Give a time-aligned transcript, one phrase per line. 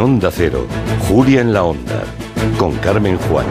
[0.00, 0.66] Onda Cero,
[1.08, 2.04] Julia en la Onda,
[2.56, 3.46] con Carmen Juan.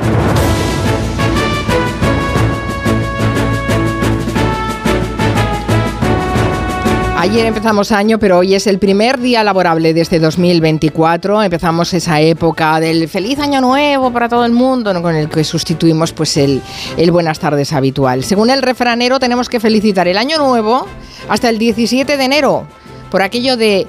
[7.17, 11.43] Ayer empezamos año, pero hoy es el primer día laborable de este 2024.
[11.43, 16.13] Empezamos esa época del feliz año nuevo para todo el mundo, con el que sustituimos
[16.13, 16.61] pues el,
[16.95, 18.23] el buenas tardes habitual.
[18.23, 20.87] Según el refranero, tenemos que felicitar el año nuevo
[21.27, 22.65] hasta el 17 de enero,
[23.11, 23.87] por aquello de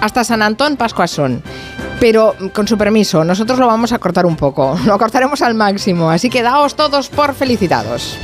[0.00, 1.42] hasta San Antón, Pascua son.
[2.00, 6.10] Pero con su permiso, nosotros lo vamos a cortar un poco, lo cortaremos al máximo,
[6.10, 8.16] así que daos todos por felicitados.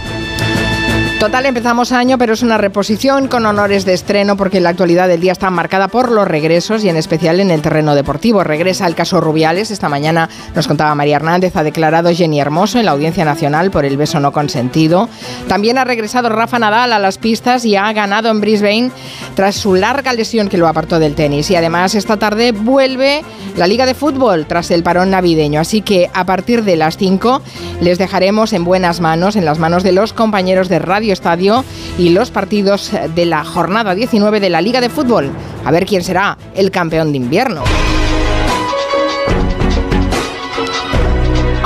[1.18, 5.22] Total, empezamos año, pero es una reposición con honores de estreno porque la actualidad del
[5.22, 8.44] día está marcada por los regresos y en especial en el terreno deportivo.
[8.44, 9.70] Regresa el caso Rubiales.
[9.70, 13.86] Esta mañana nos contaba María Hernández, ha declarado Jenny Hermoso en la Audiencia Nacional por
[13.86, 15.08] el beso no consentido.
[15.48, 18.90] También ha regresado Rafa Nadal a las pistas y ha ganado en Brisbane
[19.34, 21.50] tras su larga lesión que lo apartó del tenis.
[21.50, 23.24] Y además esta tarde vuelve
[23.56, 25.60] la Liga de Fútbol tras el parón navideño.
[25.60, 27.40] Así que a partir de las 5
[27.80, 31.64] les dejaremos en buenas manos, en las manos de los compañeros de Radio Estadio
[31.98, 35.30] y los partidos de la jornada 19 de la Liga de Fútbol.
[35.64, 37.62] A ver quién será el campeón de invierno.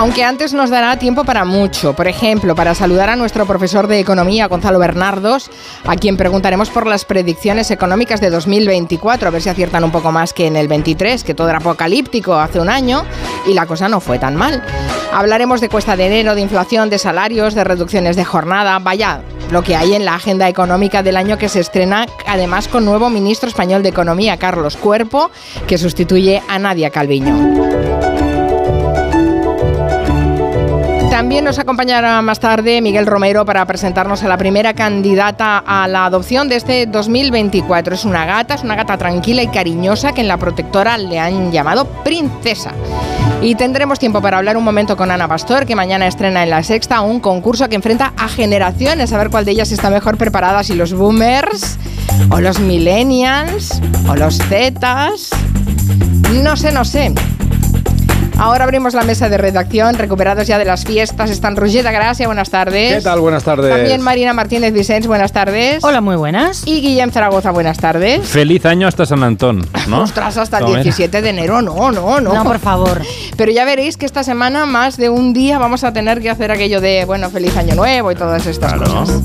[0.00, 4.00] Aunque antes nos dará tiempo para mucho, por ejemplo, para saludar a nuestro profesor de
[4.00, 5.50] economía, Gonzalo Bernardos,
[5.86, 10.10] a quien preguntaremos por las predicciones económicas de 2024, a ver si aciertan un poco
[10.10, 13.04] más que en el 23, que todo era apocalíptico hace un año
[13.46, 14.64] y la cosa no fue tan mal.
[15.12, 19.20] Hablaremos de cuesta de enero, de inflación, de salarios, de reducciones de jornada, vaya,
[19.50, 23.10] lo que hay en la agenda económica del año que se estrena además con nuevo
[23.10, 25.30] ministro español de Economía, Carlos Cuerpo,
[25.66, 28.09] que sustituye a Nadia Calviño.
[31.10, 36.06] También nos acompañará más tarde Miguel Romero para presentarnos a la primera candidata a la
[36.06, 37.94] adopción de este 2024.
[37.94, 41.50] Es una gata, es una gata tranquila y cariñosa que en la protectora le han
[41.50, 42.70] llamado princesa.
[43.42, 46.62] Y tendremos tiempo para hablar un momento con Ana Pastor, que mañana estrena en la
[46.62, 50.62] sexta un concurso que enfrenta a generaciones, a ver cuál de ellas está mejor preparada,
[50.62, 51.78] si los boomers,
[52.30, 55.30] o los millennials, o los zetas.
[56.42, 57.12] No sé, no sé.
[58.40, 61.28] Ahora abrimos la mesa de redacción, recuperados ya de las fiestas.
[61.28, 62.94] Están Roger de Gracia, buenas tardes.
[62.96, 63.20] ¿Qué tal?
[63.20, 63.68] Buenas tardes.
[63.70, 65.84] También Marina Martínez Vicens, buenas tardes.
[65.84, 66.62] Hola, muy buenas.
[66.66, 68.26] Y Guillem Zaragoza, buenas tardes.
[68.26, 70.00] Feliz año hasta San Antón, ¿no?
[70.04, 70.84] Ostras, hasta el Toma, mira.
[70.84, 72.32] 17 de enero, no, no, no.
[72.32, 73.02] No, por favor.
[73.36, 76.50] Pero ya veréis que esta semana, más de un día, vamos a tener que hacer
[76.50, 78.90] aquello de, bueno, feliz año nuevo y todas estas Claro.
[78.90, 79.20] cosas.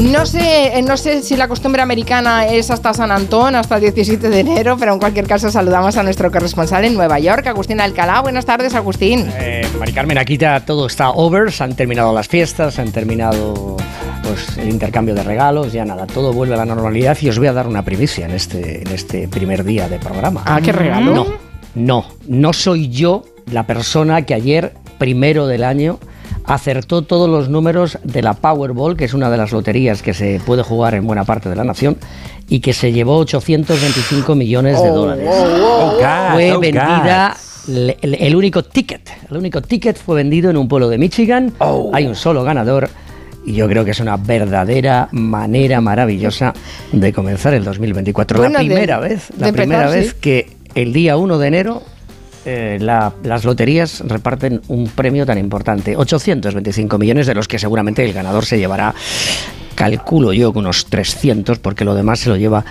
[0.00, 3.80] No sé, eh, no sé si la costumbre americana es hasta San Antón, hasta el
[3.80, 7.80] 17 de enero, pero en cualquier caso saludamos a nuestro corresponsal en Nueva York, Agustín
[7.80, 8.20] Alcalá.
[8.20, 9.26] Buenas tardes, Agustín.
[9.38, 12.92] Eh, Mari Carmen, aquí ya todo está over, se han terminado las fiestas, se han
[12.92, 13.78] terminado
[14.22, 17.46] pues, el intercambio de regalos, ya nada, todo vuelve a la normalidad y os voy
[17.46, 20.42] a dar una primicia en este, en este primer día de programa.
[20.44, 21.14] Ah, qué regalo.
[21.14, 21.26] No,
[21.74, 25.98] no, no soy yo la persona que ayer, primero del año,
[26.46, 30.40] acertó todos los números de la Powerball, que es una de las loterías que se
[30.46, 31.96] puede jugar en buena parte de la nación,
[32.48, 37.64] y que se llevó 825 millones de dólares Oh, gas, fue oh, vendida gas.
[37.68, 39.10] le- el, el único ticket.
[39.30, 41.52] El único ticket fue vendido en un pueblo de Michigan.
[41.58, 41.90] Oh.
[41.92, 42.88] Hay un solo ganador.
[43.44, 46.52] Y yo creo que es una verdadera manera maravillosa
[46.92, 48.38] de comenzar el 2024.
[48.38, 50.16] Bueno, la de- primera vez, la primera empezar, vez sí.
[50.20, 51.82] que el día 1 de enero
[52.46, 55.96] eh, la- las loterías reparten un premio tan importante.
[55.96, 58.94] 825 millones de los que seguramente el ganador se llevará,
[59.74, 62.64] calculo yo, unos 300, porque lo demás se lo lleva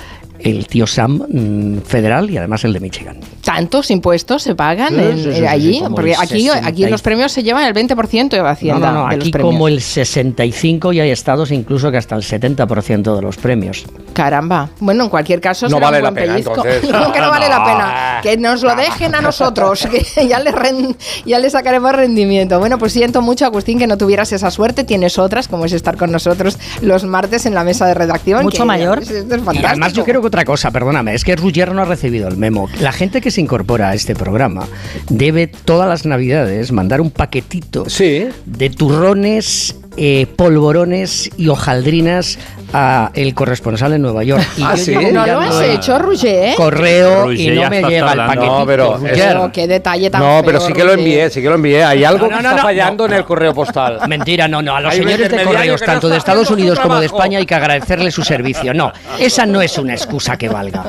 [0.45, 3.17] el tío Sam mm, federal y además el de Michigan.
[3.43, 5.83] ¿Tantos impuestos se pagan Sí, en- sí, sí, en sí, allí?
[5.93, 9.09] Porque aquí, 60 aquí los premios se llevan el 20% de No, Hacienda no, no,
[9.09, 9.53] de los aquí premios.
[9.53, 13.85] como el 65 y hay estados incluso que hasta el 70% de los premios.
[14.13, 14.69] Caramba.
[14.79, 16.83] Bueno, en cualquier caso, No será vale un la pena, entonces.
[16.89, 17.65] No, que no vale la No.
[17.65, 18.19] pena.
[18.23, 20.95] Que nos lo dejen a nosotros, que ya le, ren-
[21.25, 22.59] ya le sacaremos rendimiento.
[22.59, 24.83] Bueno, pues siento mucho, Agustín, que no tuvieras esa suerte.
[24.83, 28.43] Tienes otras, como es estar con nosotros los martes en la mesa de redacción.
[28.43, 28.99] Mucho que- mayor.
[28.99, 29.67] Esto es Y fantástico.
[29.67, 32.67] además yo creo que otra cosa, perdóname, es que Ruggiero no ha recibido el memo.
[32.81, 34.67] La gente que se incorpora a este programa
[35.09, 38.27] debe todas las navidades mandar un paquetito Sí.
[38.45, 42.37] de turrones, eh, polvorones y hojaldrinas
[42.77, 44.43] a el corresponsal en Nueva York.
[44.57, 44.95] Y Ah, yo ¿sí?
[45.13, 46.55] ¿No lo has hecho, Roger?
[46.55, 48.59] Correo Roger, y no me llega el paquetito.
[48.59, 49.51] No, pero Roger.
[49.53, 50.99] qué detalle tan No, pero feo, sí que lo Roger.
[50.99, 51.83] envié, sí que lo envié.
[51.85, 53.13] Hay algo No, no, que no, está no, fallando no.
[53.13, 53.99] en el correo postal.
[54.09, 54.75] Mentira, no, no.
[54.75, 57.05] A los Hay señores de correos, tanto de Estados Unidos como de.
[57.05, 58.73] España, hay que agradecerle su servicio.
[58.73, 60.83] No, esa no es una excusa que valga.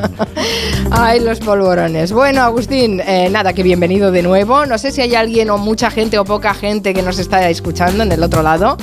[0.90, 2.10] Ay, los polvorones.
[2.12, 4.66] Bueno, Agustín, eh, nada, que bienvenido de nuevo.
[4.66, 8.02] No sé si hay alguien o mucha gente o poca gente que nos está escuchando
[8.02, 8.76] en el otro lado.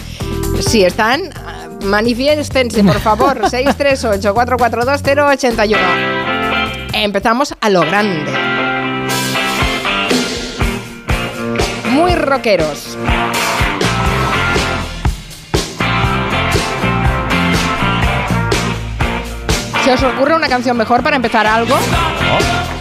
[0.62, 3.42] Si están, ah, manifiéstense, por favor.
[3.50, 5.78] 638-442-081.
[6.94, 8.32] Empezamos a lo grande.
[11.92, 12.98] Muy rockeros.
[19.84, 21.76] ¿Se os ocurre una canción mejor para empezar algo?
[21.76, 22.73] ¿No?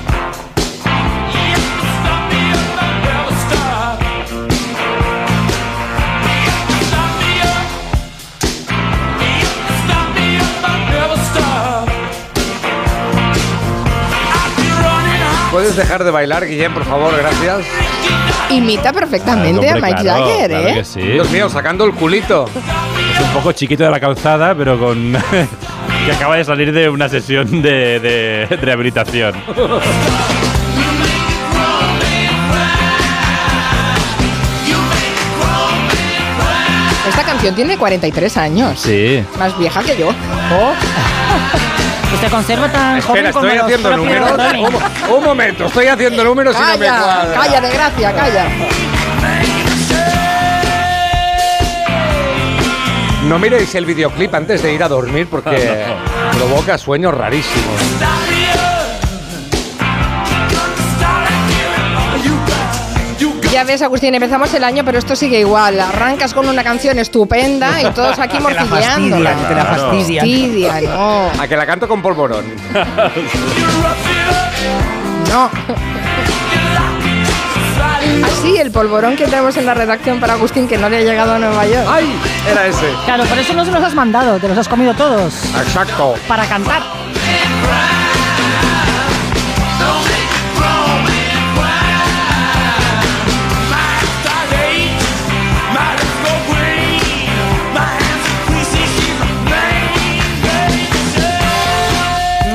[15.53, 17.15] ¿Puedes dejar de bailar, Guillem, por favor?
[17.15, 17.67] Gracias.
[18.49, 20.75] Imita perfectamente Claro, a Mike claro, Jagger, claro ¿eh?
[20.75, 21.01] que sí.
[21.01, 22.47] Dios mío, sacando el culito.
[23.15, 25.13] Es un poco chiquito de la calzada, pero con.
[26.07, 29.35] que acaba de salir de una sesión de, de rehabilitación.
[37.09, 38.81] Esta canción tiene 43 años.
[38.81, 39.23] Sí.
[39.39, 40.09] Más vieja que yo.
[42.15, 44.81] Usted conserva tan Espera, joven como estoy los haciendo propios números.
[45.09, 47.41] Un, un momento, estoy haciendo números y no me Calla, cuadra.
[47.41, 48.47] calla de gracia, calla.
[53.29, 55.85] No miréis el videoclip antes de ir a dormir porque
[56.37, 57.81] provoca sueños rarísimos.
[63.53, 65.79] Ya ves, Agustín, empezamos el año, pero esto sigue igual.
[65.79, 69.35] Arrancas con una canción estupenda y todos aquí Te la morcillándola.
[69.47, 70.27] te la fastidian.
[70.27, 71.31] Fastidia, no.
[71.39, 72.45] A que la canto con polvorón.
[75.31, 75.49] No.
[78.27, 81.33] Así, el polvorón que tenemos en la redacción para Agustín, que no le ha llegado
[81.33, 81.87] a Nueva York.
[81.89, 82.13] ¡Ay!
[82.51, 82.87] Era ese.
[83.07, 85.33] Claro, por eso no se los has mandado, te los has comido todos.
[85.57, 86.15] Exacto.
[86.29, 86.83] Para cantar.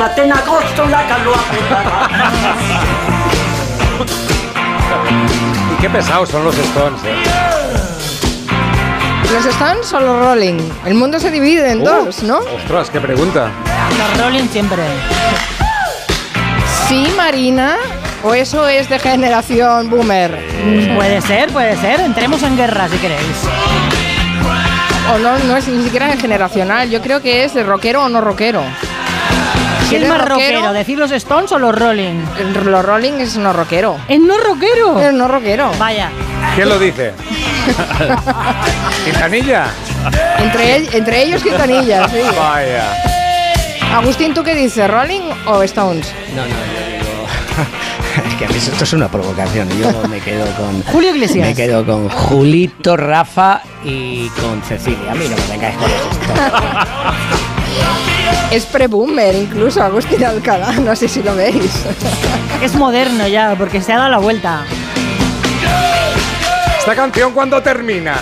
[0.07, 1.35] Maten agosto la calor
[5.73, 7.23] Y qué pesados son los Stones, eh.
[9.33, 10.59] Los Stones o los Rolling.
[10.85, 12.37] El mundo se divide en Uh, dos, ¿no?
[12.37, 13.49] Ostras, qué pregunta.
[13.97, 14.81] Los Rolling siempre.
[16.87, 17.75] Sí, Marina.
[18.23, 20.31] ¿O eso es de generación boomer?
[20.65, 21.99] Mm, Puede ser, puede ser.
[21.99, 23.43] Entremos en guerra si queréis.
[25.13, 26.89] O no, no es ni siquiera generacional.
[26.89, 28.61] Yo creo que es de rockero o no rockero.
[29.89, 30.73] ¿Quién es más rockero?
[30.73, 32.23] ¿Decir los Stones o los Rolling?
[32.65, 33.97] Los Rolling es no rockero.
[34.07, 34.99] ¿Es no rockero?
[34.99, 35.71] Es no rockero.
[35.79, 36.09] Vaya.
[36.55, 37.13] ¿Quién lo dice?
[39.05, 39.67] ¿Quintanilla?
[40.39, 42.19] Entre, entre ellos Quintanilla, sí.
[42.37, 42.93] Vaya.
[43.93, 44.89] Agustín, ¿tú qué dices?
[44.89, 46.11] ¿Rolling o Stones?
[46.35, 46.53] No, no, yo
[46.87, 47.07] digo.
[48.27, 49.69] Es que a mí esto es una provocación.
[49.79, 50.81] Yo me quedo con.
[50.91, 51.47] Julio Iglesias.
[51.47, 55.11] Me quedo con Julito, Rafa y con Cecilia.
[55.11, 57.46] A mí no me vengáis con esto.
[58.51, 60.71] Es pre-boomer incluso, Agustín Alcalá.
[60.73, 61.71] No sé si lo veis.
[62.61, 64.65] Es moderno ya, porque se ha dado la vuelta.
[66.79, 68.15] ¿Esta canción cuándo termina?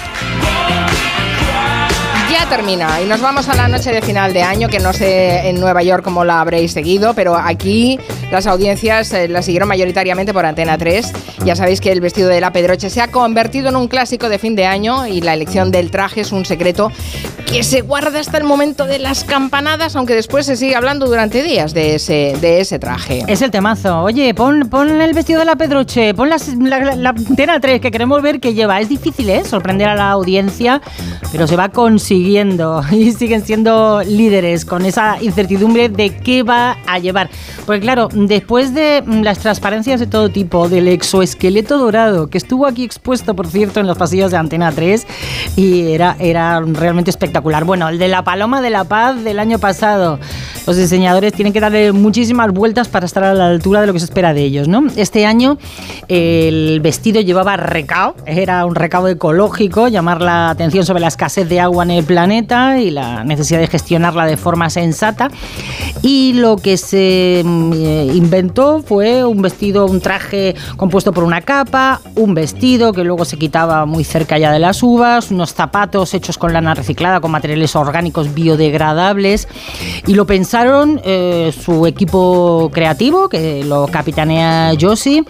[2.30, 5.48] Ya termina y nos vamos a la noche de final de año, que no sé
[5.48, 7.98] en Nueva York cómo la habréis seguido, pero aquí
[8.36, 11.14] las audiencias eh, la siguieron mayoritariamente por Antena 3.
[11.46, 14.40] Ya sabéis que el vestido de la Pedroche se ha convertido en un clásico de
[14.40, 16.92] fin de año y la elección del traje es un secreto
[17.46, 21.44] que se guarda hasta el momento de las campanadas, aunque después se sigue hablando durante
[21.44, 23.24] días de ese, de ese traje.
[23.28, 24.02] Es el temazo.
[24.02, 28.22] Oye, pon, pon el vestido de la Pedroche, pon las- la, antena 3 que queremos
[28.22, 28.82] ver que lleva.
[28.82, 29.44] Es difícil, ¿eh?
[29.46, 30.82] Sorprender a la audiencia,
[31.32, 37.00] pero se va consiguiendo y siguen siendo líderes con esa incertidumbre de qué va a
[37.00, 37.30] llevar.
[37.66, 42.66] Porque claro, después de mm, las transparencias de todo tipo, del exoesqueleto dorado, que estuvo
[42.66, 45.08] aquí expuesto, por cierto, en los pasillos de Antena 3,
[45.56, 47.64] y era, era realmente espectacular.
[47.64, 50.20] Bueno, el de la Paloma de la Paz del año pasado.
[50.68, 54.00] Los diseñadores tienen que darle muchísimas vueltas para estar a la altura de lo que
[54.00, 54.84] se espera de ellos, ¿no?
[54.96, 55.60] Este año
[56.08, 61.60] el vestido llevaba recao, era un recao ecológico, llamar la atención sobre la escasez de
[61.60, 65.30] agua en el planeta y la necesidad de gestionarla de forma sensata.
[66.02, 71.42] Y lo que se mm, eh, inventó fue un vestido, un traje compuesto por una
[71.42, 76.14] capa, un vestido que luego se quitaba muy cerca ya de las uvas, unos zapatos
[76.14, 79.48] hechos con lana reciclada, con materiales orgánicos biodegradables.
[80.08, 85.24] Y lo pensaron eh, su equipo creativo, que lo capitanea Josie,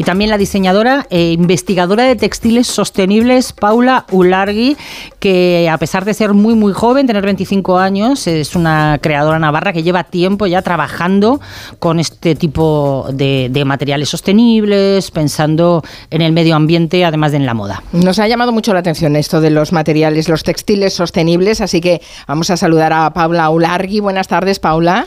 [0.00, 4.78] y también la diseñadora e investigadora de textiles sostenibles Paula Ulargui,
[5.18, 9.74] que a pesar de ser muy muy joven, tener 25 años, es una creadora navarra
[9.74, 11.40] que lleva tiempo ya trabajando
[11.78, 17.46] con este tipo de, de materiales sostenibles, pensando en el medio ambiente, además de en
[17.46, 17.82] la moda.
[17.92, 22.02] Nos ha llamado mucho la atención esto de los materiales, los textiles sostenibles, así que
[22.28, 24.00] vamos a saludar a Paula Ulargui.
[24.00, 25.06] Buenas tardes, Paula.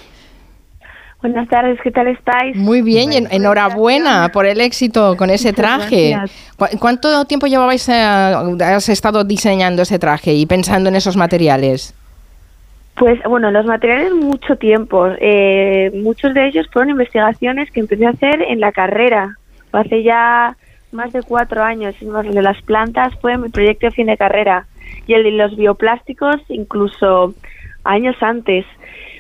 [1.22, 2.58] Buenas tardes, ¿qué tal estáis?
[2.58, 6.10] Muy bien, y en- enhorabuena por el éxito con ese traje.
[6.18, 6.32] gracias.
[6.58, 11.94] ¿Cu- ¿Cuánto tiempo llevabais, eh, has estado diseñando ese traje y pensando en esos materiales?
[12.96, 15.08] Pues bueno, los materiales mucho tiempo.
[15.20, 19.38] Eh, muchos de ellos fueron investigaciones que empecé a hacer en la carrera.
[19.72, 20.56] Hace ya
[20.92, 21.96] más de cuatro años.
[22.02, 24.68] El de las plantas fue mi proyecto de fin de carrera.
[25.08, 27.34] Y el de los bioplásticos incluso
[27.84, 28.66] años antes.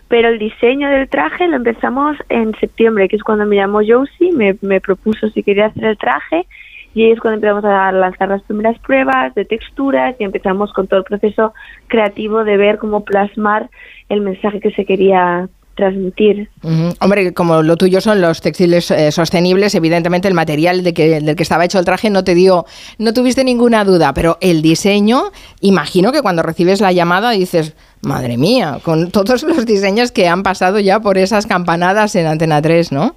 [0.08, 4.32] Pero el diseño del traje lo empezamos en septiembre, que es cuando me llamó Josie,
[4.32, 6.46] me, me propuso si quería hacer el traje
[6.94, 11.00] y es cuando empezamos a lanzar las primeras pruebas de texturas y empezamos con todo
[11.00, 11.54] el proceso
[11.88, 13.70] creativo de ver cómo plasmar
[14.10, 16.50] el mensaje que se quería transmitir.
[16.62, 16.94] Ujú.
[17.02, 21.36] Hombre, como lo tuyo son los textiles eh, sostenibles, evidentemente el material de que, del
[21.36, 22.66] que estaba hecho el traje no te dio,
[23.00, 25.32] no tuviste ninguna duda, pero el diseño,
[25.62, 30.44] imagino que cuando recibes la llamada dices, madre mía, con todos los diseños que han
[30.44, 33.16] pasado ya por esas campanadas en Antena 3, ¿no?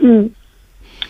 [0.00, 0.26] Mm.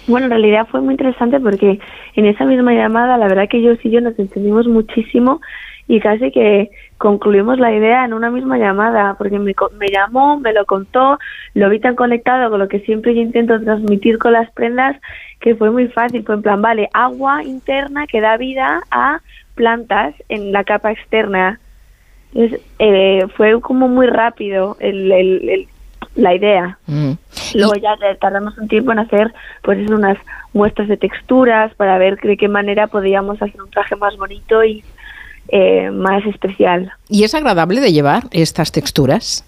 [0.09, 1.79] Bueno, en realidad fue muy interesante porque
[2.15, 5.41] en esa misma llamada, la verdad que yo y yo nos entendimos muchísimo
[5.87, 10.53] y casi que concluimos la idea en una misma llamada, porque me, me llamó, me
[10.55, 11.19] lo contó,
[11.55, 14.97] lo vi tan conectado con lo que siempre yo intento transmitir con las prendas,
[15.41, 19.21] que fue muy fácil, fue en plan, vale, agua interna que da vida a
[19.55, 21.61] plantas en la capa externa.
[22.35, 25.69] Entonces, eh, fue como muy rápido el, el- el-
[26.19, 26.79] la idea.
[26.87, 27.13] Mm.
[27.55, 29.33] Luego ya tardamos un tiempo en hacer
[29.63, 30.19] pues unas
[30.53, 34.83] muestras de texturas para ver de qué manera podíamos hacer un traje más bonito y
[35.49, 36.93] eh, más especial.
[37.09, 39.45] ¿Y es agradable de llevar estas texturas?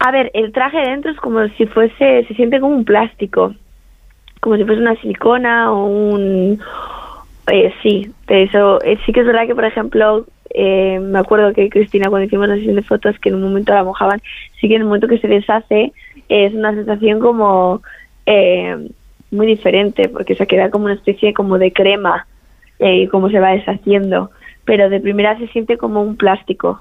[0.00, 3.54] A ver, el traje dentro es como si fuese, se siente como un plástico,
[4.40, 6.60] como si fuese una silicona o un...
[7.46, 11.68] Eh, sí, eso, eh, sí que es verdad que, por ejemplo, eh, me acuerdo que
[11.68, 14.22] Cristina cuando hicimos la sesión de fotos que en un momento la mojaban,
[14.60, 15.92] sí que en el momento que se deshace
[16.28, 17.82] es una sensación como
[18.24, 18.88] eh,
[19.32, 22.26] muy diferente porque se queda como una especie como de crema
[22.78, 24.30] eh, y cómo se va deshaciendo,
[24.64, 26.80] pero de primera se siente como un plástico.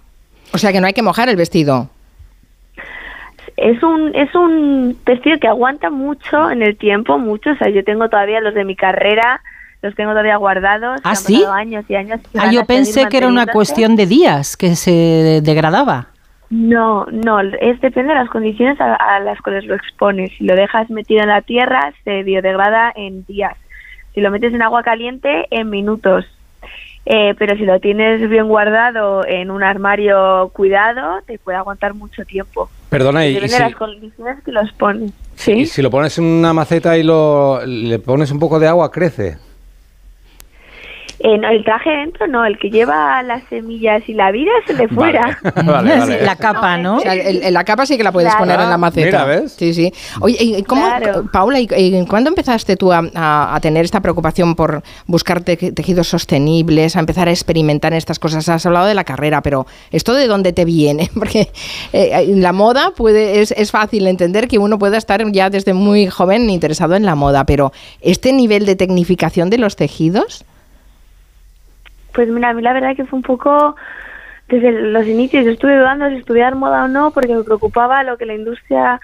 [0.54, 1.90] O sea que no hay que mojar el vestido.
[3.58, 7.52] Es un, es un vestido que aguanta mucho en el tiempo, mucho.
[7.52, 9.42] O sea, yo tengo todavía los de mi carrera,
[9.84, 11.00] los tengo todavía guardados.
[11.04, 11.44] ¿Ah, sí?
[11.54, 12.20] años y años.
[12.34, 16.08] y Ah, yo pensé que era una cuestión de días que se degradaba.
[16.50, 20.32] No, no, es depende de las condiciones a, a las cuales lo expones.
[20.38, 23.58] Si lo dejas metido en la tierra, se biodegrada en días.
[24.14, 26.26] Si lo metes en agua caliente, en minutos.
[27.06, 32.24] Eh, pero si lo tienes bien guardado en un armario cuidado, te puede aguantar mucho
[32.24, 32.70] tiempo.
[32.90, 35.12] Perdona, y, y Depende si, de las condiciones que los pones.
[35.48, 38.90] y si lo pones en una maceta y lo, le pones un poco de agua,
[38.92, 39.38] crece.
[41.26, 44.72] Eh, no, el traje dentro no, el que lleva las semillas y la vida es
[44.72, 45.40] el de fuera.
[45.56, 46.22] Vale, vale.
[46.26, 46.98] La capa, ¿no?
[46.98, 48.46] O sea, el- el- la capa sí que la puedes Claro.
[48.46, 49.06] poner en la maceta.
[49.06, 49.54] Mira, ¿ves?
[49.54, 49.94] Sí, sí.
[50.20, 51.26] Oye, ¿y cómo, Claro.
[51.32, 55.56] Paula, ¿y, y cuándo empezaste tú a, a- a tener esta preocupación por buscar te-
[55.72, 58.50] tejidos sostenibles, a empezar a experimentar en estas cosas?
[58.50, 61.10] Has hablado de la carrera, pero ¿esto de dónde te viene?
[61.14, 61.48] Porque
[61.94, 65.74] eh, en la moda puede, es, es fácil entender que uno pueda estar ya desde
[65.74, 70.44] muy joven interesado en la moda, pero ¿este nivel de tecnificación de los tejidos?
[72.14, 73.76] Pues mira, a mí la verdad que fue un poco
[74.48, 75.46] desde los inicios.
[75.46, 79.02] Yo estuve dudando si estudiar moda o no porque me preocupaba lo que la industria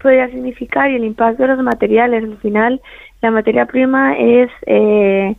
[0.00, 2.24] podría significar y el impacto de los materiales.
[2.24, 2.80] Al final,
[3.20, 5.34] la materia prima es, eh,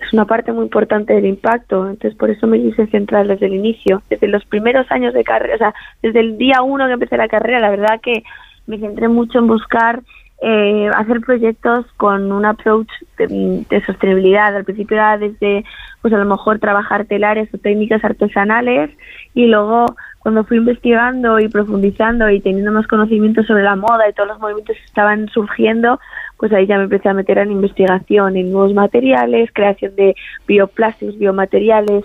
[0.00, 1.88] es una parte muy importante del impacto.
[1.88, 5.54] Entonces, por eso me quise centrar desde el inicio, desde los primeros años de carrera,
[5.54, 7.60] o sea, desde el día uno que empecé la carrera.
[7.60, 8.22] La verdad que
[8.66, 10.02] me centré mucho en buscar
[10.40, 14.54] eh, hacer proyectos con un approach de, de sostenibilidad.
[14.54, 15.64] Al principio era desde,
[16.00, 18.90] pues a lo mejor trabajar telares o técnicas artesanales
[19.34, 19.86] y luego
[20.20, 24.38] cuando fui investigando y profundizando y teniendo más conocimiento sobre la moda y todos los
[24.38, 25.98] movimientos que estaban surgiendo,
[26.36, 30.14] pues ahí ya me empecé a meter en investigación, en nuevos materiales, creación de
[30.46, 32.04] bioplásticos, biomateriales,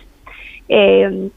[0.69, 1.29] eh,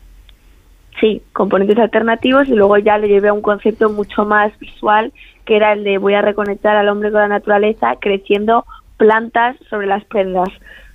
[1.00, 5.12] sí, componentes alternativos y luego ya le llevé a un concepto mucho más visual
[5.46, 8.66] que era el de voy a reconectar al hombre con la naturaleza creciendo
[8.98, 10.48] plantas sobre las prendas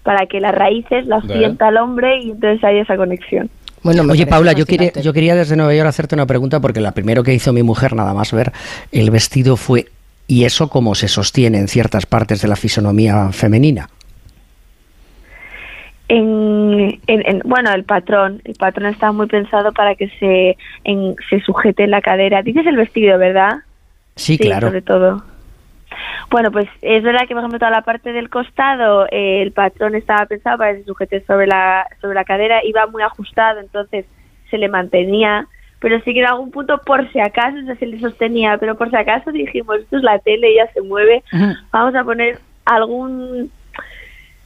[0.03, 3.49] para que las raíces las sienta el hombre y entonces hay esa conexión.
[3.83, 5.01] Bueno, Oye, Paula, yo quería, fascinante.
[5.05, 7.95] yo quería desde Nueva York hacerte una pregunta porque la primero que hizo mi mujer,
[7.95, 8.51] nada más ver
[8.91, 9.85] el vestido, fue
[10.27, 13.89] ¿y eso cómo se sostiene en ciertas partes de la fisonomía femenina?
[16.07, 21.15] En, en- en- bueno, el patrón, el patrón está muy pensado para que se, en-
[21.29, 22.41] se sujete en la cadera.
[22.41, 23.59] Dices el vestido, ¿verdad?
[24.21, 24.67] Sí, claro.
[24.67, 25.23] sobre todo.
[26.29, 29.95] Bueno, pues es verdad que, por ejemplo, toda la parte del costado, eh, el patrón
[29.95, 34.05] estaba pensado para que se sujete sobre la, sobre la cadera, iba muy ajustado, entonces
[34.49, 35.47] se le mantenía
[35.81, 38.77] pero sí que en algún punto, por si acaso, o sea, se le sostenía, pero
[38.77, 41.23] por si acaso dijimos, esto es la tele, ella se mueve,
[41.71, 43.51] vamos a poner algún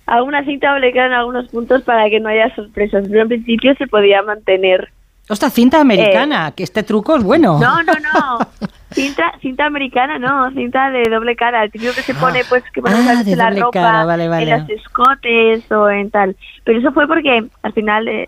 [0.05, 3.85] alguna cinta blanca en algunos puntos para que no haya sorpresas, pero en principio se
[3.87, 4.89] podía mantener.
[5.27, 7.57] Ostras, cinta americana, que este truco es bueno.
[7.59, 8.39] No, no, no.
[8.91, 11.63] Cinta, cinta americana, no, cinta de doble cara.
[11.65, 14.49] El típico que se pone, pues, que ponemos Ah, de la ropa, cara, vale, vale.
[14.49, 16.37] en los escotes o en tal.
[16.63, 18.25] Pero eso fue porque al final eh,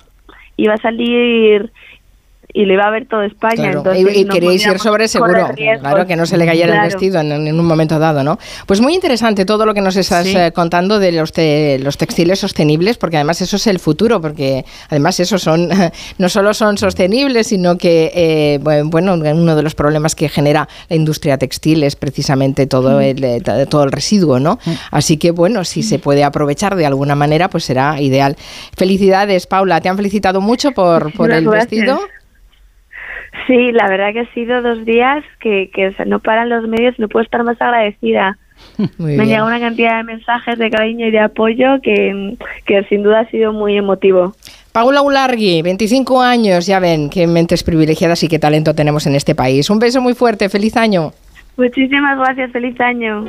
[0.58, 1.72] iba a salir
[2.54, 3.56] y lo iba a ver todo España.
[3.56, 5.50] Claro, entonces y, y no queríais ir sobre seguro,
[5.80, 8.40] claro, que no se le cayera el vestido en, en un momento dado, ¿no?
[8.66, 10.36] Pues muy interesante todo lo que nos estás Sí.
[10.36, 14.66] eh, contando de los, te- los textiles sostenibles, porque además eso es el futuro, porque
[14.90, 15.70] además eso son,
[16.18, 20.68] no solo son sostenibles, sino que, eh, bu- bueno, uno de los problemas que genera
[20.90, 24.58] la industria textil es precisamente todo, el, eh, todo el residuo, ¿no?
[24.90, 28.36] Así que, bueno, si se puede aprovechar de alguna manera, pues será ideal.
[28.76, 31.70] Felicidades, Paula, te han felicitado mucho por, por el gracias.
[31.70, 32.00] vestido.
[33.46, 36.68] Sí, la verdad que ha sido dos días que, que o sea, no paran los
[36.68, 38.38] medios, no puedo estar más agradecida.
[38.98, 43.04] Muy Me llegado una cantidad de mensajes de cariño y de apoyo que, que sin
[43.04, 44.34] duda ha sido muy emotivo.
[44.72, 49.36] Paula Ulargui, 25 años, ya ven qué mentes privilegiadas y qué talento tenemos en este
[49.36, 49.70] país.
[49.70, 51.14] Un beso muy fuerte, feliz año.
[51.56, 53.26] Muchísimas gracias, feliz año.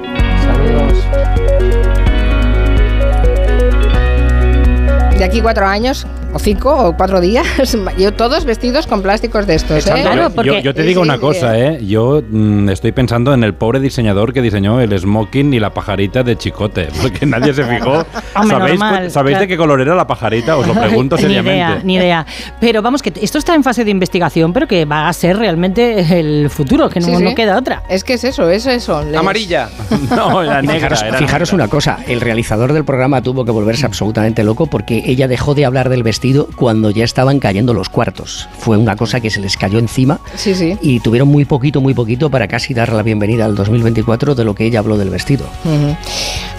[5.16, 7.46] De aquí cuatro años, o cinco, o cuatro días,
[7.98, 9.92] yo todos vestidos con plásticos de estos, ¿eh?
[10.02, 11.20] Claro, Yo- porque- yo, yo te digo sí, una sí.
[11.20, 11.78] cosa, ¿eh?
[11.84, 16.22] Yo mm, estoy pensando en el pobre diseñador que diseñó el smoking y la pajarita
[16.22, 18.04] de Chicote, porque nadie se fijó.
[18.34, 19.40] Hombre, ¿Sabéis, normal, ¿sabéis claro.
[19.40, 20.56] de qué color era la pajarita?
[20.58, 21.54] Os lo pregunto ni seriamente.
[21.56, 22.26] idea, ni idea.
[22.60, 26.18] Pero vamos, que esto está en fase de investigación, pero que va a ser realmente
[26.20, 27.22] el futuro, que no, Sí, sí.
[27.24, 27.82] no queda otra.
[27.88, 29.02] Es que es eso, es eso.
[29.02, 29.70] Les- Amarilla.
[30.14, 30.74] No, Y negra.
[30.74, 31.64] fijaros, era fijaros negra.
[31.64, 35.64] una cosa, el realizador del programa tuvo que volverse absolutamente loco porque ella dejó de
[35.64, 36.17] hablar del vestido
[36.56, 38.48] cuando ya estaban cayendo los cuartos.
[38.58, 40.76] Fue una cosa que se les cayó encima Sí, sí.
[40.82, 44.54] y tuvieron muy poquito, muy poquito para casi dar la bienvenida al 2024 de lo
[44.54, 45.46] que ella habló del vestido.
[45.64, 45.96] Ujú.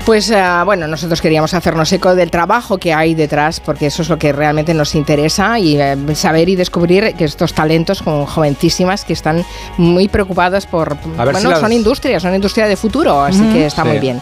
[0.06, 4.10] Pues ah, bueno, nosotros queríamos hacernos eco del trabajo que hay detrás, porque eso es
[4.10, 9.06] lo que realmente nos interesa y eh, saber y descubrir que estos talentos como jovencísimas
[9.06, 9.45] que están
[9.78, 10.98] muy preocupados por...
[11.17, 13.89] A ver si bueno, las- son industrias, son industria de futuro, así que está Sí.
[13.89, 14.22] muy bien.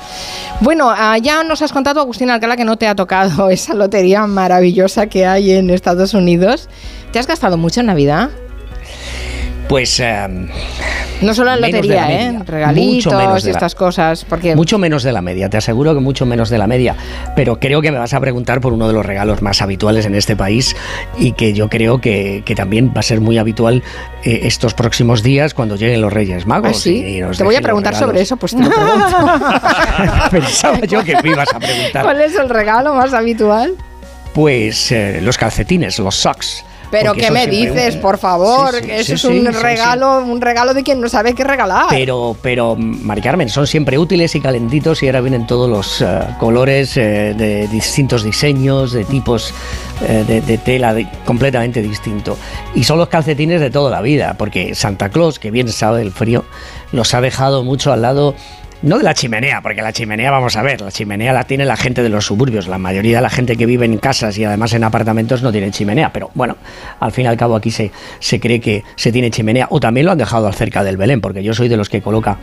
[0.60, 4.26] Bueno, ah, ya nos has contado, Agustín Alcalá, que no te ha tocado esa lotería
[4.28, 6.70] maravillosa que hay en Estados Unidos.
[7.12, 8.30] ¿Te has gastado mucho en Navidad?
[9.70, 10.48] Pues eh,
[11.22, 12.40] No solo en lotería, la ¿eh?
[12.46, 14.56] Regalitos Mucho menos y la- estas cosas, porque...
[14.56, 16.96] mucho menos de la media, te aseguro que mucho menos de la media.
[17.36, 20.16] Pero creo que me vas a preguntar por uno de los regalos más habituales en
[20.16, 20.74] este país
[21.18, 23.84] y que yo creo que, que también va a ser muy habitual
[24.24, 26.72] eh, estos próximos días cuando lleguen los Reyes Magos.
[26.72, 27.18] Ah, sí.
[27.18, 29.18] y nos Te voy a preguntar sobre eso, pues te lo pregunto.
[30.32, 32.04] Pensaba yo que me ibas a preguntar.
[32.04, 33.74] ¿Cuál es el regalo más habitual?
[34.38, 36.64] Pues eh, los calcetines, los socks.
[36.92, 38.70] Pero ¿qué me dices, un- por favor?
[38.76, 41.44] Sí, sí, que eso sí, es un regalo, un regalo de quien no sabe qué
[41.44, 41.88] regalar.
[41.90, 46.20] Pero, pero, Mari Carmen, son siempre útiles y calentitos y ahora vienen todos los eh,
[46.40, 49.56] colores eh, de distintos diseños, de tipos
[50.08, 52.38] de, de tela de- completamente distinto.
[52.76, 56.12] Y son los calcetines de toda la vida, porque Santa Claus, que bien sabe el
[56.12, 56.46] frío,
[56.92, 58.36] los ha dejado mucho al lado.
[58.84, 61.76] No de la chimenea, porque la chimenea, vamos a ver, la chimenea la tiene la
[61.76, 62.68] gente de los suburbios.
[62.68, 65.72] La mayoría de la gente que vive en casas y además en apartamentos no tiene
[65.72, 66.14] chimenea.
[66.14, 66.58] Pero bueno,
[67.00, 69.66] al fin y al cabo aquí se, se cree que se tiene chimenea.
[69.72, 72.38] O también lo han dejado cerca del Belén, porque yo soy de los que coloca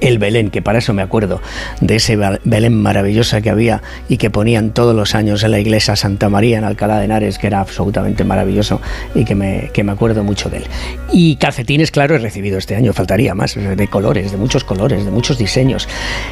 [0.00, 1.40] el Belén, que para eso me acuerdo
[1.80, 5.96] de ese Belén maravillosa que había y que ponían todos los años en la iglesia
[5.96, 8.80] Santa María en Alcalá de Henares, que era absolutamente maravilloso
[9.14, 10.64] y que me, que me acuerdo mucho de él.
[11.12, 15.10] Y calcetines, claro, he recibido este año, faltaría más, de colores, de muchos colores, de
[15.10, 15.88] muchos diseños.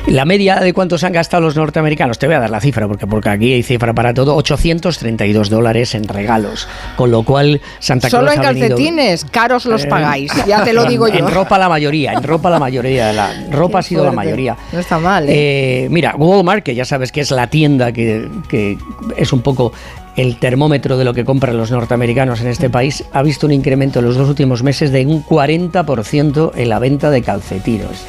[0.06, 3.06] La media de cuántos han gastado los norteamericanos, te voy a dar la cifra, porque,
[3.06, 8.24] porque aquí hay cifra para todo, 832 dólares en regalos, con lo cual Santa Solo
[8.32, 11.14] Claus en ha venido- calcetines, caros los Eh, pagáis, ya te lo digo yo.
[11.18, 14.56] En ropa la mayoría, en ropa la mayoría, la ropa ha sido la mayoría.
[14.72, 15.84] No está mal, ¿eh?
[15.84, 18.78] Eh, mira, Walmart, que ya sabes que es la tienda que, que
[19.16, 19.72] es un poco
[20.16, 24.00] el termómetro de lo que compran los norteamericanos en este país, ha visto un incremento
[24.00, 28.04] en los dos últimos meses de un 40% en la venta de calcetines.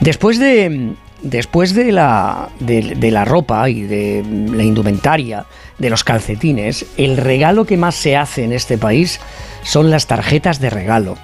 [0.00, 5.46] Después de, después de la, de, de la ropa y de la indumentaria,
[5.78, 9.20] de los calcetines, el regalo que más se hace en este país
[9.62, 11.16] son las tarjetas de regalo.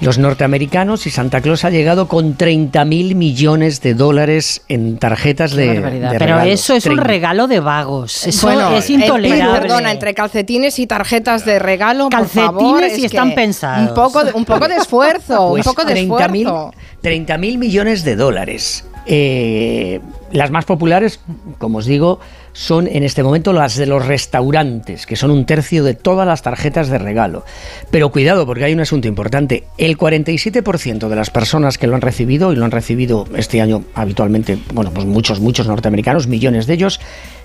[0.00, 5.52] Los norteamericanos y Santa Claus ha llegado con 30 mil millones de dólares en tarjetas
[5.52, 6.46] de, de Pero regalos.
[6.54, 7.04] eso es un 30.
[7.04, 8.26] regalo de vagos.
[8.26, 9.60] Eso Bueno, es eh, intolerable.
[9.60, 13.88] perdona, entre calcetines y tarjetas de regalo, Calcetines por favor, y es están que pensados.
[13.90, 16.74] Un poco, de, un poco de esfuerzo, Pues un poco de 30 mil esfuerzo.
[17.02, 18.86] 30 mil millones de dólares.
[19.06, 20.00] Eh,
[20.32, 21.20] las más populares,
[21.58, 22.20] como os digo,
[22.52, 26.42] son en este momento las de los restaurantes, que son un tercio de todas las
[26.42, 27.44] tarjetas de regalo.
[27.90, 29.64] Pero cuidado, porque hay un asunto importante.
[29.78, 33.84] El 47% de las personas que lo han recibido, y lo han recibido este año
[33.94, 37.00] habitualmente, bueno, pues muchos, muchos norteamericanos, millones de ellos,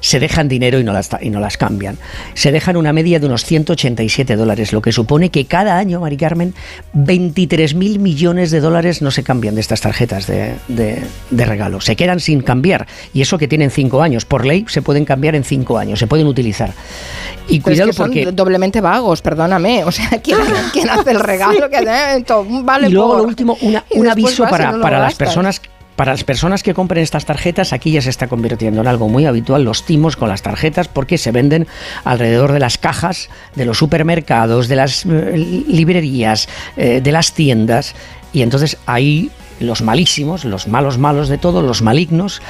[0.05, 1.97] se dejan dinero y no las, y no las cambian.
[2.35, 6.15] Se dejan una media de unos 187 dólares, lo que supone que cada año, Mari
[6.17, 6.53] Carmen,
[6.93, 11.81] 23 mil millones de dólares no se cambian de estas tarjetas de, de- de regalo.
[11.81, 12.85] Se quedan sin cambiar.
[13.15, 14.25] Y eso que tienen cinco años.
[14.25, 16.71] Por ley se pueden cambiar en cinco años, se pueden utilizar.
[17.47, 18.31] Y Pero cuidado es que son porque...
[18.31, 19.83] doblemente vagos, perdóname.
[19.85, 20.37] O sea, ¿quién,
[20.71, 21.67] quién hace el regalo?
[21.69, 25.15] Que, to- vale y luego por- lo último, una- un aviso para, no para las
[25.15, 25.59] personas.
[25.95, 29.25] Para las personas que compren estas tarjetas, aquí ya se está convirtiendo en algo muy
[29.25, 31.67] habitual los timos con las tarjetas porque se venden
[32.03, 37.95] alrededor de las cajas de los supermercados, de las eh, librerías, eh, de las tiendas.
[38.33, 39.31] Y entonces ahí
[39.61, 42.41] los malísimos, los malos malos de todo, los malignos,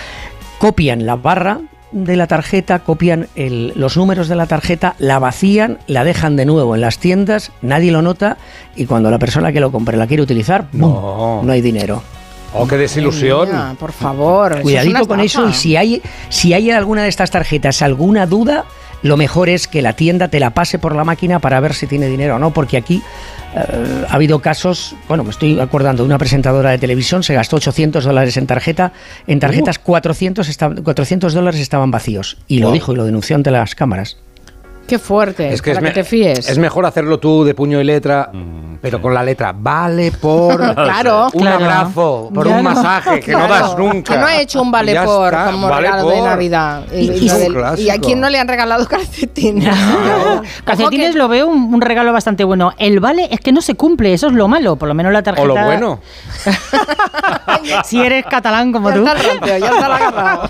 [0.57, 1.59] copian la barra
[1.91, 6.45] de la tarjeta, copian el- los números de la tarjeta, la vacían, la dejan de
[6.45, 8.37] nuevo en las tiendas, nadie lo nota
[8.75, 10.81] y cuando la persona que lo compre la quiere utilizar, ¡bum!
[10.91, 11.41] No.
[11.43, 12.01] no hay dinero.
[12.57, 13.49] Oh, qué desilusión.
[13.79, 14.51] Por favor.
[14.51, 17.81] eso es Cuidadito con eso y si hay, si hay en alguna de estas tarjetas
[17.81, 18.65] alguna duda,
[19.03, 21.85] lo mejor es que la tienda te la pase por la máquina para ver si
[21.85, 23.01] tiene dinero o no, porque aquí
[23.55, 27.57] eh, ha habido casos, bueno, me estoy acordando de una presentadora de televisión, se gastó
[27.57, 28.93] 800 dólares en tarjeta,
[29.27, 32.73] en tarjetas 400, esta- 400 dólares estaban vacíos, y lo Wow.
[32.73, 34.17] dijo y lo denunció ante las cámaras.
[34.87, 35.51] Qué fuerte.
[35.51, 36.47] Es que es, para me- que te fíes.
[36.47, 38.29] es mejor hacerlo tú de puño y letra,
[38.81, 41.65] pero con la letra vale por Claro, un claro.
[41.65, 42.69] abrazo, por Ya un no.
[42.73, 44.13] masaje que no das nunca.
[44.13, 46.21] Que no ha hecho un vale ya por está, como vale regalo de.
[46.21, 46.83] Navidad.
[46.93, 47.81] Y- Y, y lo un del- clásico.
[47.81, 49.75] ¿y a quién no le han regalado calcetines?
[50.65, 52.73] Calcetines que- lo veo un, un regalo bastante bueno.
[52.77, 54.75] El vale es que no se cumple, eso es lo malo.
[54.75, 55.43] Por lo menos la tarjeta.
[55.43, 55.99] O lo bueno.
[57.85, 59.05] si eres catalán como Ya tú.
[59.07, 60.49] está ya está la agarrado.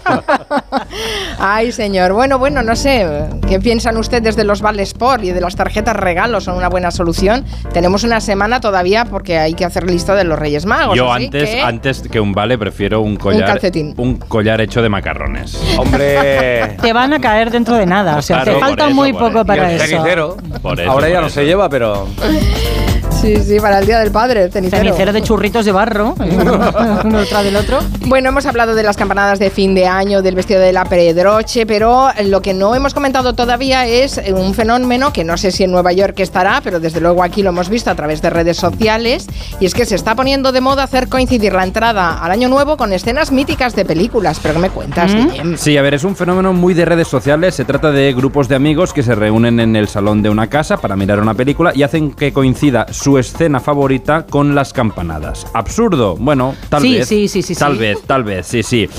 [1.39, 2.13] Ay, señor.
[2.13, 3.06] Bueno, bueno, no sé.
[3.48, 6.42] ¿Qué piensan ustedes de los vales por y de las tarjetas regalo?
[6.42, 7.46] ¿Son una buena solución?
[7.72, 10.98] Tenemos una semana todavía porque hay que hacer lista de los Reyes Magos.
[10.98, 13.46] Yo así antes, que- antes que un vale prefiero un collar.
[13.46, 13.94] calcetín.
[13.98, 15.56] un collar hecho de macarrones.
[15.78, 16.78] Hombre.
[16.82, 18.18] Te van a caer dentro de nada.
[18.18, 19.42] O sea, Claro, te falta eso, muy poco eso.
[19.42, 20.38] Y para el eso.
[20.64, 21.36] Por eso, Ahora ya por no eso.
[21.36, 22.08] se lleva, pero.
[23.26, 24.84] Sí, sí, para el Día del Padre, el cenicero.
[24.84, 26.14] Cenicero de churritos de barro,
[27.04, 27.80] uno detrás del otro.
[28.06, 31.66] Bueno, hemos hablado de las campanadas de fin de año, del vestido de la predroche,
[31.66, 35.72] pero lo que no hemos comentado todavía es un fenómeno que no sé si en
[35.72, 39.26] Nueva York estará, pero desde luego aquí lo hemos visto a través de redes sociales,
[39.60, 42.78] y es que se está poniendo de moda hacer coincidir la entrada al año nuevo
[42.78, 44.40] con escenas míticas de películas.
[44.40, 45.58] ¿Pero qué me cuentas, Guillem?
[45.58, 47.56] Sí, a ver, es un fenómeno muy de redes sociales.
[47.56, 50.78] Se trata de grupos de amigos que se reúnen en el salón de una casa
[50.78, 55.47] para mirar una película y hacen que coincida su escena favorita con las campanadas.
[55.54, 56.15] ¿Absurdo?
[56.17, 57.08] Bueno, tal Sí, vez.
[57.08, 57.80] sí, sí, sí, Tal sí.
[57.80, 58.89] vez, tal vez, sí, sí.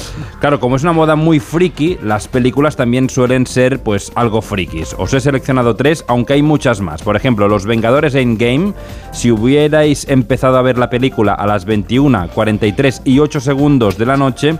[0.40, 4.94] Claro, como es una moda muy friki, las películas también suelen ser, pues, algo frikis.
[4.98, 7.02] Os he seleccionado tres, aunque hay muchas más.
[7.02, 8.72] Por ejemplo, Los Vengadores Endgame.
[9.12, 14.06] Si hubierais empezado a ver la película a las 21, 43 y 8 segundos de
[14.06, 14.58] la noche,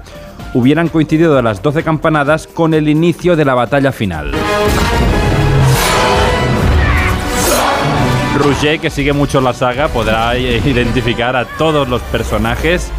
[0.55, 4.33] hubieran coincidido las 12 campanadas con el inicio de la batalla final.
[8.39, 12.91] Roger, que sigue mucho la saga, podrá identificar a todos los personajes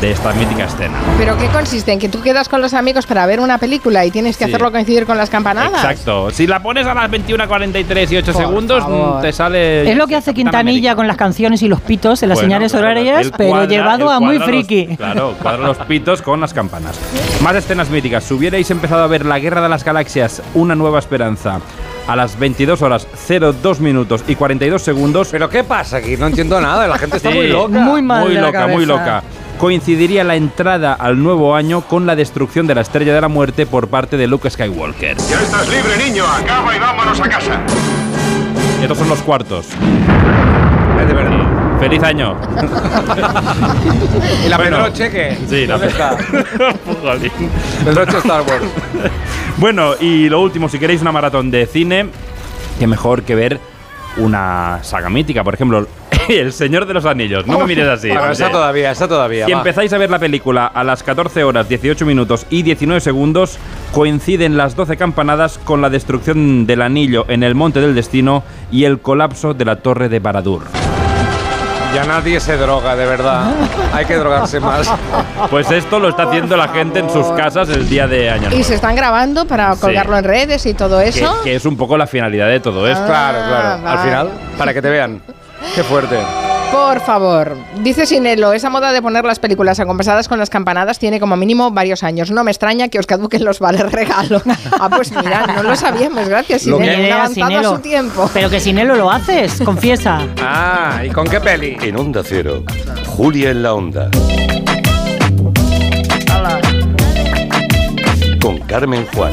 [0.00, 0.94] de esta mítica escena.
[1.16, 1.90] ¿Pero qué consiste?
[1.90, 4.50] ¿En que tú quedas con los amigos para ver una película y tienes que Sí.
[4.50, 5.72] hacerlo coincidir con las campanadas?
[5.84, 6.30] Exacto.
[6.30, 9.18] Si la pones a las 21.43 y 8 Por segundos, favor.
[9.18, 9.90] mm, te sale.
[9.90, 10.96] Es lo que hace Quintanilla América.
[10.96, 14.10] con las canciones y los pitos en las Bueno, señales claro, horarias, pero cuadra- llevado
[14.10, 14.96] a muy cuadra los- friki.
[14.96, 16.98] claro, cuadra los pitos con las campanas.
[17.42, 18.22] Más escenas míticas.
[18.24, 21.60] Si hubierais empezado a ver La Guerra de las Galaxias, Una Nueva Esperanza,
[22.06, 25.28] a las 22 horas 02 minutos y 42 segundos.
[25.30, 26.16] ¿Pero qué pasa aquí?
[26.16, 26.86] No entiendo nada.
[26.86, 27.78] La gente está Sí, muy loca.
[27.80, 28.86] Muy mal Muy de la loca, muy cabeza.
[28.86, 29.22] loca.
[29.58, 33.64] Coincidiría la entrada al nuevo año con la destrucción de la Estrella de la Muerte
[33.66, 35.16] por parte de Luke Skywalker.
[35.16, 36.24] Ya estás libre, niño.
[36.26, 37.60] Acaba y vámonos a casa.
[38.82, 39.66] Estos son los cuartos.
[41.78, 42.36] ¡Feliz año!
[44.44, 44.78] ¿Y la Bueno.
[44.78, 45.36] Pedroche qué?
[45.48, 46.16] Sí, la ¿Dónde está?
[47.02, 47.30] Jolín.
[47.84, 48.64] Pedroche Star Wars.
[49.58, 52.08] Bueno, y lo último, si queréis una maratón de cine,
[52.78, 53.58] qué mejor que ver
[54.18, 55.86] una saga mítica, por ejemplo,
[56.28, 57.46] El Señor de los Anillos.
[57.46, 58.08] No me mires así.
[58.08, 59.46] Bueno, está todavía, está todavía.
[59.46, 59.58] Si va.
[59.58, 63.58] empezáis a ver la película a las 14 horas 18 minutos y 19 segundos,
[63.92, 68.84] coinciden las 12 campanadas con la destrucción del anillo en el Monte del Destino y
[68.84, 70.62] el colapso de la Torre de Baradur.
[71.94, 73.52] Ya nadie se droga, de verdad.
[73.92, 74.90] Hay que drogarse más.
[75.50, 78.50] Pues esto lo está haciendo la gente en sus casas el día de Año ¿Y
[78.50, 78.64] Nuevo.
[78.64, 79.80] se están grabando para Sí.
[79.80, 81.40] colgarlo en redes y todo eso?
[81.42, 83.02] que es un poco la finalidad de todo esto.
[83.04, 83.68] Ah, Claro, claro.
[83.74, 84.02] Al vale.
[84.02, 85.22] final, para que te vean.
[85.74, 86.18] Qué fuerte.
[86.76, 91.18] Por favor, dice Sinelo, esa moda de poner las películas acompasadas con las campanadas tiene
[91.20, 92.30] como mínimo varios años.
[92.30, 94.42] No me extraña que os caduquen los vales regalo.
[94.78, 97.02] Ah, pues mira, no lo sabíamos, gracias Lo Sinelo.
[97.02, 97.76] que- avanzado a Sinelo.
[97.76, 98.30] su tiempo.
[98.34, 100.20] Pero que sin él lo haces, confiesa.
[100.42, 101.76] Ah, ¿y con qué peli?
[101.80, 102.62] En Onda Cero,
[103.06, 104.10] Julia en la Onda.
[108.40, 109.32] Con Carmen Juan.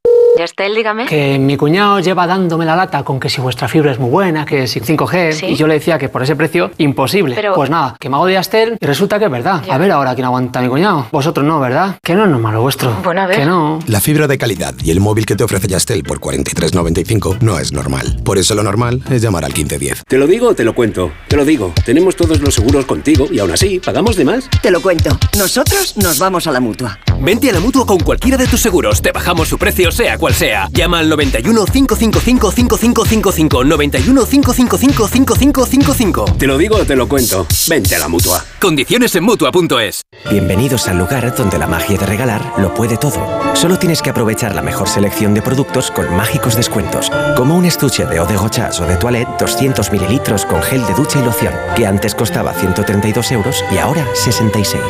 [0.37, 1.05] Yastel, dígame.
[1.05, 4.45] Que mi cuñado lleva dándome la lata con que si vuestra fibra es muy buena,
[4.45, 5.45] que si 5G, Sí.
[5.47, 7.35] y yo le decía que por ese precio, imposible.
[7.35, 9.61] Pero- Pues nada, que me hago de Yastel y resulta que es verdad.
[9.67, 9.75] Ya.
[9.75, 11.05] A ver ahora quién aguanta a mi cuñado.
[11.11, 11.97] Vosotros no, ¿verdad?
[12.01, 12.91] Que no es normal lo vuestro.
[13.03, 13.37] Bueno, a ver.
[13.39, 13.79] Que no.
[13.87, 17.71] La fibra de calidad y el móvil que te ofrece Yastel por 43.95 no es
[17.73, 18.19] normal.
[18.23, 20.03] Por eso lo normal es llamar al 1510.
[20.07, 21.11] ¿Te lo digo o te lo cuento?
[21.27, 21.73] Te lo digo.
[21.85, 24.49] Tenemos todos los seguros contigo y aún así, ¿pagamos de más?
[24.61, 25.09] Te lo cuento.
[25.37, 26.97] Nosotros nos vamos a la mutua.
[27.19, 29.01] Vente a la mutua con cualquiera de tus seguros.
[29.01, 30.69] Te bajamos su precio, sea cual sea.
[30.71, 33.63] Llama al 91 555 5555.
[33.63, 36.25] 91 555 5555.
[36.37, 37.47] Te lo digo o te lo cuento.
[37.67, 38.45] Vente a la mutua.
[38.59, 40.03] Condiciones en mutua.es.
[40.29, 43.27] Bienvenidos al lugar donde la magia de regalar lo puede todo.
[43.55, 48.05] Solo tienes que aprovechar la mejor selección de productos con mágicos descuentos, como un estuche
[48.05, 51.53] de eau de gochas o de toilette 200 mililitros con gel de ducha y loción,
[51.75, 54.81] que antes costaba 132 euros y ahora 66.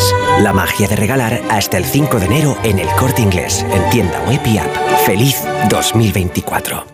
[0.41, 4.21] La magia de regalar hasta el 5 de enero en el corte inglés, en tienda
[4.27, 4.75] web y app.
[5.05, 5.20] ¡Feliz
[5.69, 6.85] 2024!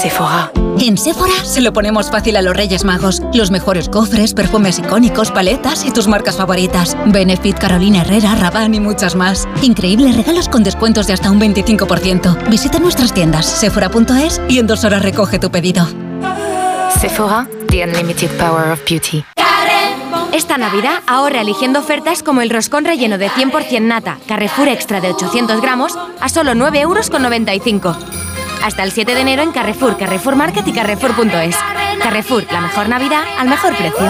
[0.00, 0.50] Sephora.
[0.78, 3.20] En Sephora se lo ponemos fácil a los Reyes Magos.
[3.34, 6.96] Los mejores cofres, perfumes icónicos, paletas y tus marcas favoritas.
[7.06, 9.46] Benefit, Carolina Herrera, Rabanne y muchas más.
[9.60, 12.48] Increíbles regalos con descuentos de hasta un 25%.
[12.48, 15.86] Visita nuestras tiendas sephora.es y en dos horas recoge tu pedido.
[16.98, 19.22] Sephora, the unlimited power of beauty.
[20.32, 25.10] Esta Navidad ahorra eligiendo ofertas como el roscón relleno de 100% nata Carrefour Extra de
[25.10, 27.96] 800 gramos a solo 9,95 euros.
[28.62, 31.56] Hasta el 7 de enero en Carrefour, Carrefour Market y Carrefour.es.
[32.00, 34.06] Carrefour, la mejor Navidad al mejor precio.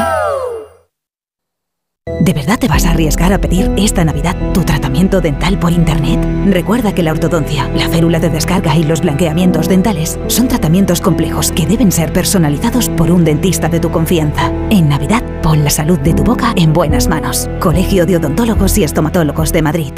[2.21, 6.21] ¿De verdad te vas a arriesgar a pedir esta Navidad tu tratamiento dental por Internet?
[6.47, 11.51] Recuerda que la ortodoncia, la férula de descarga y los blanqueamientos dentales son tratamientos complejos
[11.51, 14.53] que deben ser personalizados por un dentista de tu confianza.
[14.69, 17.49] En Navidad, pon la salud de tu boca en buenas manos.
[17.61, 19.93] Colegio de Odontólogos y Estomatólogos de Madrid.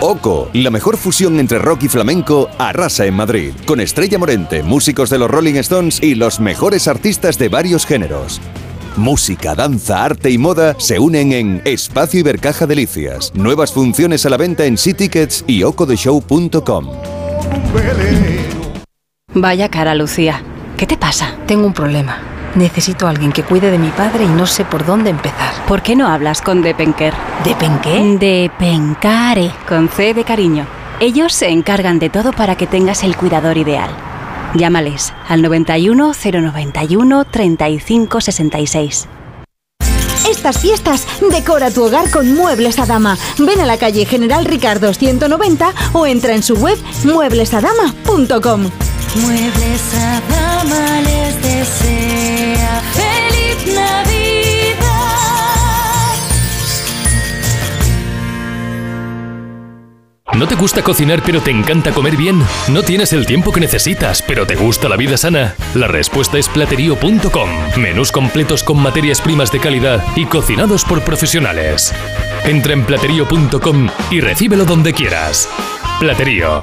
[0.00, 5.08] Oco, la mejor fusión entre rock y flamenco, arrasa en Madrid, con Estrella Morente, músicos
[5.10, 8.40] de los Rolling Stones y los mejores artistas de varios géneros.
[8.96, 13.32] Música, danza, arte y moda se unen en Espacio Ibercaja Delicias.
[13.34, 16.90] Nuevas funciones a la venta en SeaTickets y ocodeshow.com.
[19.34, 20.42] Vaya cara, Lucía.
[20.76, 21.36] ¿Qué te pasa?
[21.46, 22.35] Tengo un problema.
[22.56, 25.52] Necesito a alguien que cuide de mi padre y no sé por dónde empezar.
[25.68, 27.12] ¿Por qué no hablas con Depenker?
[27.44, 28.16] ¿Depenqué?
[28.18, 30.66] Depencare, con C de cariño.
[30.98, 33.90] Ellos se encargan de todo para que tengas el cuidador ideal.
[34.54, 39.08] Llámales al 91 091 35 66.
[40.30, 43.18] Estas fiestas, decora tu hogar con Muebles a Dama.
[43.38, 48.70] Ven a la calle General Ricardo 190 o entra en su web mueblesadama.com.
[49.22, 54.16] Muebles a Dama les desea feliz Navidad.
[60.34, 62.42] ¿No te gusta cocinar pero te encanta comer bien?
[62.68, 65.54] ¿No tienes el tiempo que necesitas pero te gusta la vida sana?
[65.74, 67.48] La respuesta es platerío.com.
[67.78, 71.94] Menús completos con materias primas de calidad y cocinados por profesionales.
[72.44, 75.48] Entra en platerío.com y recíbelo donde quieras.
[76.00, 76.62] Platerío.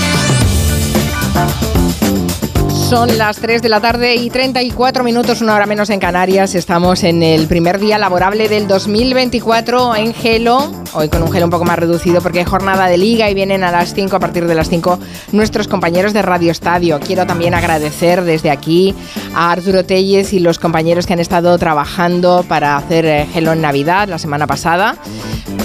[2.91, 6.55] Son las 3 de la tarde y 34 minutos, una hora menos en Canarias.
[6.55, 10.73] Estamos en el primer día laborable del 2024 en Gelo.
[10.91, 13.63] Hoy con un gelo un poco más reducido porque hay jornada de liga y vienen
[13.63, 14.99] a las 5, a partir de las 5,
[15.31, 16.99] nuestros compañeros de Radio Estadio.
[16.99, 18.93] Quiero también agradecer desde aquí
[19.33, 23.61] a Arturo Telles y los compañeros que han estado trabajando para hacer eh, Gelo en
[23.61, 24.97] Navidad la semana pasada.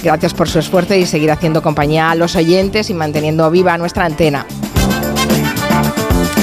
[0.05, 4.05] Gracias por su esfuerzo y seguir haciendo compañía a los oyentes y manteniendo viva nuestra
[4.05, 4.47] antena.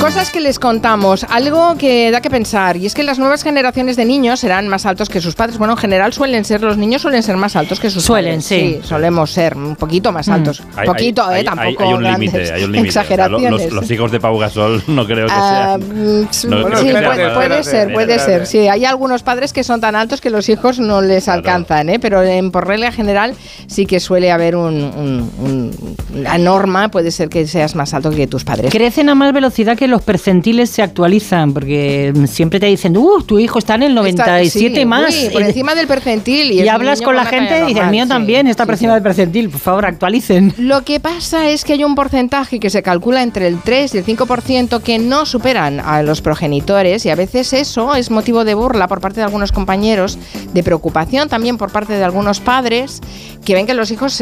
[0.04, 3.96] Cosas que les contamos, algo que da que pensar, y es que las nuevas generaciones
[3.96, 5.58] de niños serán más altos que sus padres.
[5.58, 8.46] Bueno, en general suelen ser, los niños suelen ser más altos que sus Suelen, padres.
[8.46, 8.80] sí.
[8.84, 10.32] solemos ser un poquito más Mm.
[10.34, 10.62] altos.
[10.76, 12.90] Hay- poquito, hay- eh, hay- tampoco hay un límite, hay un límite.
[12.90, 13.64] O sea, lo- exageraciones.
[13.66, 15.90] Los, los hijos de Pau Gasol no creo que Ah, sean.
[15.90, 16.48] mm, no sí,
[16.90, 18.46] creo que puede, ser, puede ser.
[18.46, 22.00] Sí, hay algunos padres que son tan altos que los hijos no les alcanzan, ¿eh?
[22.00, 23.36] pero en, por regla general
[23.68, 28.10] sí que suele haber un, un- un- la norma, puede ser que seas más alto
[28.12, 28.72] que tus padres.
[28.72, 33.40] Crecen a más velocidad que los percentiles se actualizan, porque siempre te dicen, uh, tu
[33.40, 35.14] hijo está en el 97 Está- sí, más.
[35.16, 36.52] uy, por Y- encima del percentil.
[36.52, 38.10] Y, hablas con la gente y dices, mío sí.
[38.10, 39.50] también está por encima del percentil.
[39.50, 40.54] Por favor, actualicen.
[40.58, 43.98] Lo que pasa es que hay un porcentaje que se calcula entre el 3 y
[44.00, 48.54] el 5% que no superan a los progenitores y a veces eso es motivo de
[48.54, 50.18] burla por parte de algunos compañeros,
[50.54, 53.02] de preocupación también por parte de algunos padres
[53.46, 54.14] que ven que los hijos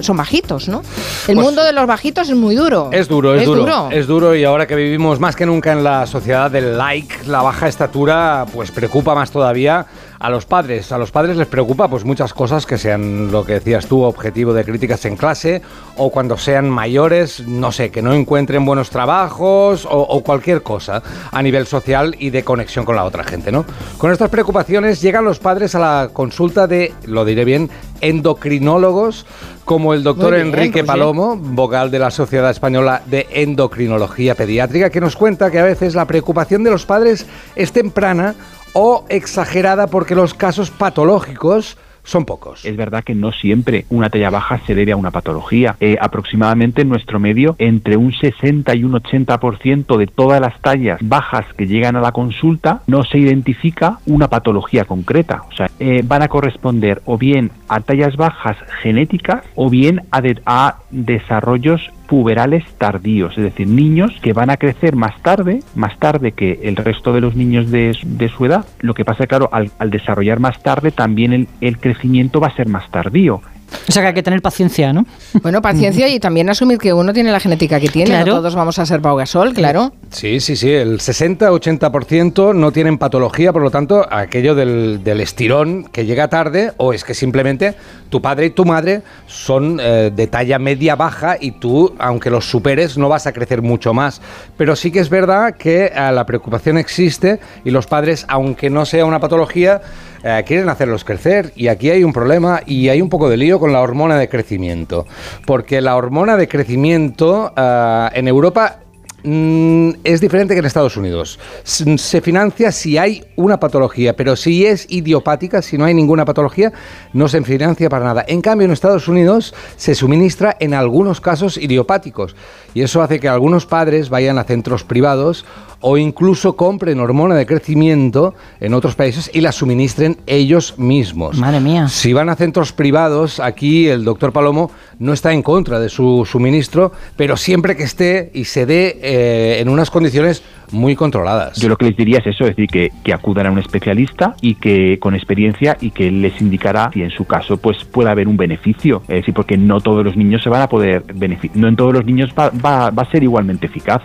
[0.00, 0.82] son bajitos, ¿no?
[1.30, 2.90] El Pues- mundo de los bajitos es muy duro.
[2.92, 6.06] Es duro, es, duro, Es duro y ahora que vivimos más que nunca en la
[6.06, 9.86] sociedad del like, la baja estatura, pues preocupa más todavía
[10.20, 10.92] a los padres.
[10.92, 14.52] A los padres les preocupa pues muchas cosas que sean lo que decías tú, objetivo
[14.52, 15.62] de críticas en clase
[15.96, 21.02] o cuando sean mayores, no sé, que no encuentren buenos trabajos o, o cualquier cosa
[21.32, 23.64] a nivel social y de conexión con la otra gente, ¿no?
[23.96, 27.70] Con estas preocupaciones llegan los padres a la consulta de, lo diré bien,
[28.02, 29.26] endocrinólogos
[29.64, 30.86] como el doctor bien, Enrique Roger.
[30.86, 35.94] Palomo, vocal de la Sociedad Española de Endocrinología Pediátrica, que nos cuenta que a veces
[35.94, 38.34] la preocupación de los padres es temprana
[38.72, 42.64] o exagerada porque los casos patológicos son pocos.
[42.64, 45.76] Es verdad que no siempre una talla baja se debe a una patología.
[45.80, 50.98] Eh, aproximadamente en nuestro medio, entre un 60 y un 80% de todas las tallas
[51.02, 55.42] bajas que llegan a la consulta no se identifica una patología concreta.
[55.52, 60.22] O sea, eh, van a corresponder o bien a tallas bajas genéticas o bien a,
[60.22, 65.96] de- a desarrollos puberales tardíos, es decir, niños que van a crecer más tarde, más
[66.00, 68.66] tarde que el resto de los niños de, de su edad.
[68.80, 72.56] Lo que pasa, claro, al, al desarrollar más tarde, también el, el crecimiento va a
[72.56, 73.42] ser más tardío.
[73.88, 75.06] O sea que hay que tener paciencia, ¿no?
[75.42, 78.10] Bueno, paciencia y también asumir que uno tiene la genética que tiene.
[78.10, 78.34] Claro.
[78.34, 79.92] No todos vamos a ser Pau Gasol, claro.
[80.10, 85.84] Sí, sí, sí, el 60-80% no tienen patología, por lo tanto, aquello del, del estirón
[85.84, 87.74] que llega tarde o es que simplemente
[88.10, 92.98] tu padre y tu madre son eh, de talla media-baja y tú, aunque los superes,
[92.98, 94.20] no vas a crecer mucho más.
[94.56, 98.84] Pero sí que es verdad que eh, la preocupación existe y los padres, aunque no
[98.84, 99.80] sea una patología,
[100.22, 103.58] eh, quieren hacerlos crecer y aquí hay un problema y hay un poco de lío
[103.58, 105.06] con la hormona de crecimiento.
[105.46, 108.80] Porque la hormona de crecimiento eh, en Europa
[109.22, 111.38] mm, es diferente que en Estados Unidos.
[111.64, 116.70] Se financia si hay una patología, pero si es idiopática, si no hay ninguna patología,
[117.14, 118.24] no se financia para nada.
[118.28, 122.36] En cambio, en Estados Unidos se suministra en algunos casos idiopáticos
[122.74, 125.46] y eso hace que algunos padres vayan a centros privados
[125.80, 131.38] o incluso compren hormona de crecimiento en otros países y la suministren ellos mismos.
[131.38, 131.88] Madre mía.
[131.88, 136.26] Si van a centros privados, aquí el doctor Palomo no está en contra de su
[136.30, 141.58] suministro, pero siempre que esté y se dé eh, en unas condiciones muy controladas.
[141.58, 144.36] Yo lo que les diría es eso, es decir, que, que acudan a un especialista
[144.40, 148.28] y que con experiencia y que les indicará si en su caso pues puede haber
[148.28, 149.02] un beneficio.
[149.08, 151.92] Es decir, porque no todos los niños se van a poder beneficiar, no en todos
[151.94, 154.02] los niños va, va- va a ser igualmente eficaz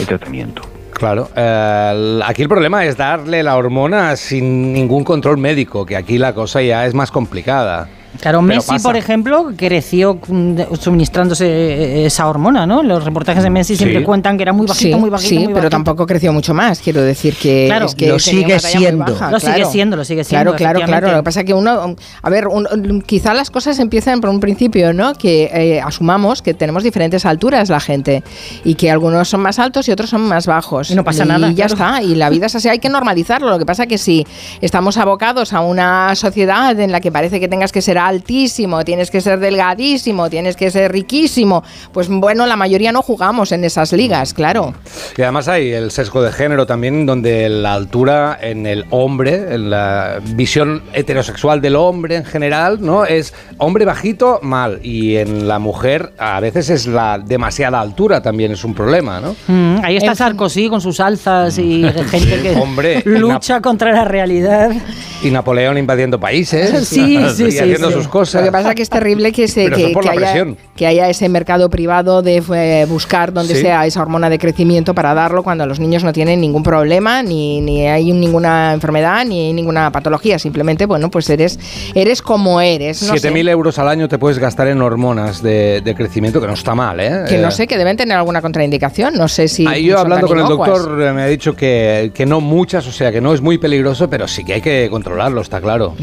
[0.00, 0.62] el tratamiento.
[0.96, 6.16] Claro, eh, aquí el problema es darle la hormona sin ningún control médico, que aquí
[6.16, 7.86] la cosa ya es más complicada.
[8.20, 8.88] Claro, Pero Messi, pasa.
[8.88, 12.82] por ejemplo, creció mm, suministrándose esa hormona, ¿no?
[12.82, 14.04] Los reportajes de Messi siempre Sí.
[14.04, 15.70] cuentan que era muy bajito, sí, muy bajito, sí, muy pero bajito.
[15.70, 16.80] tampoco creció mucho más.
[16.80, 17.86] Quiero decir que, Claro.
[17.86, 19.04] es que Lo sigue siendo.
[19.04, 19.70] baja, Lo sigue claro.
[19.70, 21.10] siendo, lo sigue siendo, Claro, claro, claro.
[21.12, 24.40] Lo que pasa es que uno, a ver, un- quizá las cosas empiezan por un
[24.40, 25.14] principio, ¿no?
[25.14, 28.22] Que eh, asumamos que tenemos diferentes alturas la gente
[28.64, 30.90] y que algunos son más altos y otros son más bajos.
[30.90, 31.96] Y no pasa nada, Y ya claro.
[31.96, 32.02] está.
[32.02, 32.68] Y la vida es así.
[32.68, 33.48] Hay que normalizarlo.
[33.50, 34.26] Lo que pasa que si
[34.60, 39.10] estamos abocados a una sociedad en la que parece que tengas que ser altísimo, tienes
[39.10, 43.92] que ser delgadísimo, tienes que ser riquísimo, pues bueno, la mayoría no jugamos en esas
[43.92, 44.74] ligas, claro.
[45.16, 49.70] Y además hay el sesgo de género también, donde la altura en el hombre, en
[49.70, 53.04] la visión heterosexual del hombre en general, ¿no?
[53.04, 54.80] Es hombre bajito, mal.
[54.82, 59.36] Y en la mujer a veces es la demasiada altura también es un problema, ¿no?
[59.46, 64.70] Mm, ahí está Sarkozy con sus alzas y gente que Hombre, lucha contra la realidad.
[65.22, 66.86] Y Napoleón invadiendo países.
[66.86, 67.95] Sí, sí, y sí, haciendo sí.
[67.96, 68.40] Sus cosas.
[68.42, 71.68] Lo que pasa es que es terrible que, se, que, haya, que haya ese mercado
[71.70, 73.62] privado de eh, buscar donde Sí.
[73.62, 77.60] sea esa hormona de crecimiento para darlo cuando los niños no tienen ningún problema, ni,
[77.60, 80.38] ni hay ninguna enfermedad, ni hay ninguna patología.
[80.38, 81.58] Simplemente, bueno, pues eres,
[81.94, 83.02] eres como eres.
[83.02, 83.30] No sé.
[83.32, 86.74] 7.000 euros al año te puedes gastar en hormonas de, de crecimiento, que no está
[86.74, 87.24] mal, ¿eh?
[87.28, 89.14] Que Eh, no sé, que deben tener alguna contraindicación.
[89.14, 89.66] No sé si.
[89.66, 92.92] Ahí yo hablando con el doctor eh, me ha dicho que, que no muchas, o
[92.92, 95.94] sea, que no es muy peligroso, pero sí que hay que controlarlo, está claro.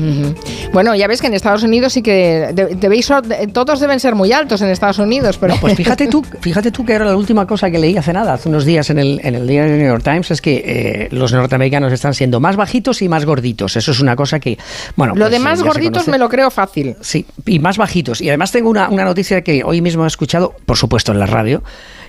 [0.72, 4.15] Bueno, ya ves que en Estados Unidos sí que de- debéis, de- todos deben ser
[4.15, 7.45] muy altos en Estados Unidos, pero Pues fíjate tú, fíjate tú que ahora la última
[7.47, 10.32] cosa que leí hace nada, hace unos días en el, en el New York Times,
[10.32, 13.76] es que eh, los norteamericanos están siendo más bajitos y más gorditos.
[13.76, 14.57] Eso es una cosa que,
[14.95, 16.95] bueno, lo pues, de eh, más gorditos me lo creo fácil.
[17.01, 18.21] Sí, y más bajitos.
[18.21, 21.26] Y además tengo una, una noticia que hoy mismo he escuchado, por supuesto en la
[21.26, 21.63] radio,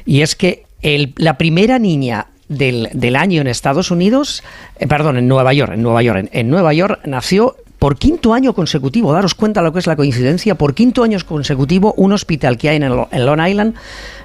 [0.04, 4.42] y es que el- la primera niña del, del año en Estados Unidos,
[4.78, 8.32] eh, perdón, en Nueva York, en Nueva York, en, en Nueva York nació por quinto
[8.32, 12.56] año consecutivo, daros cuenta lo que es la coincidencia, por quinto año consecutivo un hospital
[12.56, 13.74] que hay en, el- en Long Island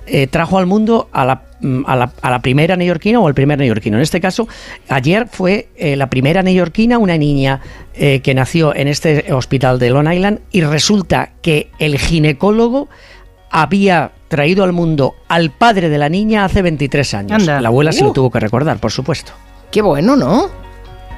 [0.07, 3.33] eh, trajo al mundo a la, mm, a, la, a la primera neoyorquina o el
[3.33, 3.97] primer neoyorquino.
[3.97, 4.47] En este caso,
[4.87, 7.59] ayer fue eh, la primera neoyorquina, una niña
[7.95, 12.87] eh, que nació en este hospital de Long Island y resulta que el ginecólogo
[13.51, 17.41] había traído al mundo al padre de la niña hace 23 años.
[17.41, 17.59] Anda.
[17.59, 18.13] La abuela se lo Uh.
[18.13, 19.33] tuvo que recordar, por supuesto.
[19.69, 20.68] Qué bueno, ¿no?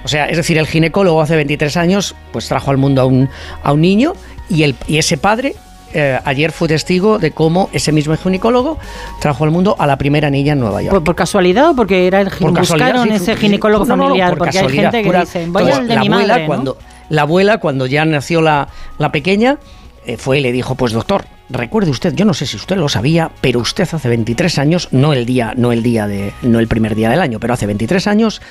[0.04, 3.30] O sea, es decir, el ginecólogo hace 23 años pues trajo al mundo a un,
[3.64, 4.14] a un niño
[4.50, 5.56] y, el, y ese padre
[5.94, 8.78] eh, ayer fue testigo de cómo ese mismo ginecólogo
[9.20, 10.92] trajo al mundo a la primera niña en Nueva York.
[10.92, 14.10] ¿Por, por casualidad o porque era el Por buscaron sí, ese ginecólogo no, no, no,
[14.10, 14.30] familiar?
[14.30, 15.22] por porque hay gente que pura.
[15.22, 16.78] dice, voy al de la mi abuela, madre, cuando,
[17.10, 19.58] la abuela, cuando ya nació la, la pequeña,
[20.06, 22.88] eh, fue y le dijo, pues doctor, recuerde usted, yo no sé si usted lo
[22.88, 26.68] sabía, pero usted hace 23 años, no el día, no el día de, no el
[26.68, 28.42] primer día del año, pero hace 23 años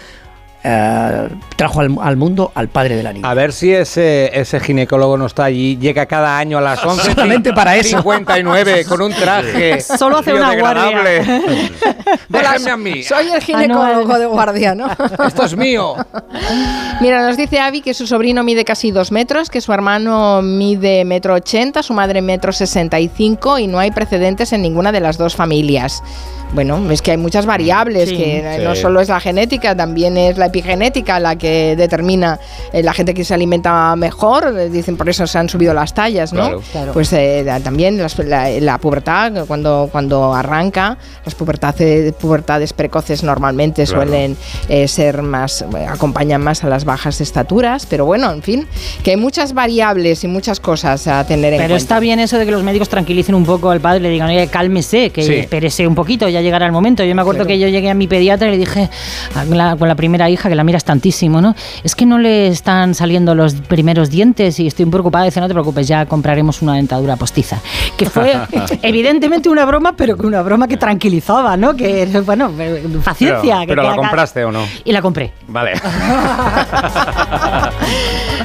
[0.62, 3.30] eh, trajo al, al mundo al padre de la niña.
[3.30, 7.14] A ver si ese, ese ginecólogo no está allí, llega cada año a las 11.
[7.14, 7.96] Solamente para eso.
[7.96, 9.80] 59 con un traje.
[9.80, 11.22] Solo hace una guardia.
[12.28, 13.02] Déjenme a mí.
[13.02, 14.88] Soy el ginecólogo de guardia, ¿no?
[15.26, 15.96] Esto es mío.
[17.00, 21.04] Mira, nos dice Avi que su sobrino mide casi dos metros, que su hermano mide
[21.04, 25.00] metro ochenta, su madre metro sesenta y cinco y no hay precedentes en ninguna de
[25.00, 26.02] las dos familias.
[26.53, 28.16] Bueno, es que hay muchas variables, Sí.
[28.16, 28.64] que Sí.
[28.64, 32.38] no solo es la genética, también es la epigenética la que determina
[32.72, 35.94] eh, la gente que se alimenta mejor, eh, dicen por eso se han subido las
[35.94, 36.42] tallas, ¿no?
[36.42, 36.62] Claro.
[36.72, 36.92] Claro.
[36.92, 43.84] Pues eh, también las- la, la pubertad, cuando, cuando arranca, las pubertades, pubertades precoces normalmente
[43.84, 44.03] Claro.
[44.03, 44.36] suelen
[44.68, 48.66] eh, ser más, acompañan más a las bajas estaturas, pero bueno, en fin,
[49.05, 51.76] que hay muchas variables y muchas cosas a tener en Pero cuenta.
[51.76, 54.48] está bien eso de que los médicos tranquilicen un poco al padre, le digan, oye,
[54.48, 55.34] cálmese, que Sí.
[55.34, 57.05] espérese un poquito, ya llegará el momento.
[57.05, 57.49] Yo me acuerdo Claro.
[57.49, 58.88] que yo llegué a mi pediatra y le dije
[59.34, 61.55] a la- con la primera hija, que la miras tantísimo, ¿no?
[61.84, 65.24] Es que no le están saliendo los primeros dientes y estoy preocupada.
[65.24, 67.59] Dice, no te preocupes, ya compraremos una dentadura postiza.
[67.97, 68.34] Que fue
[68.82, 71.74] evidentemente una broma, pero que una broma que tranquilizaba, ¿no?
[71.76, 72.51] Que, bueno,
[73.05, 73.55] paciencia.
[73.55, 74.61] Pero, que pero la compraste o no?
[74.84, 75.32] Y la compré.
[75.49, 75.72] Vale.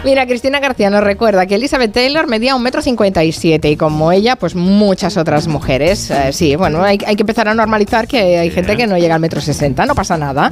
[0.04, 3.76] Mira, Cristina García nos recuerda que Elizabeth Taylor medía un metro cincuenta y siete y
[3.78, 6.12] como ella, pues muchas otras mujeres.
[6.12, 9.16] Eh, sí, bueno, hay, hay que empezar a normalizar que hay gente que no llega
[9.16, 10.52] al metro sesenta, no pasa nada.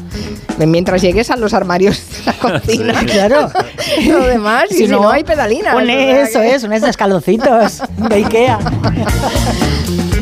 [0.58, 3.52] Mientras llegues a los armarios de la cocina, claro.
[4.08, 5.74] Lo demás, y si, no, hay pedalinas.
[5.74, 8.60] Pone eso que- es, unos escaloncitos de Ikea.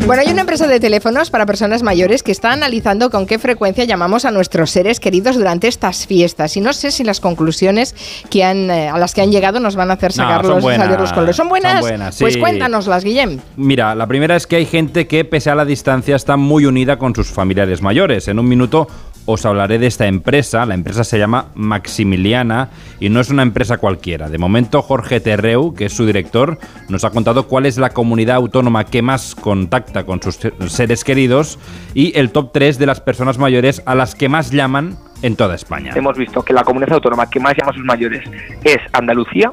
[0.08, 3.86] Bueno, hay una empresa de teléfonos para personas mayores que está analizando con qué frecuencia
[3.86, 6.58] llamamos a nuestros seres queridos durante estas fiestas.
[6.58, 7.96] Y no sé si las conclusiones
[8.30, 10.56] que han, eh, a las que han llegado nos van a hacer No, sacar son
[10.56, 10.86] los, buenas.
[10.88, 11.36] salir los colores.
[11.36, 11.72] ¿Son buenas?
[11.74, 12.40] Son buenas, Pues sí.
[12.40, 13.40] cuéntanoslas, Guillem.
[13.56, 16.98] Mira, la primera es que hay gente que, pese a la distancia, está muy unida
[16.98, 18.28] con sus familiares mayores.
[18.28, 18.88] En un minuto
[19.26, 20.66] os hablaré de esta empresa.
[20.66, 24.30] La empresa se llama Maximiliana y no es una empresa cualquiera.
[24.30, 26.58] De momento, Jorge Terreu, que es su director,
[26.90, 31.60] nos ha contado cuál es la comunidad autónoma que más contacta con sus seres queridos
[31.94, 35.56] y el top 3 de las personas mayores a las que más llaman en toda
[35.56, 35.92] España.
[35.96, 38.24] Hemos visto que la comunidad autónoma que más llama a sus mayores
[38.64, 39.52] es Andalucía,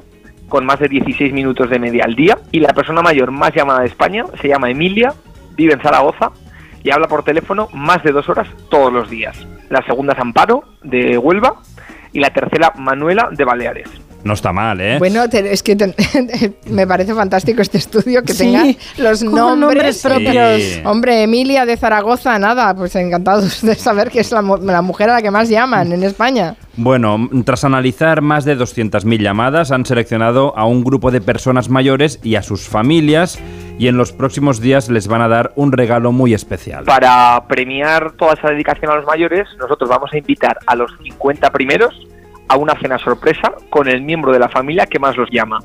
[0.48, 3.80] con más de 16 minutos de media al día, y la persona mayor más llamada
[3.80, 5.12] de España se llama Emilia,
[5.56, 6.30] vive en Zaragoza
[6.82, 9.46] y habla por teléfono más de dos horas todos los días.
[9.68, 11.56] La segunda es Amparo, de Huelva,
[12.12, 13.90] y la tercera Manuela, de Baleares.
[14.24, 14.98] No está mal, ¿eh?
[14.98, 15.94] Bueno, te- es que te-
[16.70, 18.64] me parece fantástico este estudio que Sí, tenga
[18.98, 20.62] los nombres, nombres propios.
[20.62, 20.80] Sí.
[20.84, 25.14] Hombre, Emilia de Zaragoza, nada, pues encantados de saber que es la, la mujer a
[25.14, 26.56] la que más llaman en España.
[26.76, 32.20] Bueno, tras analizar más de 200.000 llamadas, han seleccionado a un grupo de personas mayores
[32.22, 33.38] y a sus familias
[33.78, 36.84] y en los próximos días les van a dar un regalo muy especial.
[36.84, 41.50] Para premiar toda esa dedicación a los mayores, nosotros vamos a invitar a los 50
[41.50, 41.94] primeros
[42.48, 45.60] a una cena sorpresa con el miembro de la familia que más los llama.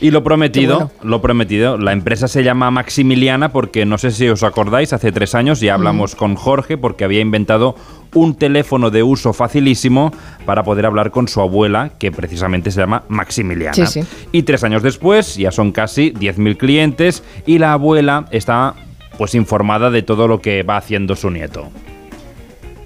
[0.00, 0.90] Y lo prometido, bueno.
[1.02, 5.34] lo prometido, la empresa se llama Maximiliana porque no sé si os acordáis, hace tres
[5.34, 7.76] años ya hablamos con Jorge porque había inventado
[8.12, 10.12] un teléfono de uso facilísimo
[10.44, 13.86] para poder hablar con su abuela, que precisamente se llama Maximiliana.
[13.86, 14.28] Sí, sí.
[14.32, 18.74] Y tres años después ya son casi 10.000 clientes y la abuela está
[19.16, 21.70] pues informada de todo lo que va haciendo su nieto.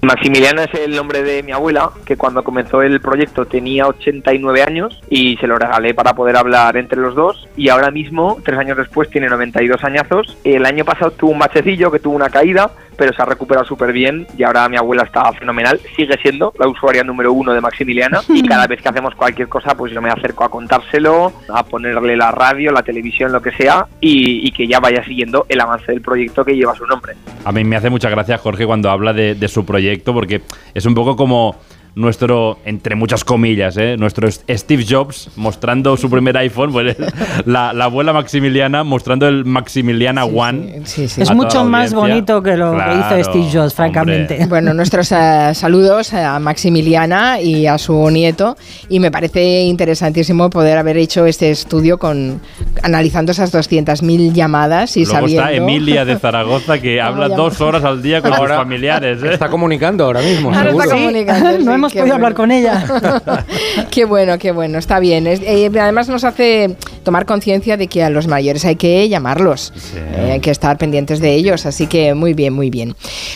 [0.03, 4.99] Maximiliana es el nombre de mi abuela, que cuando comenzó el proyecto tenía 89 años
[5.11, 7.47] y se lo regalé para poder hablar entre los dos.
[7.55, 10.37] Y ahora mismo, tres años después, tiene 92 añazos.
[10.43, 12.71] El año pasado tuvo un bachecillo, que tuvo una caída,
[13.01, 15.79] pero se ha recuperado súper bien y ahora mi abuela está fenomenal.
[15.95, 19.73] Sigue siendo la usuaria número uno de Maximiliana y cada vez que hacemos cualquier cosa,
[19.73, 23.87] pues yo me acerco a contárselo, a ponerle la radio, la televisión, lo que sea,
[23.99, 27.15] y, y que ya vaya siguiendo el avance del proyecto que lleva su nombre.
[27.43, 30.43] A mí me hace mucha gracia Jorge cuando habla de, de su proyecto porque
[30.75, 31.55] es un poco como
[31.93, 33.97] nuestro, entre muchas comillas, ¿eh?
[33.97, 36.95] nuestro Steve Jobs mostrando su primer iPhone, pues,
[37.45, 40.81] la, la abuela Maximiliana mostrando el Maximiliana One.
[40.85, 41.21] Sí, sí.
[41.21, 44.45] Es mucho más bonito que lo que Claro, hizo Steve Jobs, francamente.
[44.49, 48.55] Bueno, nuestros eh, saludos a Maximiliana y a su nieto.
[48.89, 52.41] Y me parece interesantísimo poder haber hecho este estudio con
[52.83, 55.41] analizando esas 200.000 llamadas y Luego sabiendo.
[55.43, 57.35] está Emilia de Zaragoza que habla llama?
[57.35, 59.23] dos horas al día con Ahora sus familiares.
[59.23, 59.33] ¿eh?
[59.33, 60.83] Está comunicando ahora mismo, Ahora seguro.
[60.83, 62.35] está comunicando, no sí, hemos podido hablar bueno.
[62.35, 63.45] con ella.
[63.91, 65.27] qué bueno, qué bueno, está bien.
[65.27, 69.73] Es- eh, además nos hace tomar conciencia de que a los mayores hay que llamarlos,
[69.95, 72.95] eh, hay que estar pendientes de ellos, así que muy bien, muy bien.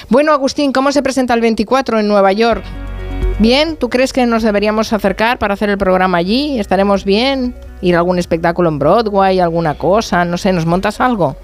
[0.09, 2.63] Bueno, Agustín, ¿cómo se presenta el 24 en Nueva York?
[3.39, 3.75] ¿Bien?
[3.75, 6.57] ¿Tú crees que nos deberíamos acercar para hacer el programa allí?
[6.57, 7.53] ¿Estaremos bien?
[7.81, 10.23] ¿Ir a algún espectáculo en Broadway, alguna cosa?
[10.23, 11.35] No sé, ¿nos montas algo?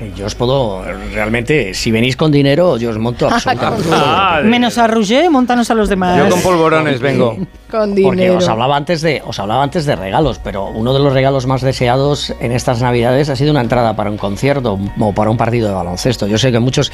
[0.00, 3.88] Eh, Yo os puedo, realmente, si venís con dinero, yo os monto absolutamente.
[3.92, 6.18] Ah, Menos a Roger, montanos a los demás.
[6.18, 7.36] Yo con polvorones vengo.
[7.74, 11.12] Con Porque os hablaba antes de os hablaba antes de regalos, pero uno de los
[11.12, 15.30] regalos más deseados en estas Navidades ha sido una entrada para un concierto o para
[15.30, 16.26] un partido de baloncesto.
[16.26, 16.92] Yo sé que muchos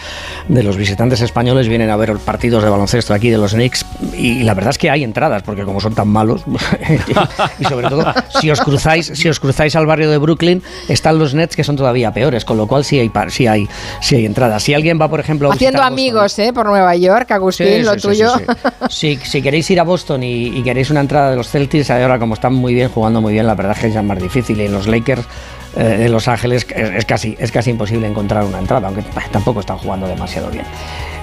[0.48, 4.42] de los visitantes españoles vienen a ver partidos de baloncesto aquí de los Knicks y
[4.42, 6.42] la verdad es que hay entradas porque como son tan malos
[7.58, 8.04] y sobre todo
[8.40, 11.76] si os cruzáis si os cruzáis al barrio de Brooklyn están los Nets que son
[11.76, 13.68] todavía peores, con lo cual sí hay par- sí hay
[14.00, 14.62] sí hay entradas.
[14.62, 16.52] Si alguien va por ejemplo a Haciendo Boston- amigos, ¿eh?
[16.52, 18.30] Por Nueva York, Agustín, Sí, lo sí, tuyo.
[18.38, 18.44] sí,
[18.88, 19.16] sí.
[19.20, 22.20] Si, si queréis ir a Boston y, y queréis una entrada de los Celtics, ahora
[22.20, 24.60] como están muy bien, jugando muy bien, la verdad es que es ya más difícil.
[24.60, 25.24] Y en los Lakers
[25.76, 29.02] eh, de Los Ángeles es, casi, es casi imposible encontrar una entrada, aunque
[29.32, 30.64] tampoco están jugando demasiado bien.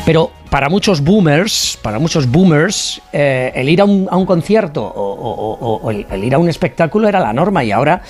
[0.06, 4.84] Pero para muchos boomers, para muchos boomers, eh, el ir a un, a un concierto
[4.84, 8.02] o, el ir a un espectáculo era la norma y ahora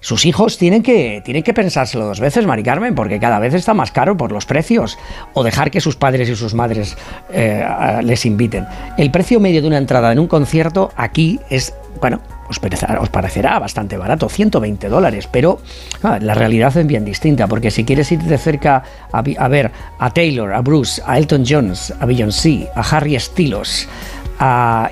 [0.00, 3.74] sus hijos tienen que, tienen que pensárselo dos veces, Mari Carmen, porque cada vez está
[3.74, 4.96] más caro por los precios.
[5.34, 6.96] O dejar que sus padres y sus madres
[7.32, 7.66] eh,
[8.02, 8.66] les inviten.
[8.96, 13.10] El precio medio de una entrada en un concierto aquí es, bueno, os parecerá, os
[13.10, 15.60] parecerá bastante barato, 120 dólares, pero
[16.02, 18.82] ah, la realidad es bien distinta, porque si quieres ir de cerca
[19.12, 23.86] a, ver a Taylor, a Bruce, a Elton John, a Beyoncé, a Harry Styles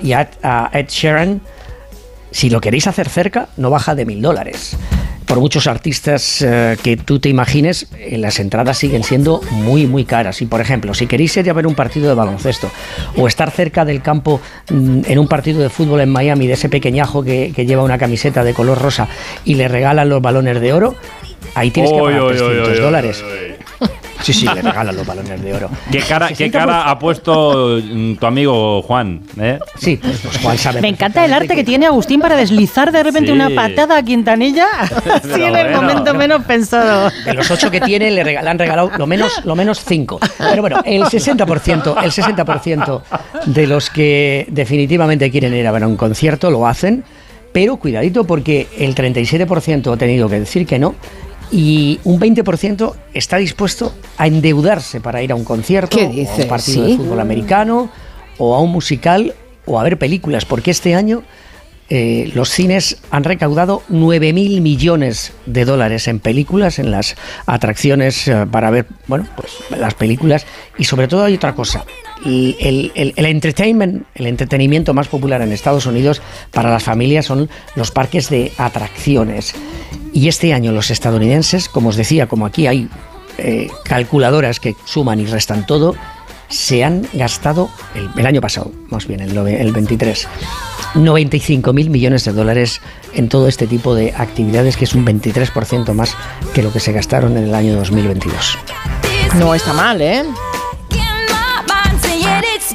[0.01, 1.41] y a- a Ed Sheeran,
[2.31, 4.77] si lo queréis hacer cerca, no baja de mil dólares.
[5.25, 10.05] Por muchos artistas eh, que tú te imagines, eh, las entradas siguen siendo muy, muy
[10.05, 10.41] caras.
[10.41, 12.71] Y por ejemplo, si queréis ir a ver un partido de baloncesto
[13.17, 14.39] o estar cerca del campo
[14.71, 17.97] mm, en un partido de fútbol en Miami, de ese pequeñajo que, que lleva una
[17.97, 19.09] camiseta de color rosa
[19.43, 20.95] y le regalan los balones de oro,
[21.55, 23.23] ahí tienes que pagar uy, 300 uy, uy, dólares.
[24.23, 25.69] Sí, sí, le regalan los balones de oro.
[25.91, 29.21] ¿Qué cara, qué cara ha puesto mm, tu amigo Juan?
[29.39, 29.59] ¿eh?
[29.77, 30.81] Sí, pues, pues Juan sabe.
[30.81, 33.33] Me encanta el arte que tiene Agustín para deslizar de repente Sí.
[33.33, 35.81] una patada a Quintanilla así en el bueno.
[35.83, 37.11] momento menos pensado.
[37.25, 40.19] De los ocho que tiene, le, rega- le han regalado lo menos, lo menos cinco.
[40.39, 43.01] Pero bueno, el 60%, el 60%
[43.45, 47.03] de los que definitivamente quieren ir a ver a un concierto lo hacen,
[47.53, 50.95] pero cuidadito porque el 37% ha tenido que decir que no
[51.51, 56.35] y un 20% está dispuesto a endeudarse para ir a un concierto, ¿Qué o a
[56.43, 56.91] un partido ¿Sí?
[56.91, 57.89] de fútbol americano,
[58.37, 59.33] o a un musical,
[59.65, 61.23] o a ver películas, porque este año
[61.89, 67.15] eh, los cines han recaudado 9.000 millones de dólares en películas, en las
[67.45, 70.45] atracciones eh, para ver, bueno, pues las películas.
[70.77, 71.85] Y sobre todo hay otra cosa.
[72.25, 76.21] El, el- el entertainment, el entretenimiento más popular en Estados Unidos
[76.51, 79.53] para las familias son los parques de atracciones.
[80.13, 82.89] Y este año los estadounidenses, como os decía, como aquí hay
[83.37, 85.95] eh, calculadoras que suman y restan todo,
[86.49, 87.69] se han gastado
[88.15, 90.27] el, año pasado, más bien el, el 23,
[90.95, 92.81] 95 mil millones de dólares
[93.13, 96.15] en todo este tipo de actividades, que es un 23% más
[96.53, 98.57] que lo que se gastaron en el año 2022.
[99.35, 100.23] No está mal, ¿eh?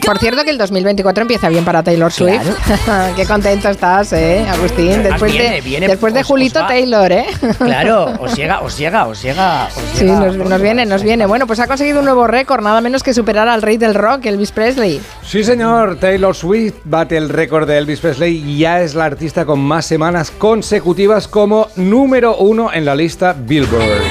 [0.04, 2.42] Por cierto que el 2024 empieza bien para Taylor Swift.
[3.16, 5.02] Qué contento estás, ¿eh, Agustín?
[5.02, 7.26] Después viene- de, viene- después de os- os Julito Taylor, ¿eh?
[7.58, 9.66] Claro, os llega, os llega, os llega.
[9.66, 11.24] os Sí, llega- nos, nos viene, nos viene.
[11.26, 14.26] Bueno, pues ha conseguido un nuevo récord, nada menos que superar al rey del rock,
[14.26, 15.00] Elvis Presley.
[15.24, 15.96] Sí, señor.
[16.00, 19.86] Taylor Swift bate el récord de Elvis Presley y ya es la artista con más
[19.86, 24.02] semanas consecutivas como número uno en la lista Billboard.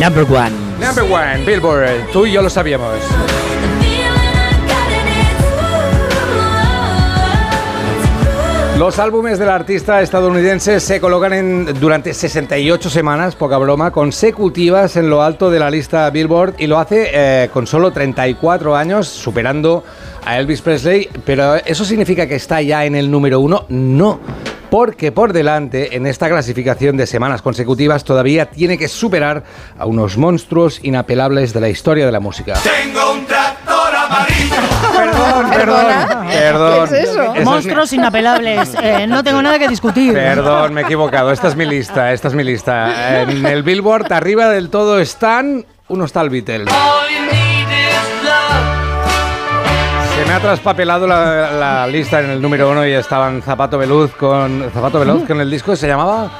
[0.00, 0.50] Number one.
[0.80, 2.10] Number one, Billboard.
[2.12, 2.94] Tú y yo lo sabíamos.
[8.78, 15.08] Los álbumes del artista estadounidense se colocan en, durante 68 semanas, poca broma, consecutivas en
[15.08, 19.84] lo alto de la lista Billboard y lo hace eh, con solo 34 años, superando
[20.26, 21.08] a Elvis Presley.
[21.24, 23.64] Pero ¿eso significa que está ya en el número uno?
[23.68, 24.18] No.
[24.70, 29.44] Porque por delante, en esta clasificación de semanas consecutivas, todavía tiene que superar
[29.78, 32.54] a unos monstruos inapelables de la historia de la música.
[32.54, 34.56] Tengo un tractor amarillo.
[34.96, 35.86] Perdón, perdón,
[36.38, 36.88] perdón.
[36.88, 37.22] ¿Qué es eso?
[37.22, 38.74] Eso es Monstruos inapelables.
[38.84, 40.12] Eh, no tengo nada que discutir.
[40.12, 41.32] Perdón, me he equivocado.
[41.32, 43.22] Esta es mi lista, esta es mi lista.
[43.22, 46.68] En el Billboard, arriba del todo están unos tal Beatles.
[50.16, 54.12] Se me ha traspapelado la, la lista en el número uno y estaban Zapato Veluz
[54.14, 56.30] con Zapato Veluz con el disco se llamaba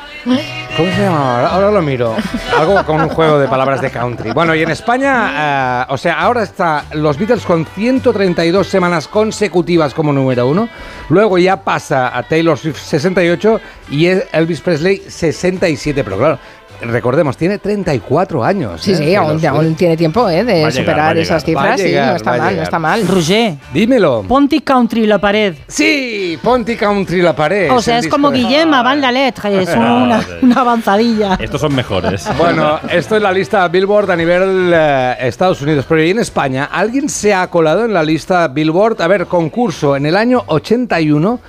[0.77, 1.37] ¿Cómo se llamaba?
[1.37, 2.17] Ahora, ahora lo miro.
[2.59, 4.33] Algo con un juego de palabras de country.
[4.33, 9.95] Bueno, y en España, eh, o sea, ahora está los Beatles con 132 semanas consecutivas
[9.95, 10.69] como número uno.
[11.11, 13.61] Luego ya pasa a Taylor Swift 68
[13.91, 16.03] y Elvis Presley 67.
[16.03, 16.39] Pero claro,
[16.83, 18.81] recordemos, tiene 34 años.
[18.83, 18.97] Sí, ¿eh?
[18.97, 20.45] sí, aún, tiene tiempo ¿eh?
[20.45, 21.19] de llegar, superar llegar.
[21.19, 21.81] esas cifras.
[21.81, 23.09] sí, no está mal, no está mal.
[23.09, 24.23] Roger, Dímelo.
[24.27, 25.55] Ponti Country la pared.
[25.67, 27.71] Sí, Ponti Country la pared.
[27.73, 31.39] O sea, es como de- Guillem Van la letra, es una, una avanzadilla.
[31.41, 32.29] Estos son mejores.
[32.39, 36.69] Bueno, esto es la lista Billboard a nivel eh, Estados Unidos, pero ¿y en España?
[36.71, 39.01] ¿Alguien se ha colado en la lista Billboard?
[39.01, 41.41] A ver, concurso, en el año 81,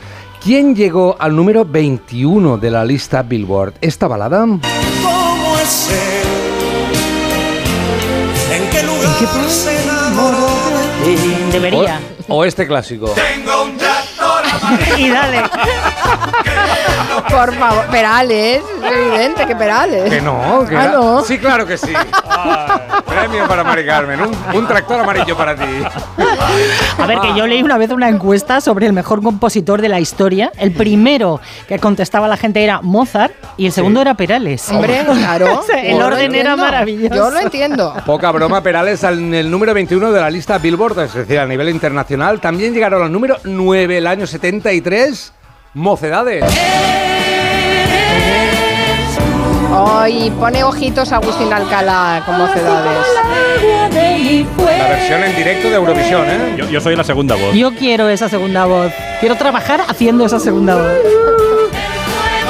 [0.46, 3.74] ¿quién llegó al número 21 de la lista Billboard?
[3.82, 4.42] ¿Esta balada?
[4.46, 6.28] ¿Cómo es él?
[8.56, 10.48] ¿En qué lugar se enamoró?
[11.52, 12.00] Debería.
[12.28, 13.08] ¿O, o este clásico?
[13.12, 14.44] Tengo un tractor
[14.98, 15.44] Y dale.
[17.30, 20.10] Por favor, Perales, es evidente que Perales.
[20.10, 21.24] Que no, que Ah, no.
[21.24, 21.92] Sí, claro que sí.
[23.06, 25.64] Premio para Mari Carmen, un, un tractor amarillo para ti.
[26.98, 30.00] A ver, que yo leí una vez una encuesta sobre el mejor compositor de la
[30.00, 30.52] historia.
[30.58, 34.70] El primero que contestaba la gente era Mozart y el segundo era Perales.
[34.70, 35.62] Hombre, claro.
[35.76, 36.58] El Yo lo orden era entiendo.
[36.58, 37.16] maravilloso.
[37.16, 37.94] Yo lo entiendo.
[38.06, 41.70] Poca broma, Perales en el número 21 de la lista Billboard, es decir, a nivel
[41.70, 42.40] internacional.
[42.42, 45.34] También llegaron al número 9 el año 73,
[45.74, 46.44] Mocedades.
[49.72, 53.06] Hoy pone ojitos a Agustín Alcalá como Cedades.
[54.80, 56.56] La versión en directo de Eurovisión, ¿eh?
[56.58, 57.54] Yo, yo soy la segunda voz.
[57.56, 58.92] Yo quiero esa segunda voz.
[59.20, 60.92] Quiero trabajar haciendo esa segunda voz.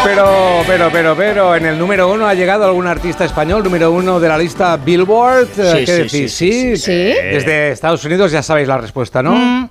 [0.03, 4.19] Pero, pero, pero, pero, en el número uno ha llegado algún artista español, número uno
[4.19, 5.47] de la lista Billboard.
[5.57, 6.11] Eh, Sí, ¿Qué sí, decís?
[6.11, 6.91] sí, Sí, sí, sí.
[7.31, 9.31] Desde Estados Unidos ya sabéis la respuesta, ¿no?
[9.31, 9.69] Mm,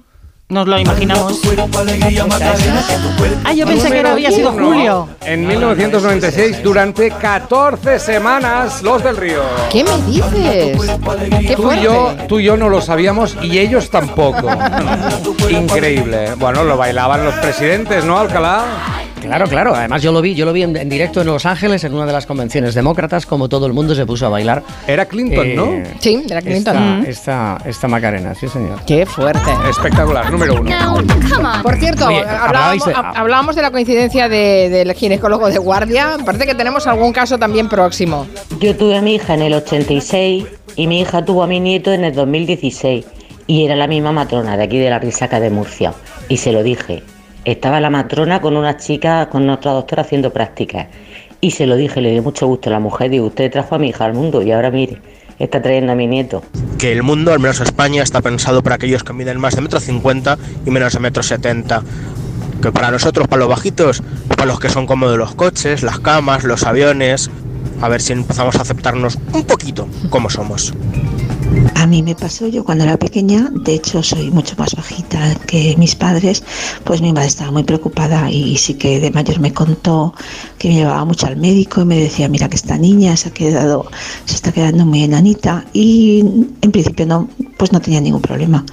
[0.55, 1.41] nos lo imaginamos.
[3.45, 4.53] Ah, yo pensé que Número había sido.
[4.53, 5.09] Julio.
[5.23, 9.43] En 1996, durante 14 semanas, Los del Río.
[9.71, 10.79] ¿Qué me dices?
[11.47, 14.49] Qué Tú y, yo, tú y yo no lo sabíamos y ellos tampoco.
[15.51, 16.35] Increíble.
[16.37, 18.65] Bueno, lo bailaban los presidentes, ¿no, Alcalá?
[19.25, 19.75] Claro, claro.
[19.75, 22.07] Además yo lo vi, yo lo vi en, en directo en Los Ángeles en una
[22.07, 24.63] de las convenciones demócratas, como todo el mundo se puso a bailar.
[24.87, 25.73] Era Clinton, Eh, ¿no?
[26.01, 26.77] Sí, era Clinton.
[26.77, 27.05] Esta, Mm.
[27.07, 28.81] esta, esta Macarena, sí señor.
[28.87, 29.51] Qué fuerte.
[29.69, 30.71] Espectacular, número uno.
[31.63, 36.17] Por cierto, Oye, hablábamos, de- hablábamos de la coincidencia de- del ginecólogo de guardia.
[36.25, 38.27] Parece que tenemos algún caso también próximo.
[38.61, 40.45] Yo tuve a mi hija en el 86
[40.77, 43.05] y mi hija tuvo a mi nieto en el 2016
[43.47, 45.93] y era la misma matrona de aquí de la Risaca de Murcia
[46.29, 47.03] y se lo dije.
[47.45, 50.87] Estaba la matrona con una chica, con otra doctora haciendo prácticas
[51.45, 53.79] y se lo dije, le dio mucho gusto a la mujer, digo, usted trajo a
[53.79, 54.97] mi hija al mundo y ahora mire,
[55.39, 56.43] está trayendo a mi nieto.
[56.79, 59.79] que el mundo, al menos España, está pensado para aquellos que miden más de metro
[59.79, 61.83] cincuenta y menos de metro setenta.
[62.63, 66.45] Que para nosotros, para los bajitos, para los que son cómodos los coches, las camas,
[66.45, 67.31] los aviones,
[67.81, 70.73] a ver si empezamos a aceptarnos un poquito como somos.
[71.75, 75.77] A mí me pasó yo cuando era pequeña, de hecho soy mucho más bajita que
[75.77, 76.43] mis padres,
[76.83, 80.15] pues mi madre estaba muy preocupada y sí que de mayor me contó
[80.59, 83.33] que me llevaba mucho al médico y me decía, mira que esta niña se ha
[83.33, 83.87] quedado,
[84.25, 86.21] se está quedando muy enanita y
[86.63, 88.65] en principio no, pues no tenía ningún problema.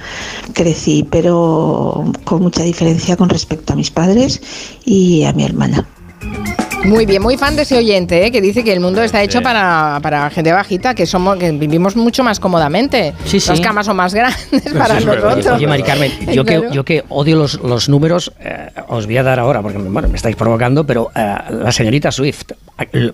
[0.53, 4.41] Crecí, pero con mucha diferencia con respecto a mis padres
[4.85, 5.87] y a mi hermana.
[6.83, 8.31] Muy bien, muy fan de ese oyente, ¿eh?
[8.31, 9.43] que dice que el mundo está hecho Sí.
[9.43, 13.13] para, para gente bajita, que somos que vivimos mucho más cómodamente.
[13.23, 13.49] Sí, sí.
[13.49, 15.45] Las camas son más grandes para nosotros.
[15.45, 16.69] Oye, Mari Carmen, yo, Claro.
[16.69, 20.07] que, yo que odio los, los números, eh, os voy a dar ahora, porque bueno,
[20.07, 22.51] me estáis provocando, pero eh, la señorita Swift,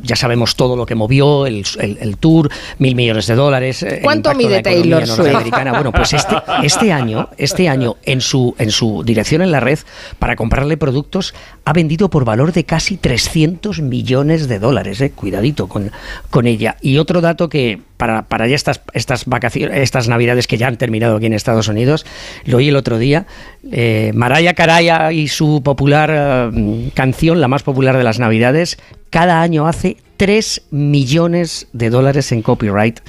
[0.04, 2.50] ya sabemos todo lo que movió, el, el- el tour,
[2.80, 3.84] mil millones de dólares.
[4.04, 5.34] ¿Cuánto mide Taylor Swift?
[5.72, 9.80] Bueno, pues este, este año, este año en su, en su dirección en la red,
[10.20, 11.34] para comprarle productos,
[11.66, 15.02] ha vendido por valor de casi 300 millones de dólares.
[15.02, 15.92] eh, Cuidadito con,
[16.30, 16.78] con ella.
[16.82, 20.78] Y otro dato que para, para ya estas, estas vacaciones, estas navidades que ya han
[20.78, 22.06] terminado aquí en Estados Unidos,
[22.46, 23.26] lo oí el otro día,
[23.72, 26.12] eh, Mariah Caraya y su popular
[26.54, 28.78] eh, canción, la más popular de las navidades,
[29.10, 33.00] cada año hace 3 millones de dólares en copyright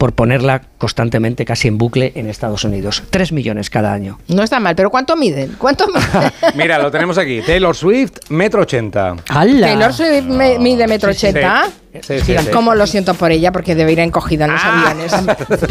[0.00, 3.02] por ponerla constantemente casi en bucle en Estados Unidos.
[3.10, 4.18] 3 millones cada año.
[4.28, 5.56] No está mal, pero ¿cuánto miden?
[5.58, 5.86] ¿Cuánto?
[6.54, 7.42] Mira, lo tenemos aquí.
[7.42, 9.16] Taylor Swift, metro 80.
[9.28, 9.66] ¡Hala!
[9.66, 11.68] Taylor Swift mide metro sí, 80.
[12.00, 13.52] Sí, ¿Cómo lo siento por ella?
[13.52, 14.90] Porque debe ir encogida en los ah.
[14.90, 15.12] aviones.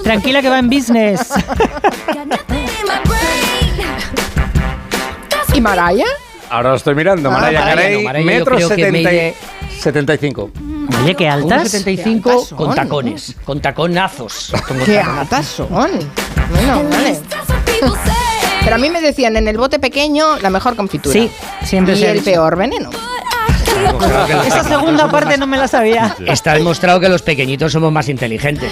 [0.03, 1.33] Tranquila que va en business.
[5.55, 6.05] ¿Y Maraya?
[6.51, 7.29] Ahora lo estoy mirando.
[7.29, 9.09] Ah, Maraya Carey, metro 70.
[9.79, 10.51] 75.
[11.03, 11.69] Oye, qué altas.
[11.69, 14.51] 75 Qué altas con tacones, con taconazos.
[14.67, 15.17] con ¡Qué taconazos.
[15.19, 15.69] altas son!
[16.51, 17.19] Bueno, vale.
[18.63, 21.13] Pero a mí me decían, en el bote pequeño, la mejor confitura.
[21.13, 21.31] Sí,
[21.63, 22.89] siempre Y se el peor veneno.
[24.45, 26.15] Esa segunda parte no me la sabía.
[26.25, 28.71] Está demostrado que los pequeñitos somos más inteligentes.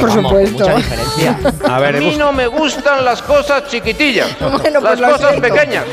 [0.00, 0.68] Por vamos, supuesto.
[0.68, 1.38] Mucha diferencia.
[1.68, 5.30] A ver, A mí no me gustan las cosas chiquitillas, Bueno, pues las lo cosas
[5.30, 5.48] siento.
[5.48, 5.84] pequeñas.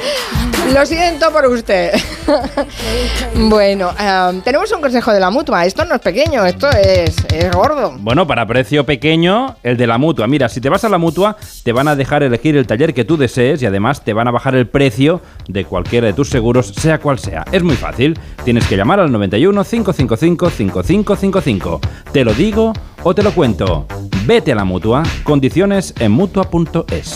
[0.74, 1.92] Lo siento por usted.
[3.36, 5.66] bueno, em, tenemos un consejo de la mutua.
[5.66, 7.96] Esto no es pequeño, esto es, es gordo.
[8.00, 10.28] Bueno, para precio pequeño, el de la mutua.
[10.28, 13.06] Mira, si te vas a la mutua, te van a dejar elegir el taller que
[13.06, 16.74] tú desees y además te van a bajar el precio de cualquiera de tus seguros,
[16.76, 17.46] sea cual sea.
[17.52, 18.18] Es muy fácil.
[18.46, 21.82] Tienes que llamar al 91 555 5555.
[22.12, 23.88] Te lo digo o te lo cuento.
[24.28, 25.02] Vete a la mutua.
[25.24, 27.16] Condiciones en mutua.es.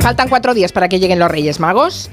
[0.00, 2.08] Faltan cuatro días para que lleguen los Reyes Magos.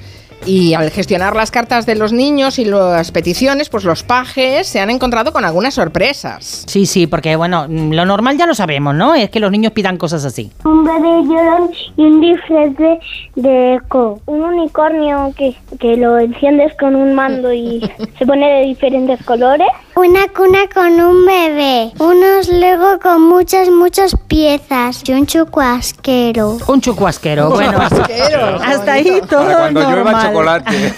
[0.46, 4.78] Y al gestionar las cartas de los niños y las peticiones, pues los pajes se
[4.80, 6.64] han encontrado con algunas sorpresas.
[6.66, 9.14] Sí, sí, porque bueno, lo normal ya lo sabemos, ¿no?
[9.14, 10.50] Es que los niños pidan cosas así.
[10.64, 12.98] Un bebé llorón y un disfraz de,
[13.36, 14.20] de eco.
[14.26, 17.80] Un unicornio que, que lo enciendes con un mando y
[18.18, 19.68] se pone de diferentes colores.
[19.96, 26.58] Una cuna con un bebé, unos Lego con muchas, muchas piezas y un chucuasquero.
[26.66, 27.78] Un chucuasquero, bueno.
[27.88, 30.26] Chucuasquero, hasta ahí todo Para cuando llueva normal.
[30.26, 30.94] chocolate.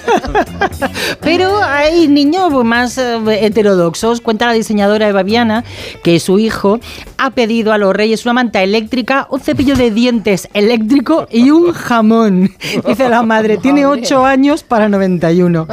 [1.20, 4.22] Pero hay niños más eh, heterodoxos.
[4.22, 5.62] Cuenta la diseñadora Eva Viana
[6.02, 6.80] que su hijo
[7.18, 11.72] ha pedido a los reyes una manta eléctrica, un cepillo de dientes eléctrico y un
[11.74, 12.50] jamón.
[12.86, 15.66] Dice la madre, tiene 8 años para 91.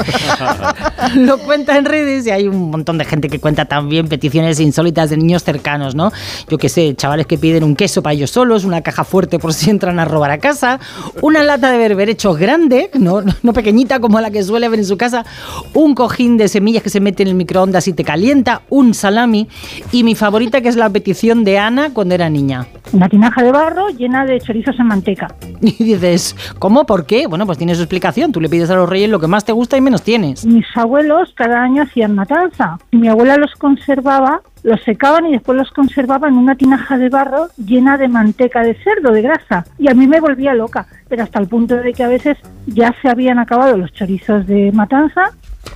[1.15, 5.09] Lo cuenta en redes y hay un montón de gente que cuenta también peticiones insólitas
[5.09, 6.11] de niños cercanos, ¿no?
[6.49, 9.53] Yo qué sé, chavales que piden un queso para ellos solos, una caja fuerte por
[9.53, 10.79] si entran a robar a casa,
[11.21, 14.97] una lata de berberechos grande, no, no pequeñita como la que suele ver en su
[14.97, 15.25] casa,
[15.73, 19.47] un cojín de semillas que se mete en el microondas y te calienta, un salami
[19.91, 22.67] y mi favorita que es la petición de Ana cuando era niña.
[22.93, 25.27] Una tinaja de barro llena de chorizos en manteca.
[25.61, 26.85] Y dices, ¿cómo?
[26.85, 27.27] ¿Por qué?
[27.27, 28.31] Bueno, pues tiene su explicación.
[28.31, 30.45] Tú le pides a los reyes lo que más te gusta y menos tienes.
[30.45, 35.69] Mis abuelos cada año hacían matanza mi abuela los conservaba los secaban y después los
[35.71, 39.65] conservaban en una tinaja de barro llena de manteca de cerdo, de grasa.
[39.77, 42.37] Y a mí me volvía loca, pero hasta el punto de que a veces
[42.67, 45.31] ya se habían acabado los chorizos de matanza,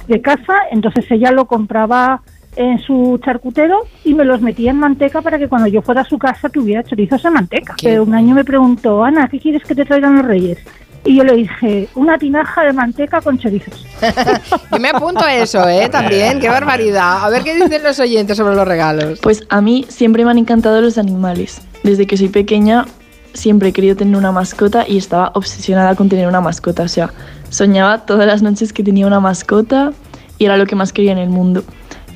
[0.08, 2.22] de casa, entonces ella lo compraba
[2.58, 6.06] en su charcutero y me los metía en manteca para que cuando yo fuera a
[6.06, 7.76] su casa tuviera chorizos en manteca.
[7.82, 10.58] Pero un año me preguntó, Ana, ¿qué quieres que te traigan los reyes?
[11.06, 13.86] Y yo le dije, una tinaja de manteca con chorizos.
[14.72, 15.88] Yo me apunto a eso, ¿eh?
[15.88, 17.24] También, qué barbaridad.
[17.24, 19.20] A ver qué dicen los oyentes sobre los regalos.
[19.22, 21.62] Pues a mí siempre me han encantado los animales.
[21.84, 22.86] Desde que soy pequeña
[23.34, 26.84] siempre he querido tener una mascota y estaba obsesionada con tener una mascota.
[26.84, 27.14] O sea,
[27.50, 29.94] soñaba todas las noches que tenía una mascota
[30.38, 31.64] y era lo que más quería en el mundo.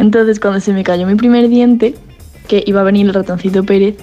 [0.01, 1.93] Entonces cuando se me cayó mi primer diente,
[2.47, 3.97] que iba a venir el ratoncito Pérez,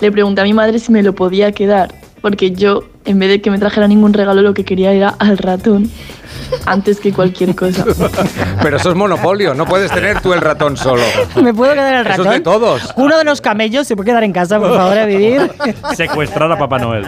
[0.00, 3.40] le pregunté a mi madre si me lo podía quedar, porque yo, en vez de
[3.40, 5.90] que me trajera ningún regalo, lo que quería era al ratón
[6.66, 7.84] antes que cualquier cosa.
[8.62, 11.02] Pero eso es monopolio, no puedes tener tú el ratón solo.
[11.42, 12.26] ¿Me puedo quedar el Eso ratón?
[12.28, 12.94] es de todos.
[12.96, 15.50] Uno de los camellos se puede quedar en casa, por favor, a vivir.
[15.96, 17.06] Secuestrar a Papá Noel.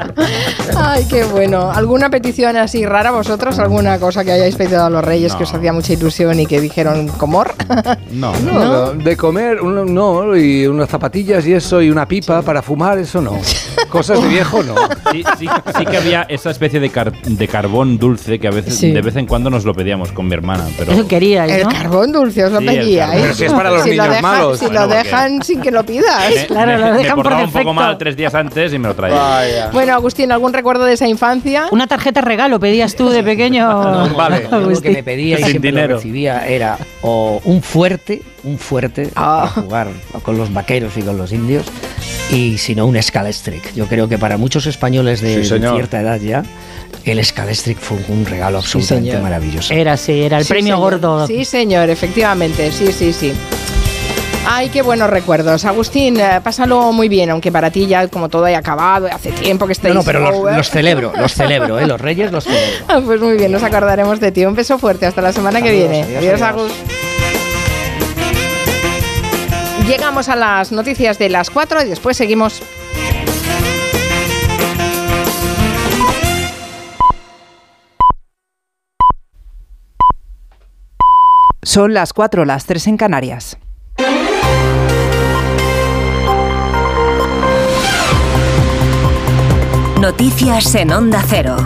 [0.76, 1.70] Ay, qué bueno.
[1.70, 3.59] ¿Alguna petición así rara vosotros?
[3.59, 6.61] ¿Alguna cosa que hayáis pedido a los reyes que os hacía mucha ilusión y que
[6.61, 7.55] dijeron comor?
[8.11, 8.32] No.
[8.40, 12.99] No, de comer, un- no, y unas zapatillas y eso, y una pipa para fumar,
[12.99, 13.36] eso no.
[13.88, 14.74] Cosas de viejo no.
[15.11, 18.76] Sí, sí, sí que había esa especie de, car- de carbón dulce que a veces,
[18.76, 18.91] Sí.
[18.93, 20.64] de vez en cuando nos lo pedíamos con mi hermana.
[20.78, 21.68] Pero Eso queríais, El ¿no?
[21.70, 23.20] carbón dulce os lo Sí, el pedíais.
[23.22, 24.59] Pero si es para los Si lo niños dejan- malos.
[24.59, 26.32] Si Bueno, lo porque- dejan sin que lo pidas.
[26.51, 29.70] me, me- me portaba un poco mal tres días antes y me lo traía.
[29.72, 31.66] Bueno, Agustín, ¿algún recuerdo de esa infancia?
[31.70, 33.68] Una tarjeta regalo pedías tú de pequeño.
[34.16, 34.49] Vale.
[34.51, 35.89] Yo lo que me pedía y Sin siempre dinero.
[35.91, 39.49] lo recibía era o un fuerte, un fuerte Ah.
[39.55, 39.89] para jugar
[40.22, 41.64] con los vaqueros y con los indios,
[42.31, 43.75] y si no un Scalestrick.
[43.75, 46.43] Yo creo que para muchos españoles de, Sí, cierta edad ya,
[47.05, 49.72] el Scalestrick fue un regalo absolutamente maravilloso.
[49.75, 51.01] Era así, era el Sí, premio señor.
[51.01, 51.27] gordo.
[51.27, 52.72] Sí, señor, efectivamente.
[52.72, 53.33] Sí, sí, sí.
[54.47, 55.64] Ay, qué buenos recuerdos.
[55.64, 59.66] Agustín, eh, pásalo muy bien, aunque para ti ya como todo haya acabado, hace tiempo
[59.66, 61.87] que estáis no, pero los, celebro, los celebro, ¿eh?
[61.87, 62.85] los reyes los celebro.
[62.89, 64.45] Ah, Pues muy bien, nos acordaremos de ti.
[64.45, 66.03] Un beso fuerte, hasta la semana que viene.
[66.03, 66.43] adiós, Adiós, adiós.
[66.43, 66.72] Agus.
[69.87, 72.62] Llegamos a las noticias de las 4 y después seguimos.
[81.62, 83.59] Son las 4, las 3 en Canarias.
[90.01, 91.57] Noticias en Onda Cero.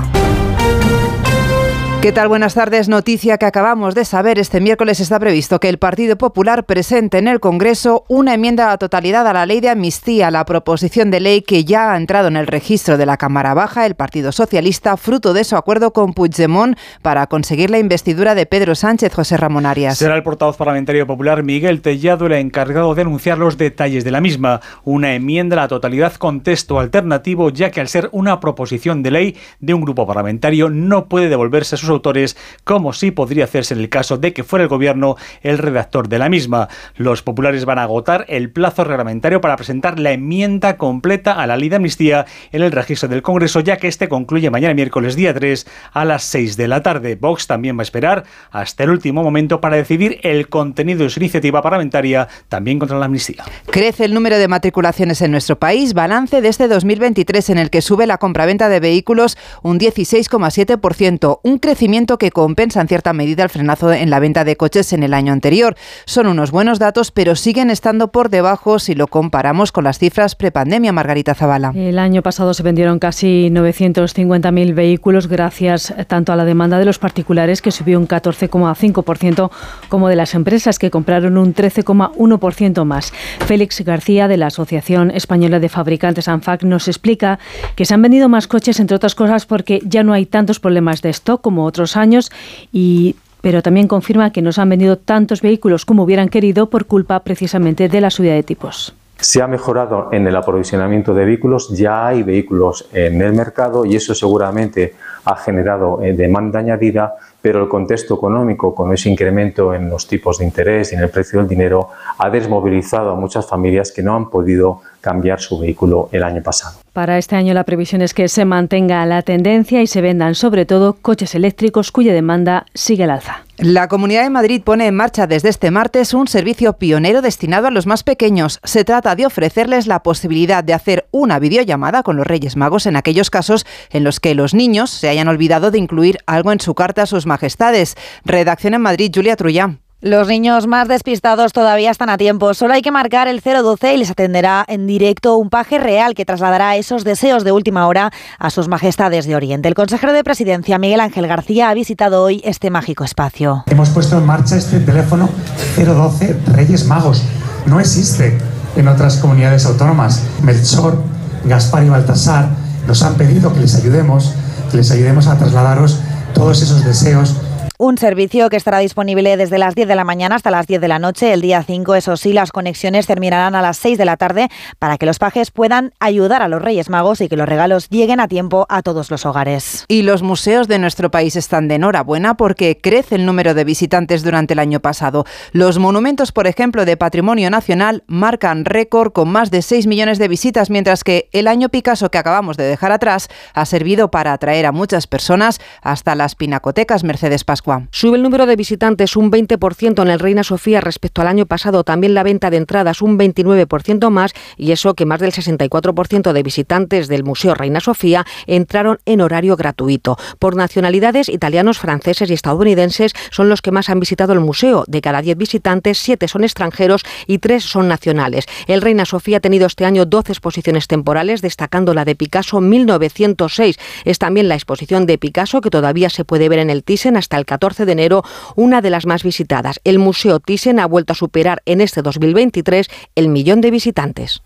[2.01, 2.29] ¿Qué tal?
[2.29, 2.89] Buenas tardes.
[2.89, 4.39] Noticia que acabamos de saber.
[4.39, 8.69] Este miércoles está previsto que el Partido Popular presente en el Congreso una enmienda a
[8.69, 12.29] la totalidad a la ley de amnistía, la proposición de ley que ya ha entrado
[12.29, 16.15] en el registro de la Cámara Baja, el Partido Socialista, fruto de su acuerdo con
[16.15, 19.99] Puigdemont para conseguir la investidura de Pedro Sánchez José Ramón Arias.
[19.99, 24.21] Será el portavoz parlamentario popular Miguel Tellado el encargado de anunciar los detalles de la
[24.21, 24.61] misma.
[24.85, 29.11] Una enmienda a la totalidad con texto alternativo, ya que al ser una proposición de
[29.11, 33.74] ley de un grupo parlamentario no puede devolverse a sus autores, como sí podría hacerse
[33.74, 36.68] en el caso de que fuera el gobierno el redactor de la misma.
[36.97, 41.57] Los populares van a agotar el plazo reglamentario para presentar la enmienda completa a la
[41.57, 45.34] ley de amnistía en el registro del Congreso, ya que este concluye mañana miércoles día
[45.34, 47.16] 3 a las 6 de la tarde.
[47.16, 51.20] Vox también va a esperar hasta el último momento para decidir el contenido de su
[51.20, 53.45] iniciativa parlamentaria también contra la amnistía.
[53.70, 57.82] Crece el número de matriculaciones en nuestro país, balance de este 2023 en el que
[57.82, 61.78] sube la compraventa de vehículos un 16,7%, un crecimiento
[62.18, 65.33] que compensa en cierta medida el frenazo en la venta de coches en el año
[65.33, 65.76] anterior.
[66.07, 70.35] Son unos buenos datos, pero siguen estando por debajo si lo comparamos con las cifras
[70.35, 71.72] prepandemia, Margarita Zavala.
[71.76, 76.99] El año pasado se vendieron casi 950.000 vehículos gracias tanto a la demanda de los
[76.99, 79.51] particulares que subió un 14,5%
[79.89, 83.12] como de las empresas que compraron un 13,1% más.
[83.47, 87.39] Félix García de la Asociación Española de Fabricantes ANFAC nos explica
[87.76, 91.03] que se han vendido más coches entre otras cosas porque ya no hay tantos problemas
[91.03, 92.31] de stock como otros años
[92.73, 96.87] y pero también confirma que no se han vendido tantos vehículos como hubieran querido por
[96.87, 98.95] culpa precisamente de la subida de tipos.
[99.21, 103.97] Se ha mejorado en el aprovisionamiento de vehículos, ya hay vehículos en el mercado y
[103.97, 104.95] eso seguramente
[105.25, 110.39] ha generado eh, demanda añadida, pero el contexto económico con ese incremento en los tipos
[110.39, 114.14] de interés y en el precio del dinero ha desmovilizado a muchas familias que no
[114.14, 116.77] han podido cambiar su vehículo el año pasado.
[116.93, 120.67] Para este año la previsión es que se mantenga la tendencia y se vendan sobre
[120.67, 123.45] todo coches eléctricos cuya demanda sigue al alza.
[123.57, 127.71] La Comunidad de Madrid pone en marcha desde este martes un servicio pionero destinado a
[127.71, 128.61] los más pequeños.
[128.65, 132.97] Se trata de ofrecerles la posibilidad de hacer una videollamada con los Reyes Magos en
[132.97, 136.75] aquellos casos en los que los niños se hayan olvidado de incluir algo en su
[136.75, 137.97] carta a sus majestades.
[138.27, 139.81] Redacción en Madrid, Julia Trullán.
[140.01, 142.55] Los niños más despistados todavía están a tiempo.
[142.55, 146.25] Solo hay que marcar el 012 y les atenderá en directo un paje real que
[146.25, 149.67] trasladará esos deseos de última hora a sus majestades de Oriente.
[149.67, 153.65] El consejero de presidencia, Miguel Ángel García, ha visitado hoy este mágico espacio.
[153.67, 155.29] Hemos puesto en marcha este teléfono
[155.77, 157.25] 012 Reyes Magos.
[157.67, 158.39] No existe
[158.77, 160.23] en otras comunidades autónomas.
[160.45, 161.03] Melchor,
[161.43, 162.51] Gaspar y Baltasar
[162.87, 164.33] nos han pedido que les ayudemos,
[164.71, 165.99] que les ayudemos a trasladaros
[166.35, 167.35] todos esos deseos
[167.81, 170.89] Un servicio que estará disponible desde las 10 de la mañana hasta las 10 de
[170.89, 171.33] la noche.
[171.33, 174.49] El día 5, eso sí, las conexiones terminarán a las 6 de la tarde
[174.81, 178.18] para que los pajes puedan ayudar a los Reyes Magos y que los regalos lleguen
[178.18, 179.85] a tiempo a todos los hogares.
[179.87, 184.24] Y los museos de nuestro país están de enhorabuena porque crece el número de visitantes
[184.24, 185.24] durante el año pasado.
[185.53, 190.26] Los monumentos, por ejemplo, de Patrimonio Nacional marcan récord con más de 6 millones de
[190.26, 194.66] visitas, mientras que el año Picasso que acabamos de dejar atrás ha servido para atraer
[194.66, 197.89] a muchas personas hasta las pinacotecas Mercedes Pascua.
[197.91, 201.85] Sube el número de visitantes un 20% en el Reina Sofía respecto al año pasado,
[201.85, 206.43] también la venta de entradas un 29% más y eso que más del 64% de
[206.43, 210.16] visitantes del Museo Reina Sofía entraron en horario gratuito.
[210.39, 214.85] Por nacionalidades, italianos, franceses y estadounidenses son los que más han visitado el museo.
[214.87, 218.47] De cada 10 visitantes, 7 son extranjeros y 3 son nacionales.
[218.66, 223.77] El Reina Sofía ha tenido este año 12 exposiciones temporales, destacando la de Picasso 1906.
[224.05, 227.37] Es también la exposición de Picasso que todavía se puede ver en el Thyssen hasta
[227.37, 228.23] el 14 de enero,
[228.57, 229.81] una de las más visitadas.
[229.85, 234.43] El Museo Thyssen ha vuelto a superar en este 2023 el millón de visitantes.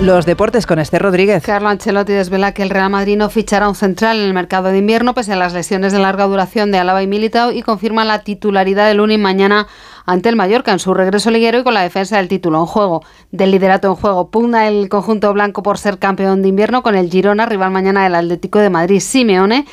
[0.00, 1.42] Los deportes con Esther Rodríguez.
[1.42, 4.78] Carlo Ancelotti desvela que el Real Madrid no fichará un central en el mercado de
[4.78, 8.20] invierno pese a las lesiones de larga duración de Alaba y Militao y confirma la
[8.20, 9.66] titularidad del Lunin mañana
[10.06, 13.02] ante el Mallorca en su regreso liguero y con la defensa del título en juego.
[13.32, 17.10] Del liderato en juego pugna el conjunto blanco por ser campeón de invierno con el
[17.10, 19.00] Girona, rival mañana del Atlético de Madrid.
[19.00, 19.66] Simeone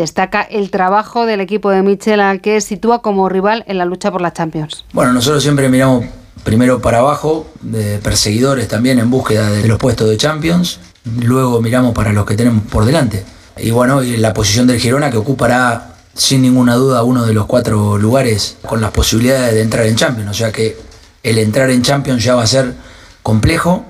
[0.00, 4.10] destaca el trabajo del equipo de Michel al que sitúa como rival en la lucha
[4.10, 4.84] por la Champions.
[4.92, 6.04] Bueno, nosotros siempre miramos
[6.42, 10.80] primero para abajo, de perseguidores también en búsqueda de los puestos de Champions,
[11.22, 13.24] luego miramos para los que tenemos por delante.
[13.58, 17.98] Y bueno, la posición del Girona que ocupará sin ninguna duda uno de los cuatro
[17.98, 20.76] lugares con las posibilidades de entrar en Champions, o sea que
[21.22, 22.74] el entrar en Champions ya va a ser
[23.22, 23.84] complejo.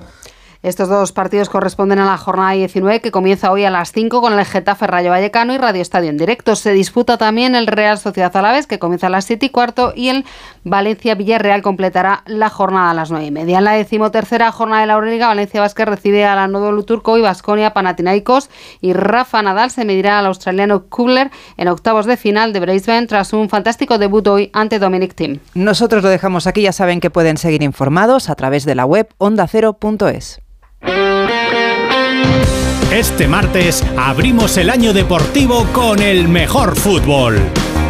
[0.63, 4.39] Estos dos partidos corresponden a la jornada 19 que comienza hoy a las 5 con
[4.39, 6.55] el Getafe Rayo Vallecano y Radio Estadio en directo.
[6.55, 10.11] Se disputa también el Real Sociedad Alavés que comienza a las 7 y cuarto y
[10.11, 10.27] el
[10.63, 13.57] Valencia Villarreal completará la jornada a las 9 y media.
[13.57, 17.23] En la decimotercera jornada de la Euroliga, Valencia Vázquez recibe a la Anadolu Turco y
[17.23, 18.51] Vasconia Panathinaikos
[18.83, 23.33] y Rafa Nadal se medirá al australiano Kubler en octavos de final de Brisbane tras
[23.33, 25.39] un fantástico debut hoy ante Dominic Thiem.
[25.55, 29.09] Nosotros lo dejamos aquí, ya saben que pueden seguir informados a través de la web
[29.17, 30.43] ondacero.es.
[32.93, 37.39] Este martes abrimos el año deportivo con el mejor fútbol.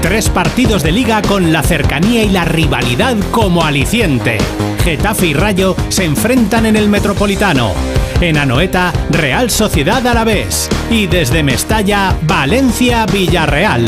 [0.03, 4.39] Tres partidos de liga con la cercanía y la rivalidad como aliciente.
[4.85, 7.73] Getafe y Rayo se enfrentan en el Metropolitano.
[8.21, 10.69] En Anoeta, Real Sociedad Alavés.
[10.91, 13.87] Y desde Mestalla, Valencia Villarreal.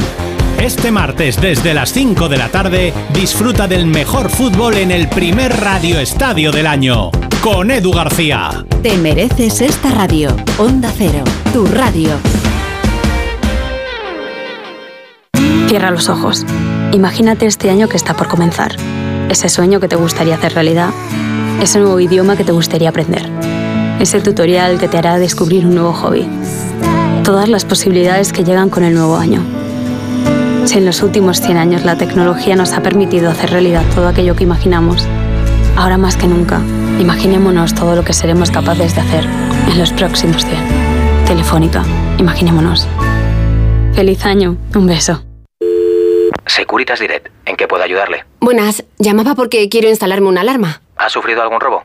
[0.59, 5.57] Este martes desde las 5 de la tarde disfruta del mejor fútbol en el primer
[5.61, 7.11] radio estadio del año.
[7.43, 8.65] Con Edu García.
[8.83, 10.37] Te mereces esta radio.
[10.59, 12.11] Onda Cero, tu radio.
[15.69, 16.47] Cierra los ojos.
[16.93, 18.77] Imagínate este año que está por comenzar.
[19.29, 20.91] Ese sueño que te gustaría hacer realidad.
[21.61, 23.29] Ese nuevo idioma que te gustaría aprender.
[23.99, 26.29] Ese tutorial que te hará descubrir un nuevo hobby.
[27.25, 29.43] Todas las posibilidades que llegan con el nuevo año.
[30.65, 34.37] Si en los últimos 100 años la tecnología nos ha permitido hacer realidad todo aquello
[34.37, 35.07] que imaginamos,
[35.77, 36.61] ahora más que nunca,
[36.99, 41.27] imaginémonos todo lo que seremos capaces de hacer en los próximos 100.
[41.27, 41.83] Telefónica,
[42.19, 42.87] imaginémonos.
[43.95, 45.23] Feliz año, un beso.
[46.47, 48.25] Securitas Direct, ¿en qué puedo ayudarle?
[48.41, 50.81] Buenas, llamaba porque quiero instalarme una alarma.
[50.97, 51.85] ¿Ha sufrido algún robo?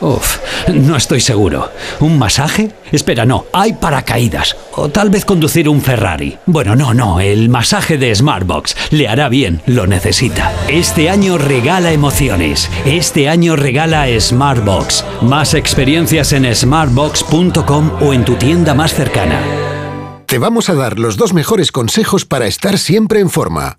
[0.00, 0.38] Uf,
[0.72, 1.70] no estoy seguro.
[2.00, 2.70] ¿Un masaje?
[2.92, 4.56] Espera, no, hay paracaídas.
[4.74, 6.38] O tal vez conducir un Ferrari.
[6.46, 8.76] Bueno, no, no, el masaje de Smartbox.
[8.90, 10.52] Le hará bien, lo necesita.
[10.68, 12.70] Este año regala emociones.
[12.84, 15.04] Este año regala Smartbox.
[15.22, 19.40] Más experiencias en smartbox.com o en tu tienda más cercana.
[20.26, 23.78] Te vamos a dar los dos mejores consejos para estar siempre en forma.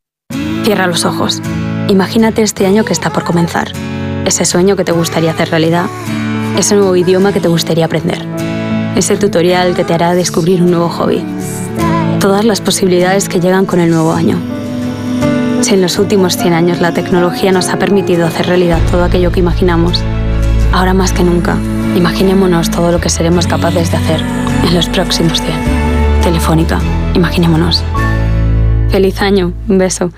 [0.63, 1.41] Cierra los ojos.
[1.87, 3.71] Imagínate este año que está por comenzar.
[4.25, 5.85] Ese sueño que te gustaría hacer realidad.
[6.57, 8.25] Ese nuevo idioma que te gustaría aprender.
[8.95, 11.23] Ese tutorial que te hará descubrir un nuevo hobby.
[12.19, 14.37] Todas las posibilidades que llegan con el nuevo año.
[15.61, 19.31] Si en los últimos 100 años la tecnología nos ha permitido hacer realidad todo aquello
[19.31, 20.01] que imaginamos,
[20.71, 21.55] ahora más que nunca,
[21.95, 24.21] imaginémonos todo lo que seremos capaces de hacer
[24.67, 26.21] en los próximos 100.
[26.23, 26.79] Telefónica,
[27.13, 27.83] imaginémonos.
[28.91, 30.11] Feliz año, un beso.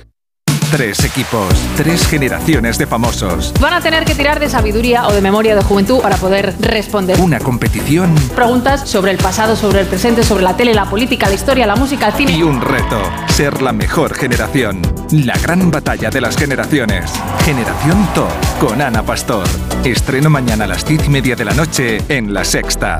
[0.71, 3.53] Tres equipos, tres generaciones de famosos.
[3.61, 7.19] Van a tener que tirar de sabiduría o de memoria de juventud para poder responder.
[7.21, 8.15] Una competición.
[8.35, 11.75] Preguntas sobre el pasado, sobre el presente, sobre la tele, la política, la historia, la
[11.75, 12.31] música, el cine.
[12.31, 14.81] Y un reto, ser la mejor generación.
[15.11, 17.11] La gran batalla de las generaciones.
[17.45, 19.47] Generación Top, con Ana Pastor.
[19.83, 22.99] Estreno mañana a las diez y media de la noche en La Sexta.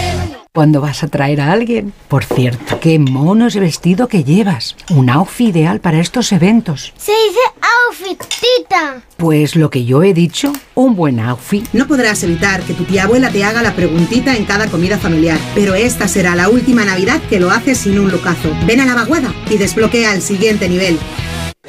[0.53, 1.93] Cuando vas a traer a alguien.
[2.09, 4.75] Por cierto, qué mono ese vestido que llevas.
[4.89, 6.91] Un outfit ideal para estos eventos.
[6.97, 7.39] Se dice
[7.87, 9.01] outfit, tita.
[9.15, 11.65] Pues lo que yo he dicho, un buen outfit.
[11.71, 15.39] No podrás evitar que tu tía abuela te haga la preguntita en cada comida familiar,
[15.55, 18.49] pero esta será la última Navidad que lo haces sin un lucazo.
[18.67, 20.99] Ven a la vaguada y desbloquea el siguiente nivel.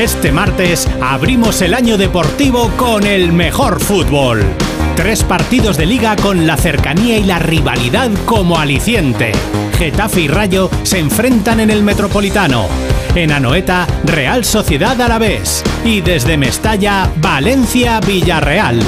[0.00, 4.42] Este martes abrimos el año deportivo con el mejor fútbol.
[4.96, 9.32] Tres partidos de liga con la cercanía y la rivalidad como aliciente.
[9.76, 12.66] Getafe y Rayo se enfrentan en el Metropolitano.
[13.14, 15.62] En Anoeta, Real Sociedad Alavés.
[15.84, 18.80] Y desde Mestalla, Valencia Villarreal.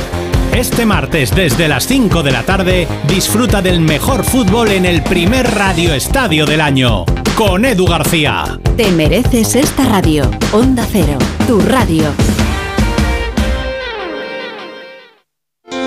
[0.52, 5.50] Este martes desde las 5 de la tarde disfruta del mejor fútbol en el primer
[5.50, 8.60] radio estadio del año, con Edu García.
[8.76, 10.30] Te mereces esta radio.
[10.52, 12.04] Onda Cero, tu radio.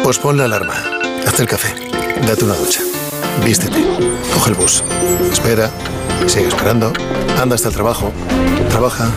[0.04, 0.74] Pues pon la alarma,
[1.28, 1.74] haz el café,
[2.26, 2.82] date una ducha,
[3.46, 3.84] vístete,
[4.34, 4.84] coge el bus,
[5.32, 5.70] espera,
[6.26, 6.92] sigue esperando,
[7.40, 8.12] anda hasta el trabajo,
[8.70, 9.10] trabaja,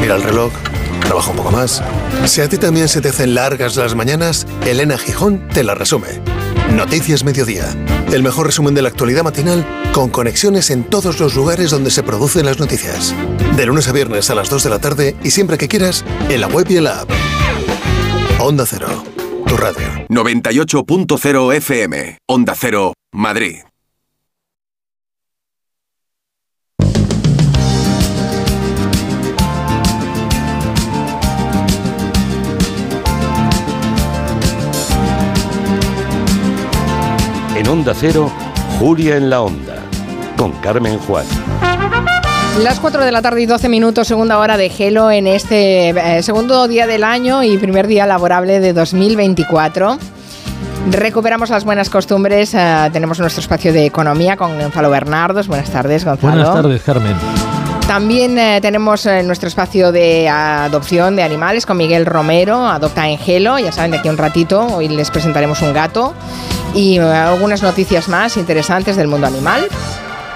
[0.00, 0.52] mira el reloj,
[1.04, 1.82] trabaja un poco más.
[2.26, 6.20] Si a ti también se te hacen largas las mañanas, Elena Gijón te la resume.
[6.74, 7.66] Noticias Mediodía.
[8.12, 12.02] El mejor resumen de la actualidad matinal con conexiones en todos los lugares donde se
[12.02, 13.14] producen las noticias.
[13.56, 16.40] De lunes a viernes a las 2 de la tarde y siempre que quieras, en
[16.40, 17.10] la web y en la app.
[18.38, 19.04] Onda Cero,
[19.46, 19.86] tu radio.
[20.08, 22.18] 98.0 FM.
[22.26, 23.60] Onda Cero, Madrid.
[37.72, 38.30] Onda Cero,
[38.78, 39.76] Julia en la Onda,
[40.36, 41.24] con Carmen Juan.
[42.62, 46.22] Las 4 de la tarde y 12 minutos, segunda hora de Gelo en este eh,
[46.22, 49.96] segundo día del año y primer día laborable de 2024.
[50.90, 52.52] Recuperamos las buenas costumbres.
[52.52, 55.48] eh, tenemos nuestro espacio de economía con Gonzalo Bernardos.
[55.48, 56.34] Buenas tardes, Gonzalo.
[56.34, 57.16] Buenas tardes, Carmen.
[57.86, 63.16] También eh, tenemos eh, nuestro espacio de adopción de animales con Miguel Romero, Adopta en
[63.16, 63.58] Gelo.
[63.58, 66.12] Ya saben, de aquí a un ratito hoy les presentaremos un gato
[66.74, 69.68] y algunas noticias más interesantes del mundo animal.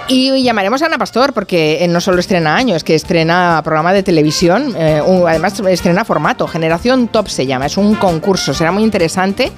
[0.09, 3.93] Y llamaremos a Ana Pastor porque eh, no solo estrena año, es que estrena programa
[3.93, 8.85] de televisión, eh, además estrena formato, Generación Top se llama, es un concurso, será muy
[8.85, 9.51] interesante,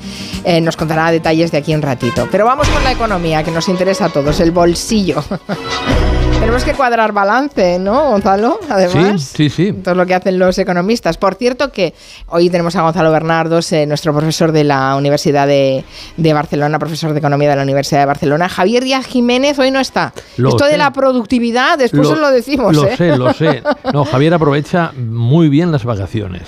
[0.44, 2.28] eh, nos contará detalles de aquí un ratito.
[2.30, 5.22] Pero vamos con la economía, que nos interesa a todos, el bolsillo.
[6.40, 8.60] Tenemos que cuadrar balance, ¿no, Gonzalo?
[8.68, 9.22] Además.
[9.22, 9.72] Sí, sí, sí.
[9.72, 11.18] Todo lo que hacen los economistas.
[11.18, 11.94] Por cierto, que
[12.28, 15.84] hoy tenemos a Gonzalo Bernardos, eh, nuestro profesor de la Universidad de,
[16.16, 18.48] de Barcelona, profesor de Economía de la Universidad de Barcelona.
[18.48, 20.12] Javier Díaz Jiménez hoy no está.
[20.36, 20.70] Lo Esto sé.
[20.72, 22.74] de la productividad, después os lo decimos.
[22.74, 22.96] Lo ¿eh?
[22.96, 23.62] sé, lo sé.
[23.92, 26.42] No, Javier aprovecha muy bien las vacaciones.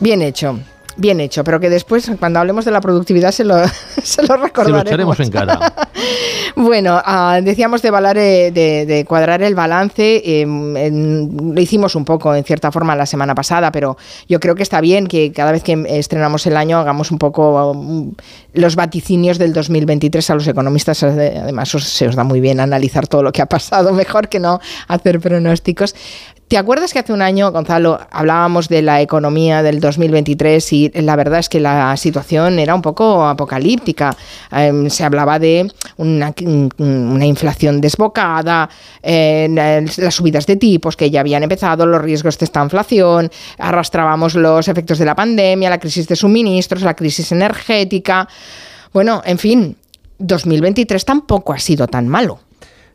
[0.00, 0.58] Bien hecho.
[0.96, 3.56] Bien hecho, pero que después, cuando hablemos de la productividad, se lo,
[4.02, 4.82] se lo Se lo recordaremos.
[4.86, 5.58] echaremos en cara.
[6.56, 10.22] Bueno, ah, decíamos de, valar, eh, de, de cuadrar el balance.
[10.24, 13.96] eh, en- lo hicimos un poco, en cierta forma, la semana pasada, pero
[14.28, 17.72] yo creo que está bien que cada vez que estrenamos el año hagamos un poco
[17.72, 18.12] um,
[18.52, 21.02] los vaticinios del 2023 a los economistas.
[21.02, 24.28] eh, Además, os- se os da muy bien analizar todo lo que ha pasado, mejor
[24.28, 25.96] que no hacer pronósticos.
[26.54, 31.16] ¿Te acuerdas que hace un año, Gonzalo, hablábamos de la economía del 2023 y la
[31.16, 34.16] verdad es que la situación era un poco apocalíptica?
[34.52, 36.32] Em, se hablaba de una,
[37.26, 38.70] inflación desbocada,
[39.02, 44.36] eh, las subidas de tipos que ya habían empezado, los riesgos de esta inflación, arrastrábamos
[44.36, 48.28] los efectos de la pandemia, la crisis de suministros, la crisis energética.
[48.92, 49.76] Bueno, en fin,
[50.20, 52.38] 2023 tampoco ha sido tan malo.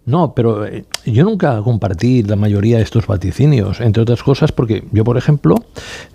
[0.05, 4.83] No, pero eh, yo nunca compartí la mayoría de estos vaticinios, entre otras cosas porque
[4.91, 5.55] yo, por ejemplo,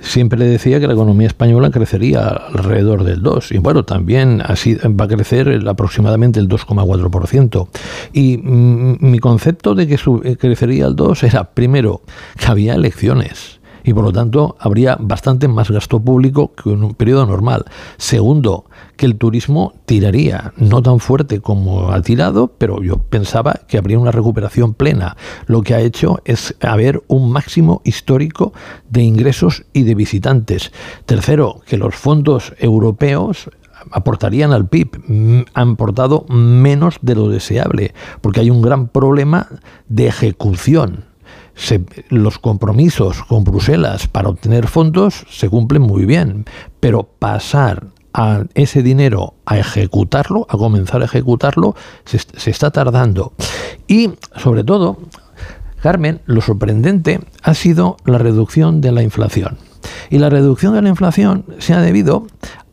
[0.00, 4.74] siempre le decía que la economía española crecería alrededor del 2 y bueno, también así
[4.74, 7.68] va a crecer el- aproximadamente el 2,4%.
[8.12, 9.94] Y mm, mi concepto de que
[10.24, 12.00] eh, crecería el 2 era, primero,
[12.36, 16.94] que había elecciones y por lo tanto habría bastante más gasto público que en un
[16.94, 17.66] periodo normal.
[17.98, 18.64] Segundo,
[18.96, 23.98] que el turismo tiraría, no tan fuerte como ha tirado, pero yo pensaba que habría
[23.98, 25.16] una recuperación plena.
[25.46, 28.52] Lo que ha hecho es haber un máximo histórico
[28.88, 30.72] de ingresos y de visitantes.
[31.06, 33.50] Tercero, que los fondos europeos
[33.90, 39.48] aportarían al PIB, mm, han aportado menos de lo deseable, porque hay un gran problema
[39.88, 41.04] de ejecución
[42.08, 46.46] los compromisos con Bruselas para obtener fondos se cumplen muy bien,
[46.80, 51.74] pero pasar a ese dinero a ejecutarlo, a comenzar a ejecutarlo,
[52.04, 53.32] se, se está tardando.
[53.86, 54.98] Y sobre todo,
[55.82, 59.58] Carmen, lo sorprendente ha sido la reducción de la inflación.
[60.08, 62.26] Y la reducción de la inflación se ha debido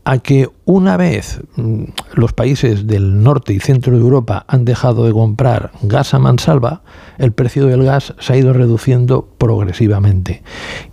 [0.03, 1.83] a que una vez mm,
[2.15, 6.81] los países del norte y centro de Europa han dejado de comprar gas a mansalva,
[7.17, 10.41] el precio del gas se ha ido reduciendo progresivamente.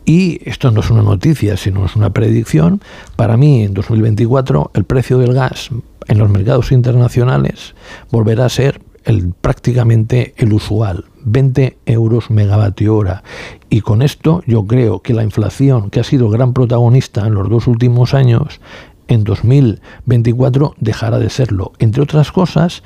[0.05, 2.83] Y esto no es una noticia, sino es una predicción.
[3.17, 5.71] Para mí, en 2024, el precio del gas
[6.07, 7.75] en los mercados internacionales
[8.11, 13.23] volverá a ser el, prácticamente el usual, 20 euros megavatio hora.
[13.71, 17.49] Y con esto yo creo que la inflación, que ha sido gran protagonista en los
[17.49, 18.61] dos últimos años,
[19.09, 21.73] en 2024 dejará de serlo.
[21.79, 22.83] Entre otras cosas,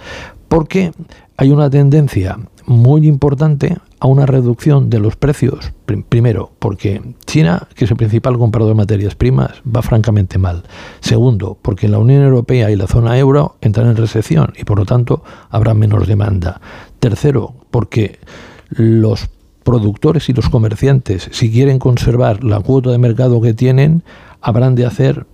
[0.48, 0.92] porque
[1.36, 5.72] hay una tendencia muy importante a una reducción de los precios.
[5.86, 10.62] Prim- Primero, porque China, que es el principal comprador de materias primas, va francamente mal.
[11.00, 14.84] Segundo, porque la Unión Europea y la zona euro entran en recesión y por lo
[14.86, 16.60] tanto habrá menos demanda.
[17.00, 18.18] Tercero, porque
[18.68, 19.28] los
[19.64, 24.02] productores y los comerciantes, si quieren conservar la cuota de mercado que tienen,
[24.40, 25.26] habrán de hacer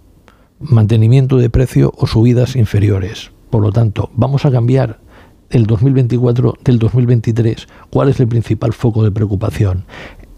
[0.61, 3.31] mantenimiento de precio o subidas inferiores.
[3.51, 4.99] Por lo tanto, vamos a cambiar
[5.51, 7.67] el 2024 del 2023.
[7.91, 9.85] ¿Cuál es el principal foco de preocupación?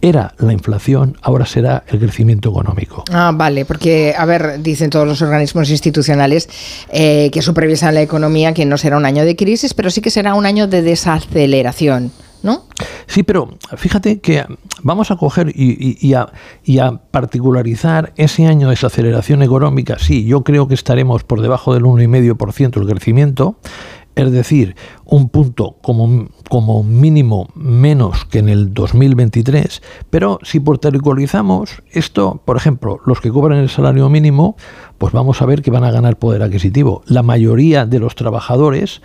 [0.03, 3.05] Era la inflación, ahora será el crecimiento económico.
[3.13, 6.49] Ah, vale, porque, a ver, dicen todos los organismos institucionales
[6.91, 10.11] eh, que supervisan la economía que no será un año de crisis, pero sí que
[10.11, 12.65] será un año de desaceleración, ¿no?
[13.07, 14.45] Sí, pero fíjate que
[14.83, 16.33] vamos a coger y, a,
[16.65, 19.99] y a particularizar ese año de desaceleración económica.
[19.99, 23.57] Sí, yo creo que estaremos por debajo del 1,5% el crecimiento.
[24.15, 31.83] es decir, un punto como, como mínimo menos que en el 2023, pero si portericolizamos
[31.91, 34.57] esto, por ejemplo, los que cobran el salario mínimo,
[34.99, 37.03] pues vamos a ver que van a ganar poder adquisitivo.
[37.07, 39.03] La mayoría de los trabajadores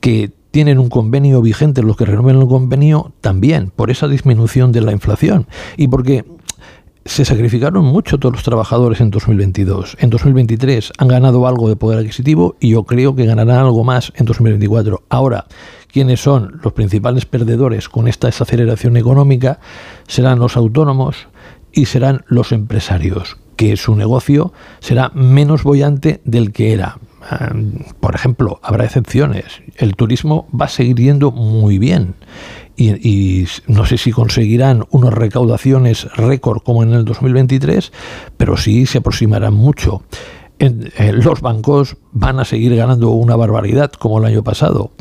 [0.00, 4.82] que tienen un convenio vigente, los que renueven el convenio, también, por esa disminución de
[4.82, 5.48] la inflación.
[5.76, 6.24] Y porque
[7.04, 9.96] se sacrificaron mucho todos los trabajadores en 2022.
[9.98, 14.12] En 2023 han ganado algo de poder adquisitivo y yo creo que ganarán algo más
[14.14, 15.02] en 2024.
[15.08, 15.46] Ahora,
[15.90, 19.58] ¿quiénes son los principales perdedores con esta desaceleración económica?
[20.06, 21.26] Serán los autónomos
[21.72, 26.98] y serán los empresarios, que su negocio será menos bollante del que era.
[28.00, 29.62] Por ejemplo, habrá excepciones.
[29.76, 32.14] El turismo va a seguir yendo muy bien
[32.76, 37.92] y, no sé si conseguirán unas recaudaciones récord como en el 2023,
[38.36, 40.02] pero sí se aproximarán mucho.
[40.58, 44.92] los bancos van a seguir ganando una barbaridad como el año pasado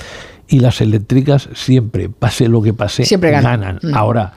[0.47, 3.79] y las eléctricas siempre, pase lo que pase, siempre ganan.
[3.81, 3.95] Mm.
[3.95, 4.33] Ahora,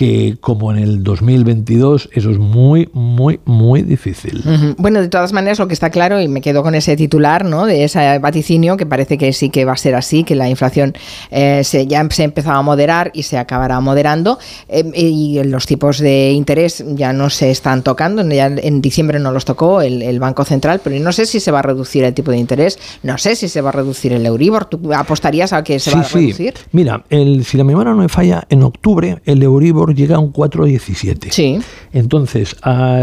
[0.00, 4.42] que como en el 2022 eso es muy, muy, muy difícil.
[4.78, 7.66] Bueno, de todas maneras lo que está claro, y me quedo con ese titular, ¿no?
[7.66, 10.94] De ese vaticinio, que parece que sí que va a ser así, que la inflación
[11.30, 14.38] eh, se, ya se ha empezado a moderar y se acabará moderando,
[14.70, 19.32] eh, y los tipos de interés ya no se están tocando, ya en diciembre no
[19.32, 22.30] los tocó el, Banco Central, pero no sé si se va a reducir el tipo
[22.30, 25.78] de interés, no sé si se va a reducir el Euribor, ¿tú apostarías a que
[25.78, 26.54] se va a reducir?
[26.56, 26.64] Sí.
[26.72, 30.32] Mira, el, si la memoria no me falla, en octubre el Euribor llega a un
[30.32, 31.30] 4,17.
[31.30, 31.60] Sí.
[31.92, 32.56] Entonces,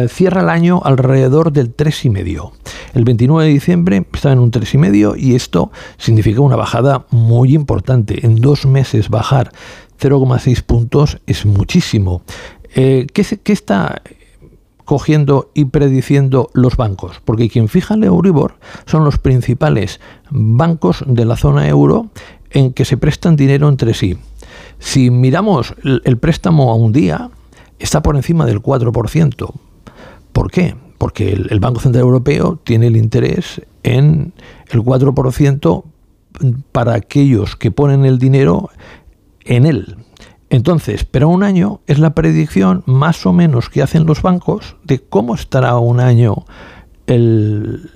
[0.10, 2.52] cierra el año alrededor del 3,5.
[2.94, 8.26] El 29 de diciembre estaba en un 3,5 y esto significa una bajada muy importante.
[8.26, 9.52] En dos meses bajar
[10.00, 12.22] 0,6 puntos es muchísimo.
[12.76, 14.02] Eh, ¿qué, ¿Qué está
[14.88, 18.56] cogiendo y prediciendo los bancos, porque quien fija el Euribor
[18.86, 20.00] son los principales
[20.30, 22.10] bancos de la zona euro
[22.52, 24.18] en que se prestan dinero entre sí.
[24.80, 27.30] Si miramos el préstamo a un día,
[27.80, 29.54] está por encima del 4%.
[30.32, 30.76] ¿Por qué?
[30.98, 34.34] Porque el, Banco Central Europeo tiene el interés en
[34.70, 35.84] el 4%
[36.72, 38.70] para aquellos que ponen el dinero
[39.46, 39.98] en él.
[40.50, 45.00] Entonces, pero un año es la predicción más o menos que hacen los bancos de
[45.00, 46.46] cómo estará un año
[47.06, 47.90] el,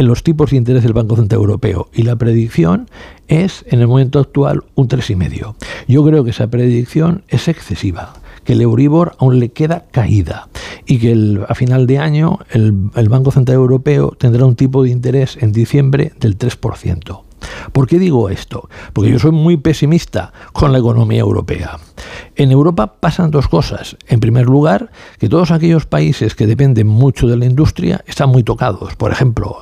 [0.00, 2.88] en los tipos de interés del Banco Central Europeo y la predicción
[3.28, 5.54] es en el momento actual un 3,5.
[5.88, 8.14] Yo creo que esa predicción es excesiva
[8.44, 10.48] que el Euribor aún le queda caída
[10.86, 14.88] y que a final de año el, el, Banco Central Europeo tendrá un tipo de
[14.88, 17.20] interés en diciembre del 3%.
[17.72, 18.70] ¿Por qué digo esto?
[18.94, 21.78] Porque yo soy muy pesimista con la economía europea.
[22.36, 23.98] En Europa pasan dos cosas.
[24.08, 28.42] En primer lugar, que todos aquellos países que dependen mucho de la industria están muy
[28.42, 28.96] tocados.
[28.96, 29.58] Por ejemplo,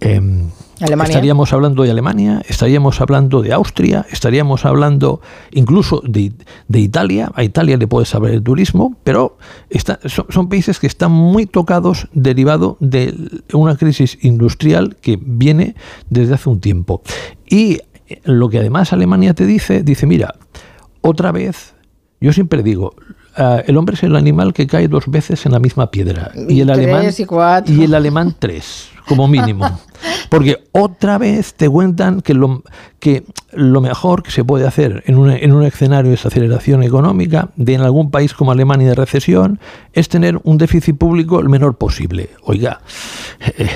[0.00, 0.50] Em,
[0.80, 5.20] estaríamos hablando de Alemania, estaríamos hablando de Austria, estaríamos hablando
[5.50, 6.32] incluso de,
[6.72, 7.32] Italia.
[7.34, 9.38] A Italia le puede saber el turismo, pero
[10.06, 13.12] son, países que están muy tocados derivado de
[13.52, 15.74] una crisis industrial que viene
[16.10, 17.02] desde hace un tiempo.
[17.48, 17.80] Y
[18.24, 20.36] lo que además Alemania te dice, dice, mira,
[21.00, 21.74] otra vez,
[22.20, 22.94] yo siempre digo,
[23.38, 26.32] eh, el hombre es el animal que cae dos veces en la misma piedra.
[26.48, 27.06] Y, el, alemán,
[27.66, 29.80] y el alemán tres como mínimo.
[30.28, 32.62] Porque otra vez te cuentan que lo,
[33.00, 37.48] que lo mejor que se puede hacer en un, en un escenario de aceleración económica,
[37.56, 39.58] de en algún país como Alemania de recesión,
[39.92, 42.30] es tener un déficit público el menor posible.
[42.42, 42.80] Oiga,
[43.40, 43.68] eh,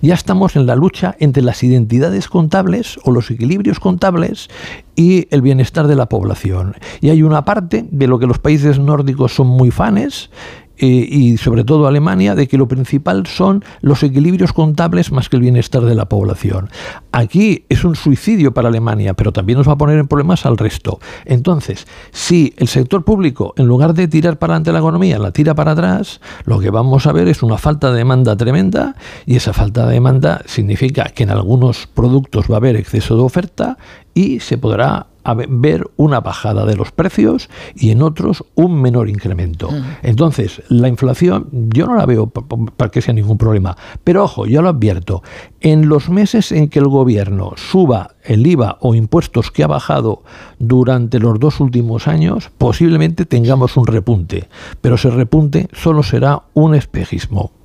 [0.00, 4.48] ya estamos en la lucha entre las identidades contables o los equilibrios contables
[4.94, 6.76] y el bienestar de la población.
[7.00, 10.30] Y hay una parte de lo que los países nórdicos son muy fanes
[10.78, 15.42] y sobre todo Alemania de que lo principal son los equilibrios contables más que el
[15.42, 16.70] bienestar de la población.
[17.12, 20.56] Aquí es un suicidio para Alemania, pero también nos va a poner en problemas al
[20.56, 21.00] resto.
[21.24, 25.54] Entonces, si el sector público, en lugar de tirar para adelante la economía, la tira
[25.54, 28.94] para atrás, lo que vamos a ver es una falta de demanda tremenda
[29.26, 33.22] y esa falta de demanda significa que en algunos productos va a haber exceso de
[33.22, 33.78] oferta
[34.14, 39.68] y se podrá ver una bajada de los precios y en otros un menor incremento.
[40.02, 43.76] Entonces, la inflación yo no la veo para que sea ningún problema.
[44.04, 45.22] Pero ojo, yo lo advierto,
[45.60, 50.22] en los meses en que el gobierno suba el IVA o impuestos que ha bajado
[50.58, 54.48] durante los dos últimos años, posiblemente tengamos un repunte.
[54.80, 57.57] Pero ese repunte solo será un espejismo.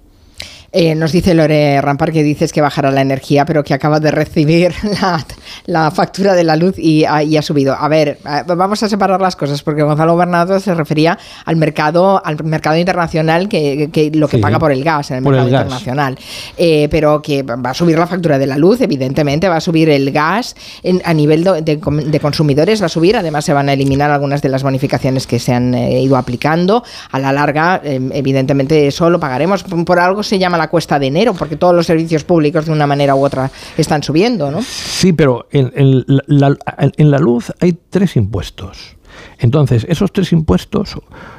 [0.75, 4.09] Eh, nos dice Lore Rampar que dices que bajará la energía, pero que acaba de
[4.09, 4.73] recibir
[5.67, 7.75] la factura de la luz y ha, y ha subido.
[7.79, 12.19] A ver, eh, vamos a separar las cosas porque Gonzalo Bernardo se refería al mercado,
[12.25, 15.29] al mercado internacional que, que lo que Sí, paga por el gas en el el
[15.29, 15.61] mercado gas.
[15.61, 16.17] internacional.
[16.57, 19.89] Eh, pero que va a subir la factura de la luz, evidentemente, va a subir
[19.89, 23.15] el gas en- a nivel de, com- de consumidores, va a subir.
[23.15, 26.83] Además, se van a eliminar algunas de las bonificaciones que se han eh, ido aplicando.
[27.11, 29.63] A la larga, eh, evidentemente, eso lo pagaremos.
[29.63, 32.87] Por algo se llama la cuesta de enero, porque todos los servicios públicos, de una
[32.87, 34.61] manera u otra, están subiendo, ¿no?
[34.61, 38.97] Sí, pero en, en la, en la luz hay tres impuestos.
[39.39, 40.97] Entonces, esos tres impuestos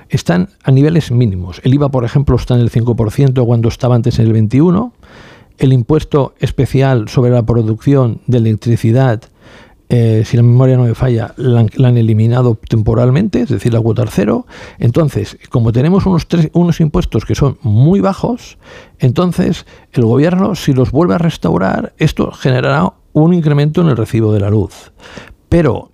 [0.09, 1.61] están a niveles mínimos.
[1.65, 4.93] El IVA, por ejemplo, está en el 5% cuando estaba antes en el 21%.
[5.57, 9.23] El impuesto especial sobre la producción de electricidad,
[9.89, 14.05] eh, si la memoria no me falla, la, han- eliminado temporalmente, es decir, la cuota
[14.09, 14.47] cero.
[14.79, 18.59] Entonces, como tenemos unos, unos impuestos que son muy bajos,
[18.99, 24.33] entonces el gobierno, si los vuelve a restaurar, esto generará un incremento en el recibo
[24.33, 24.93] de la luz.
[25.49, 25.93] Pero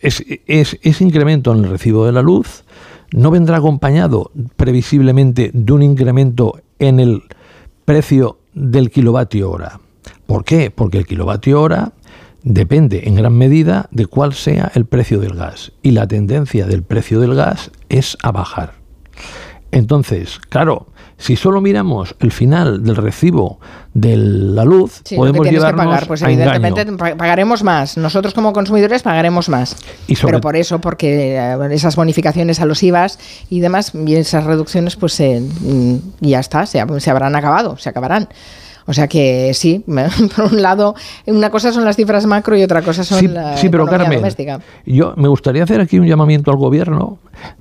[0.00, 2.64] es, es- ese incremento en el recibo de la luz
[3.12, 7.22] no vendrá acompañado previsiblemente de un incremento en el
[7.84, 9.80] precio del kilovatio hora.
[10.26, 10.70] ¿Por qué?
[10.70, 11.92] Porque el kilovatio hora
[12.42, 15.72] depende en gran medida de cuál sea el precio del gas.
[15.82, 18.74] Y la tendencia del precio del gas es a bajar.
[19.72, 23.60] Entonces, claro, si solo miramos el final del recibo
[23.94, 27.96] de la luz, Sí, lo podemos que pagar, pues a evidentemente pa- pagaremos más.
[27.96, 29.76] Nosotros como consumidores pagaremos más.
[30.08, 33.18] Y sobre- Pero por eso, porque eh, esas bonificaciones a los IVAs
[33.48, 37.90] y demás, y esas reducciones, pues eh, mm, ya está, se, se habrán acabado, se
[37.90, 38.28] acabarán.
[38.86, 39.84] O sea que sí,
[40.36, 40.94] por un lado,
[41.26, 44.04] una cosa son las cifras macro y otra cosa son Sí, la sí, pero economía
[44.04, 44.60] Carmen, doméstica.
[44.86, 47.18] yo me gustaría hacer aquí un llamamiento al gobierno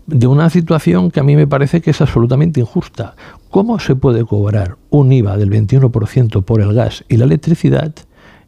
[0.08, 3.16] de una situación que a mí me parece que es absolutamente injusta.
[3.50, 7.94] ¿Cómo se puede cobrar un IVA del 21% por el gas y la electricidad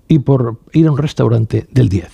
[0.08, 2.08] y por ir a un restaurante del 10%?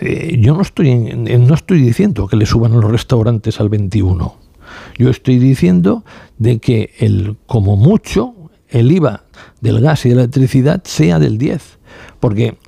[0.00, 4.32] Eh, yo no estoy, no estoy diciendo que le suban a los restaurantes al 21%.
[4.98, 6.04] Yo estoy diciendo
[6.38, 8.34] de que el, como mucho
[8.68, 9.24] el IVA
[9.60, 11.60] del gas y de la electricidad sea del 10%.
[12.20, 12.58] Porque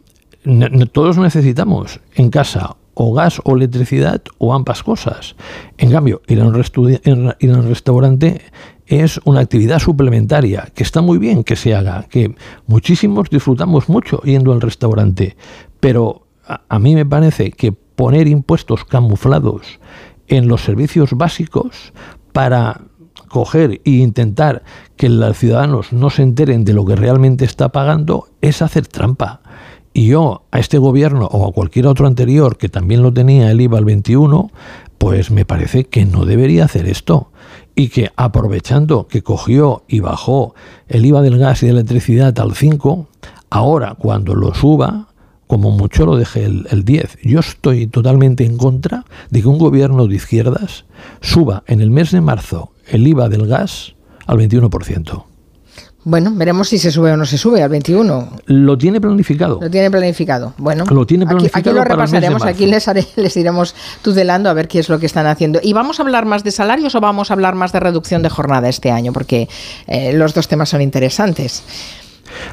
[0.92, 5.36] todos necesitamos en casa o gas o electricidad o ambas cosas.
[5.76, 8.40] En cambio, ir a un, restu- en- ir a un restaurante
[8.86, 12.34] es una actividad suplementaria que está muy bien que se haga, que
[12.66, 15.36] muchísimos disfrutamos mucho yendo al restaurante,
[15.78, 19.78] pero a, a mí me parece que poner impuestos camuflados
[20.26, 21.92] en los servicios básicos
[22.32, 22.80] para
[23.28, 24.62] coger e intentar
[24.96, 29.40] que los ciudadanos no se enteren de lo que realmente está pagando es hacer trampa.
[29.92, 33.60] Y yo a este gobierno o a cualquier otro anterior que también lo tenía el
[33.60, 34.50] IVA al 21,
[34.98, 37.30] pues me parece que no debería hacer esto.
[37.74, 40.54] Y que aprovechando que cogió y bajó
[40.88, 43.08] el IVA del gas y de la electricidad al 5,
[43.50, 45.08] ahora cuando lo suba,
[45.46, 47.18] como mucho lo deje el, el 10.
[47.22, 50.84] Yo estoy totalmente en contra de que un gobierno de izquierdas
[51.20, 53.94] suba en el mes de marzo el IVA del gas
[54.26, 55.24] al 21%.
[56.04, 58.30] Bueno, veremos si se sube o no se sube al 21.
[58.46, 59.58] Lo tiene planificado.
[59.60, 60.54] Lo tiene planificado.
[60.56, 64.54] Bueno, Lo tiene aquí- planificado aquí, lo repasaremos, aquí les, haré- les iremos tutelando a
[64.54, 65.60] ver qué es lo que están haciendo.
[65.62, 68.30] ¿Y vamos a hablar más de salarios o vamos a hablar más de reducción de
[68.30, 69.12] jornada este año?
[69.12, 69.48] Porque
[69.86, 71.62] eh, los dos temas son interesantes.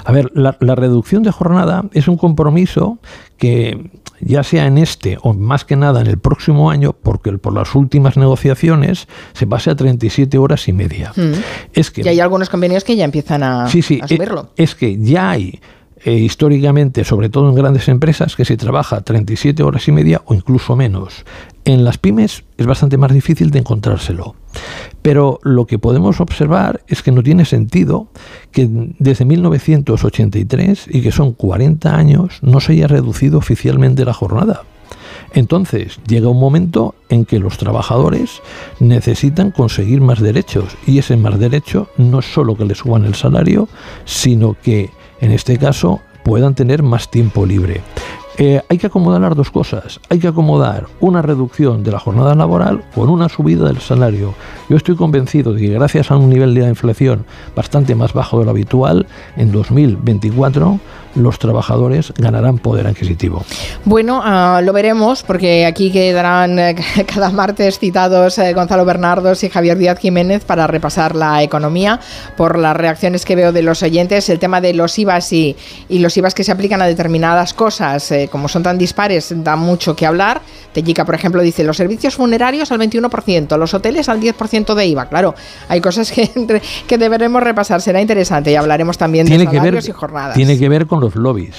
[0.04, 2.98] A ver, la, la reducción de jornada es un compromiso
[3.38, 3.92] que
[4.26, 7.74] ya sea en este o más que nada en el próximo año, porque por las
[7.76, 11.14] últimas negociaciones se pase a 37 horas y media.
[11.16, 11.34] Mm.
[11.74, 14.50] Es que y hay algunos convenios que ya empiezan a, Sí, sí, a eh, subirlo.
[14.58, 15.62] Es que ya hay
[16.04, 20.34] eh, históricamente, sobre todo en grandes empresas, que se trabaja 37 horas y media o
[20.34, 21.26] incluso menos.
[21.64, 24.36] En las pymes es bastante más difícil de encontrárselo.
[25.06, 28.08] Pero lo que podemos observar es que no tiene sentido
[28.52, 28.68] que
[28.98, 34.64] desde 1983 y que son 40 años no se haya reducido oficialmente la jornada.
[35.36, 38.42] Entonces llega un momento en que los trabajadores
[38.80, 43.14] necesitan conseguir más derechos y ese más derecho no es solo que les suban el
[43.14, 43.70] salario,
[44.06, 44.90] sino que
[45.22, 47.82] en este caso puedan tener más tiempo libre.
[48.38, 50.02] Eh, hay que acomodar las dos cosas.
[50.10, 54.34] Hay que acomodar una reducción de la jornada laboral con una subida del salario.
[54.70, 57.26] Yo estoy convencido de que gracias a un nivel de inflación
[57.56, 59.08] bastante más bajo de lo habitual,
[59.38, 60.80] en 2024
[61.16, 63.44] los trabajadores ganarán poder adquisitivo.
[63.86, 66.76] Bueno, ah, lo veremos porque aquí quedarán eh,
[67.14, 72.00] cada martes citados eh, Gonzalo Bernardos y Javier Díaz Jiménez para repasar la economía
[72.38, 74.30] por las reacciones que veo de los oyentes.
[74.30, 75.56] El tema de los IVAs y,
[75.90, 79.56] y los IVAs que se aplican a determinadas cosas, eh, como son tan dispares, da
[79.56, 80.42] mucho que hablar.
[80.74, 85.06] Tellica, por ejemplo, dice los servicios funerarios al 21%, los hoteles al 10% de IVA.
[85.08, 85.34] Claro,
[85.70, 86.30] hay cosas que,
[86.88, 87.82] que deberemos repasar.
[87.82, 90.36] Será interesante y hablaremos también de Tiene que, ver, salarios y jornadas.
[90.36, 91.56] tiene que ver con los lobbies.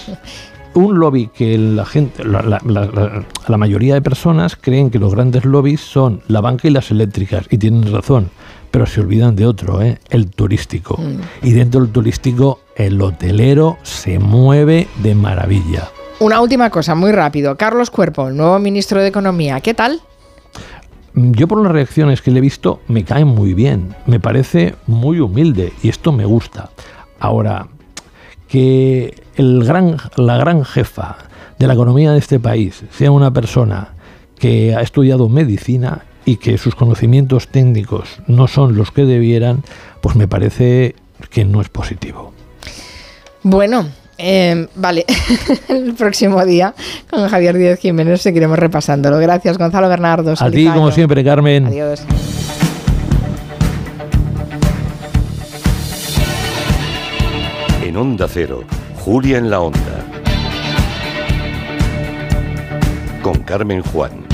[0.74, 5.14] un lobby que la gente, la, la- la- la mayoría de personas creen que los
[5.14, 8.28] grandes lobbies son la banca y las eléctricas, y tienen razón,
[8.70, 9.98] pero se olvidan de otro, ¿eh?
[10.10, 11.00] el turístico.
[11.42, 15.88] Y dentro del turístico, el hotelero se mueve de maravilla.
[16.20, 17.56] Una última cosa, muy rápido.
[17.56, 20.00] Carlos Cuerpo, el nuevo ministro de Economía, ¿qué tal?
[21.14, 24.74] Mm, Yo por las reacciones que le he visto me cae muy bien, me parece
[24.86, 26.68] muy humilde y esto me gusta.
[27.18, 27.66] Ahora,
[28.48, 31.16] que el gran, la gran jefa
[31.58, 33.94] de la economía de este país sea una persona
[34.38, 39.62] que ha estudiado medicina y que sus conocimientos técnicos no son los que debieran,
[40.00, 40.96] pues me parece
[41.30, 42.32] que no es positivo.
[43.42, 43.86] Bueno,
[44.18, 45.04] eh, vale.
[45.68, 46.74] el próximo día
[47.08, 49.18] con Javier Díaz Jiménez seguiremos repasándolo.
[49.18, 50.34] Gracias, Gonzalo Bernardo.
[50.38, 51.66] A ti, como siempre, Carmen.
[51.66, 52.02] Adiós.
[57.96, 58.62] En Onda Cero,
[58.96, 60.04] Julia en la Onda.
[63.22, 64.26] Con Carmen Juan.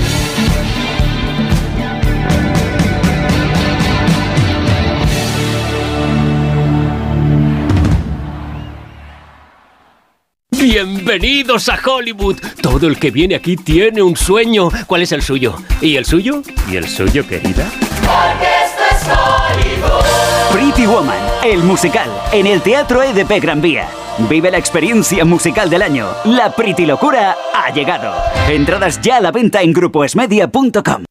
[10.51, 12.39] Bienvenidos a Hollywood.
[12.61, 14.67] Todo el que viene aquí tiene un sueño.
[14.87, 15.55] ¿Cuál es el suyo?
[15.79, 16.43] ¿Y el suyo?
[16.69, 17.71] ¿Y el suyo, querida?
[18.01, 20.51] Porque esto es Hollywood.
[20.51, 23.89] Pretty Woman, el musical, en el Teatro EDP Gran Vía.
[24.29, 26.07] Vive la experiencia musical del año.
[26.23, 28.13] La Pretty Locura ha llegado.
[28.47, 31.03] Entradas ya a la venta en grupoesmedia.com.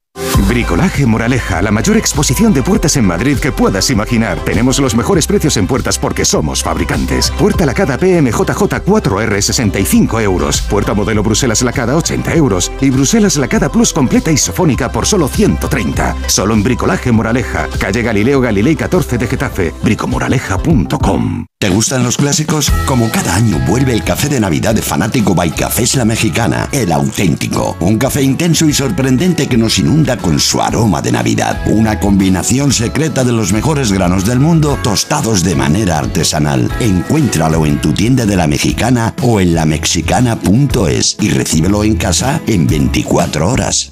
[0.48, 4.38] Bricolaje Moraleja, la mayor exposición de puertas en Madrid que puedas imaginar.
[4.44, 7.30] Tenemos los mejores precios en puertas porque somos fabricantes.
[7.32, 8.50] Puerta lacada PMJJ
[8.84, 10.60] 4R 65 euros.
[10.62, 12.72] Puerta modelo Bruselas lacada 80 euros.
[12.80, 16.16] Y Bruselas lacada Plus completa isofónica por solo 130.
[16.26, 19.74] Solo en Bricolaje Moraleja, calle Galileo Galilei 14 de Getafe.
[19.82, 21.46] bricomoraleja.com.
[21.62, 22.70] ¿Te gustan los clásicos?
[22.86, 26.90] Como cada año vuelve el café de Navidad de Fanático by Cafés La Mexicana, el
[26.90, 27.76] auténtico.
[27.78, 31.60] Un café intenso y sorprendente que nos inunda con su aroma de Navidad.
[31.66, 36.70] Una combinación secreta de los mejores granos del mundo tostados de manera artesanal.
[36.80, 42.66] Encuéntralo en tu tienda de La Mexicana o en lamexicana.es y recíbelo en casa en
[42.66, 43.91] 24 horas.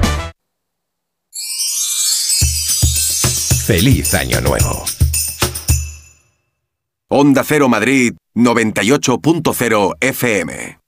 [3.71, 4.83] Feliz Año Nuevo.
[7.09, 10.80] Onda Cero Madrid 98.0 FM.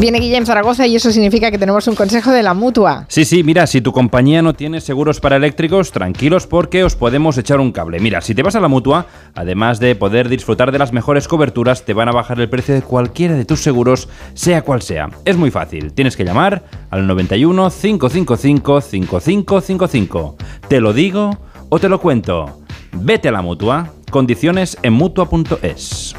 [0.00, 3.04] Viene Guillem Zaragoza y eso significa que tenemos un consejo de la mutua.
[3.08, 7.36] Sí, sí, mira, si tu compañía no tiene seguros para eléctricos, tranquilos porque os podemos
[7.36, 8.00] echar un cable.
[8.00, 9.04] Mira, si te vas a la mutua,
[9.34, 12.80] además de poder disfrutar de las mejores coberturas, te van a bajar el precio de
[12.80, 15.10] cualquiera de tus seguros, sea cual sea.
[15.26, 20.36] Es muy fácil, tienes que llamar al 91 555 5555.
[20.66, 21.36] Te lo digo
[21.68, 22.62] o te lo cuento.
[22.92, 23.92] Vete a la mutua.
[24.10, 26.14] Condiciones en mutua.es.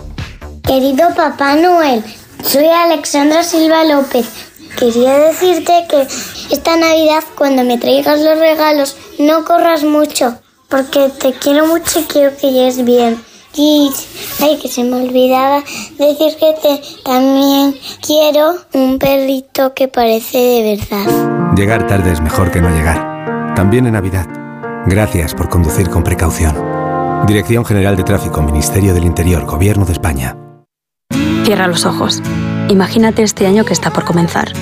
[0.64, 2.04] Querido Papá Noel,
[2.44, 4.28] soy Alexandra Silva López.
[4.78, 6.08] quería decirte que
[6.52, 10.38] esta Navidad cuando me traigas los regalos no corras mucho,
[10.70, 13.22] porque te quiero mucho y quiero que llegues bien.
[13.54, 13.92] Y,
[14.40, 15.62] ay, que se me olvidaba
[15.98, 21.54] decir que te, también quiero un perrito que parece de verdad.
[21.56, 23.54] Llegar tarde es mejor que no llegar.
[23.56, 24.26] También en Navidad.
[24.88, 26.56] Gracias por conducir con precaución.
[27.28, 30.41] Dirección General de Tráfico, Ministerio del Interior, Gobierno de España.
[31.44, 32.22] Cierra los ojos.
[32.70, 34.54] Imagínate este año que está por comenzar.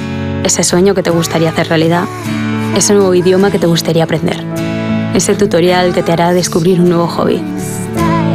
[0.44, 2.06] Ese sueño que te gustaría hacer realidad.
[2.76, 4.44] Ese nuevo idioma que te gustaría aprender.
[5.14, 7.42] Ese tutorial que te hará descubrir un nuevo hobby.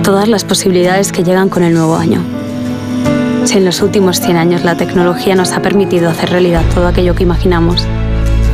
[0.02, 2.20] Todas las posibilidades que llegan con el nuevo año.
[3.44, 7.14] Si en los últimos 100 años la tecnología nos ha permitido hacer realidad todo aquello
[7.14, 7.86] que imaginamos,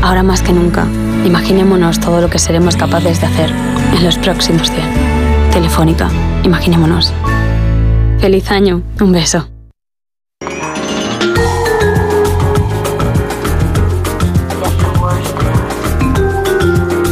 [0.03, 0.87] ahora más que nunca,
[1.25, 3.51] imaginémonos todo lo que seremos capaces de hacer
[3.97, 5.51] en los próximos 100.
[5.53, 6.09] Telefónica,
[6.45, 7.13] imaginémonos.
[8.19, 9.49] Feliz año, un beso.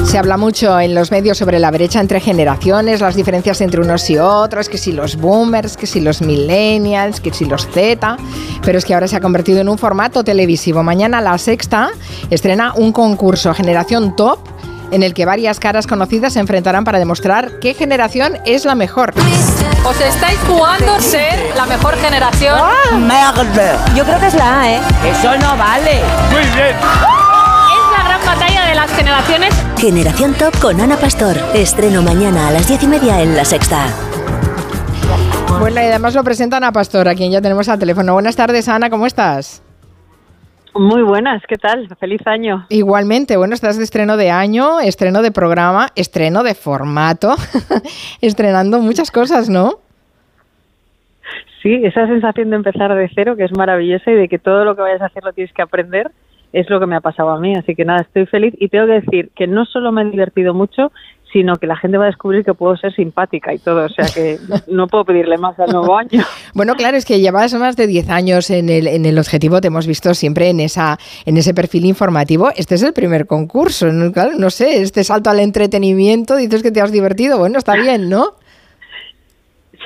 [0.09, 4.09] Se habla mucho en los medios sobre la brecha entre generaciones, las diferencias entre unos
[4.09, 8.17] y otros, que si los boomers, que si los millennials, que si los Z,
[8.63, 10.83] pero es que ahora se ha convertido en un formato televisivo.
[10.83, 11.91] Mañana la sexta
[12.31, 14.39] estrena un concurso Generación Top
[14.91, 19.13] en el que varias caras conocidas se enfrentarán para demostrar qué generación es la mejor.
[19.85, 22.59] Os estáis jugando ser la mejor generación.
[23.95, 24.81] Yo creo que es la A, ¿eh?
[25.05, 26.01] Eso no vale.
[26.31, 27.18] Muy bien.
[28.23, 29.67] Gran batalla de las generaciones.
[29.79, 31.37] Generación Top con Ana Pastor.
[31.55, 33.87] Estreno mañana a las diez y media en La Sexta.
[35.61, 38.15] Bueno, y además lo presentan a Pastor, a quien ya tenemos al teléfono.
[38.15, 39.63] Buenas tardes, Ana, ¿cómo estás?
[40.75, 41.89] Muy buenas, ¿qué tal?
[41.99, 42.67] Feliz año.
[42.69, 47.35] Igualmente, bueno, estás de estreno de año, estreno de programa, estreno de formato,
[48.21, 49.81] estrenando muchas cosas, ¿no?
[51.63, 54.77] Sí, esa sensación de empezar de cero que es maravillosa y de que todo lo
[54.77, 56.11] que vayas a hacer lo tienes que aprender
[56.53, 57.55] es lo que me ha pasado a mí.
[57.55, 60.55] Así que nada, estoy feliz y tengo que decir que no solo me he divertido
[60.55, 60.93] mucho,
[61.33, 63.85] sino que la gente va a descubrir que puedo ser simpática y todo.
[63.85, 64.39] O sea que
[64.69, 66.23] no puedo pedirle más al nuevo año.
[66.55, 69.69] Bueno, claro, es que llevas más de 10 años en el, en el objetivo, te
[69.69, 72.51] hemos visto siempre en, esa, en ese perfil informativo.
[72.57, 74.13] Este es el primer concurso, ¿no?
[74.13, 78.09] Claro, no sé, este salto al entretenimiento, dices que te has divertido, bueno, está bien,
[78.09, 78.33] ¿no?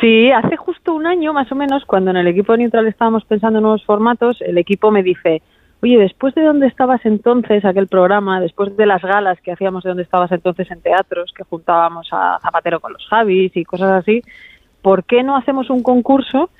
[0.01, 3.59] Sí, hace justo un año más o menos, cuando en el equipo neutral estábamos pensando
[3.59, 5.43] en nuevos formatos, el equipo me dice,
[5.83, 9.91] oye, después de dónde estabas entonces, aquel programa, después de las galas que hacíamos de
[9.91, 14.23] dónde estabas entonces en teatros, que juntábamos a Zapatero con los Javis y cosas así,
[14.81, 16.51] ¿por qué no hacemos un concurso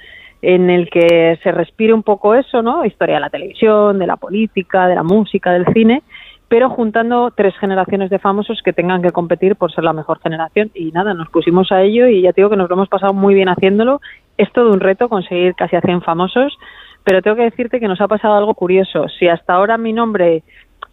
[0.43, 2.85] en el que se respire un poco eso, ¿no?
[2.85, 6.03] Historia de la televisión, de la política, de la música, del cine,
[6.49, 10.71] pero juntando tres generaciones de famosos que tengan que competir por ser la mejor generación.
[10.75, 13.15] Y nada, nos pusimos a ello y ya te digo que nos lo hemos pasado
[13.15, 14.01] muy bien haciéndolo.
[14.37, 16.59] Es todo un reto conseguir casi a 100 famosos,
[17.05, 19.07] pero tengo que decirte que nos ha pasado algo curioso.
[19.19, 20.43] Si hasta ahora mi nombre,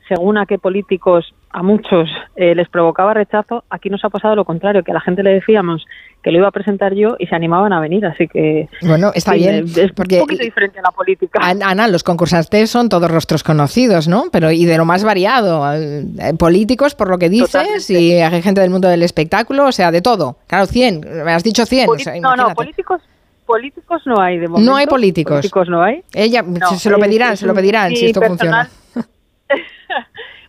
[0.08, 4.46] según a qué políticos, a muchos eh, les provocaba rechazo, aquí nos ha pasado lo
[4.46, 5.84] contrario, que a la gente le decíamos
[6.22, 8.68] que lo iba a presentar yo y se animaban a venir, así que...
[8.84, 11.40] Bueno, está sí, bien, Es porque- un poquito diferente en la política.
[11.42, 14.26] Ana, los concursantes son todos rostros conocidos, ¿no?
[14.32, 15.64] Pero y de lo más variado.
[15.74, 16.04] eh,
[16.38, 20.02] políticos, por lo que dices, y hay gente del mundo del espectáculo, o sea, de
[20.02, 20.38] todo.
[20.48, 21.90] Claro, 100, me has dicho 100.
[21.90, 23.02] o sea, Poli- no, no, políticos,
[23.50, 24.70] políticos no hay de momento.
[24.72, 25.38] No hay políticos.
[25.38, 26.04] Políticos no hay.
[26.14, 28.68] Ella, No, se lo es- pedirán, es se lo un- pedirán si esto personal.
[28.68, 29.08] funciona.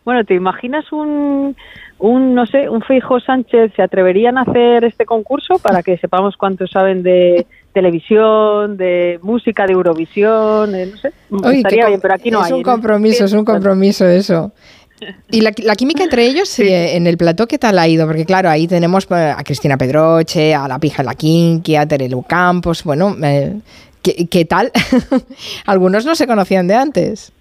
[0.03, 1.55] Bueno, ¿te imaginas un,
[1.99, 3.71] un, no sé, un Feijo Sánchez?
[3.75, 9.67] ¿Se atreverían a hacer este concurso para que sepamos cuántos saben de televisión, de música,
[9.67, 10.73] de Eurovisión?
[10.73, 12.53] eh, no sé, Uy, estaría bien, pero aquí no es hay.
[12.53, 12.63] un ¿eh?
[12.63, 14.51] compromiso, es un compromiso eso.
[15.31, 18.05] Y la, la química entre ellos en el plató, ¿qué tal ha ido?
[18.05, 22.21] Porque claro, ahí tenemos eh, a Cristina Pedroche, a la pija La Kinky, a Terelu
[22.23, 23.57] Campos, bueno, eh,
[24.03, 24.71] ¿qué, qué tal?
[25.65, 27.31] Algunos no se conocían de antes.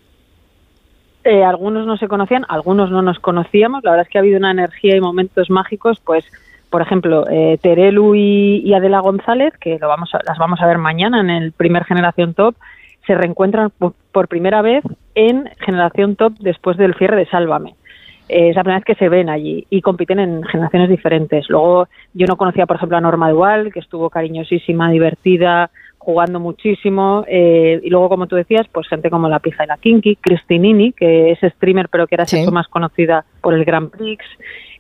[1.23, 3.85] Eh, algunos no se conocían, algunos no nos conocíamos.
[3.85, 6.25] La verdad es que ha habido una energía y momentos mágicos, pues,
[6.71, 10.67] por ejemplo, eh, Terelu y, y Adela González, que lo vamos a- las vamos a
[10.67, 12.55] ver mañana en el primer Generación Top,
[13.07, 14.83] se reencuentran por, por primera vez
[15.15, 17.75] en Generación Top después del cierre de Sálvame.
[18.29, 21.49] Eh, es la primera vez que se ven allí y compiten en generaciones diferentes.
[21.49, 27.25] Luego, yo no conocía, por ejemplo, a Norma Dual, que estuvo cariñosísima, divertida, jugando muchísimo.
[27.27, 30.93] eh, y luego, como tú decías, pues gente como La Pija y la Kinky, Cristinini,
[30.93, 34.25] que es streamer, pero que era se hizo más conocida por el Grand Prix.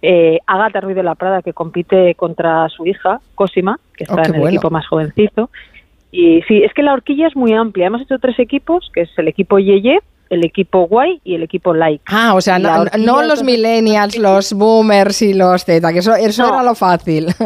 [0.00, 4.22] Eh, Agatha Ruiz de la Prada, que compite contra su hija, Cosima, que está Oh,
[4.22, 4.54] qué en el bueno.
[4.56, 5.50] equipo más jovencito.
[6.12, 7.86] Y sí, es que la horquilla es muy amplia.
[7.88, 10.00] Hemos hecho tres equipos, que es el equipo Yeye,
[10.30, 12.04] el equipo Guay y el equipo Like.
[12.06, 16.54] Ah, o sea, no, los millennials, los boomers y los Z, que eso, eso No.
[16.54, 17.26] era lo fácil.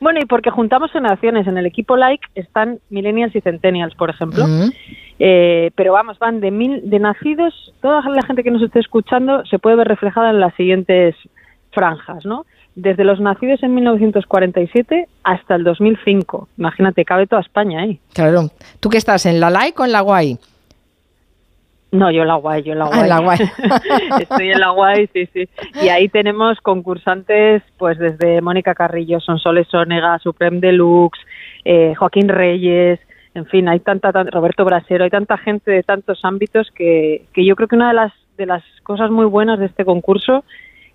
[0.00, 1.46] Bueno, y porque juntamos generaciones.
[1.46, 4.46] En el equipo Like están millennials y centennials, por ejemplo.
[4.46, 4.70] Mm.
[5.18, 9.44] Eh, pero vamos, van de mil, de nacidos, toda la gente que nos esté escuchando
[9.46, 11.14] se puede ver reflejada en las siguientes
[11.72, 12.46] franjas, ¿no?
[12.74, 16.48] Desde los nacidos en 1947 hasta el 2005.
[16.58, 18.00] Imagínate, cabe toda España ahí.
[18.12, 18.50] Claro.
[18.80, 20.38] ¿Tú qué estás, en la like o en la guay?
[21.94, 23.38] No, yo en la guay, yo en la Ah, en la guay.
[24.20, 25.48] Estoy en la guay, sí, sí.
[25.82, 31.20] Y ahí tenemos concursantes, pues desde Mónica Carrillo, Sonsoles Sónega, Supreme Deluxe,
[31.64, 32.98] eh, Joaquín Reyes,
[33.34, 37.44] en fin, hay tanta, tan- Roberto Brasero, hay tanta gente de tantos ámbitos que, que
[37.44, 40.44] yo creo que una de las, de las cosas muy buenas de este concurso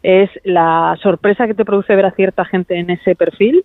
[0.04, 3.64] es la sorpresa que te produce ver a cierta gente en ese perfil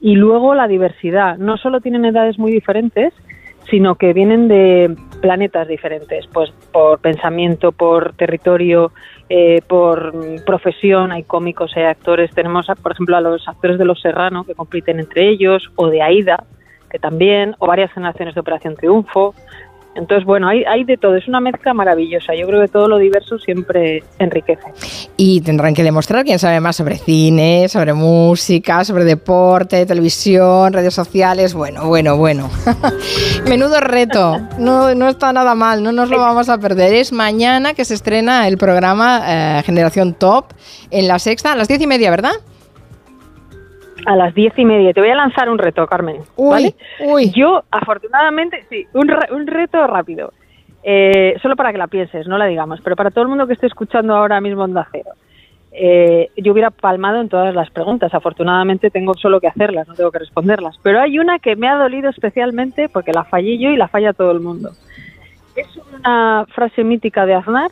[0.00, 1.36] y luego la diversidad.
[1.38, 3.12] No solo tienen edades muy diferentes,
[3.70, 4.94] sino que vienen de
[5.26, 8.92] planetas diferentes, pues por pensamiento, por territorio,
[9.28, 13.84] eh, por mm, profesión, hay cómicos, hay actores, tenemos por ejemplo a los actores de
[13.84, 16.44] Los Serrano que compiten entre ellos, o de Aida,
[16.88, 19.34] que también, o varias generaciones de Operación Triunfo.
[19.96, 22.34] Entonces, bueno, hay, de todo, es una mezcla maravillosa.
[22.34, 24.62] Yo creo que todo lo diverso siempre enriquece.
[25.16, 30.94] Y tendrán que demostrar quién sabe más sobre cine, sobre música, sobre deporte, televisión, redes
[30.94, 31.54] sociales.
[31.54, 32.50] Bueno, bueno, bueno.
[33.48, 34.38] Menudo reto.
[34.58, 36.92] No, no está nada mal, no nos lo vamos a perder.
[36.92, 39.22] Es mañana que se estrena el programa
[39.58, 40.52] eh, Generación Top
[40.90, 42.34] en la sexta, a las diez y media, ¿verdad?
[44.06, 44.92] A las diez y media.
[44.92, 46.22] Te voy a lanzar un reto, Carmen.
[46.50, 46.74] ¿vale?
[47.32, 50.32] Yo, afortunadamente, sí, un, re- un reto rápido.
[50.82, 53.54] Eh, solo para que la pienses, no la digamos, pero para todo el mundo que
[53.54, 55.10] esté escuchando ahora mismo Onda Cero.
[55.72, 58.14] Eh, yo hubiera palmado en todas las preguntas.
[58.14, 60.78] Afortunadamente tengo solo que hacerlas, no tengo que responderlas.
[60.82, 64.12] Pero hay una que me ha dolido especialmente porque la fallé yo y la falla
[64.12, 64.70] todo el mundo.
[65.56, 65.66] Es
[65.98, 67.70] una frase mítica de Aznar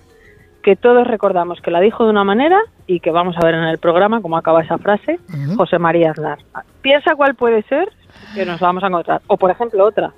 [0.65, 3.65] que todos recordamos que la dijo de una manera y que vamos a ver en
[3.65, 5.21] el programa cómo acaba esa frase,
[5.57, 6.39] José María Aznar.
[6.81, 7.93] Piensa cuál puede ser,
[8.35, 9.21] que nos vamos a encontrar.
[9.27, 10.15] O, por ejemplo, otra.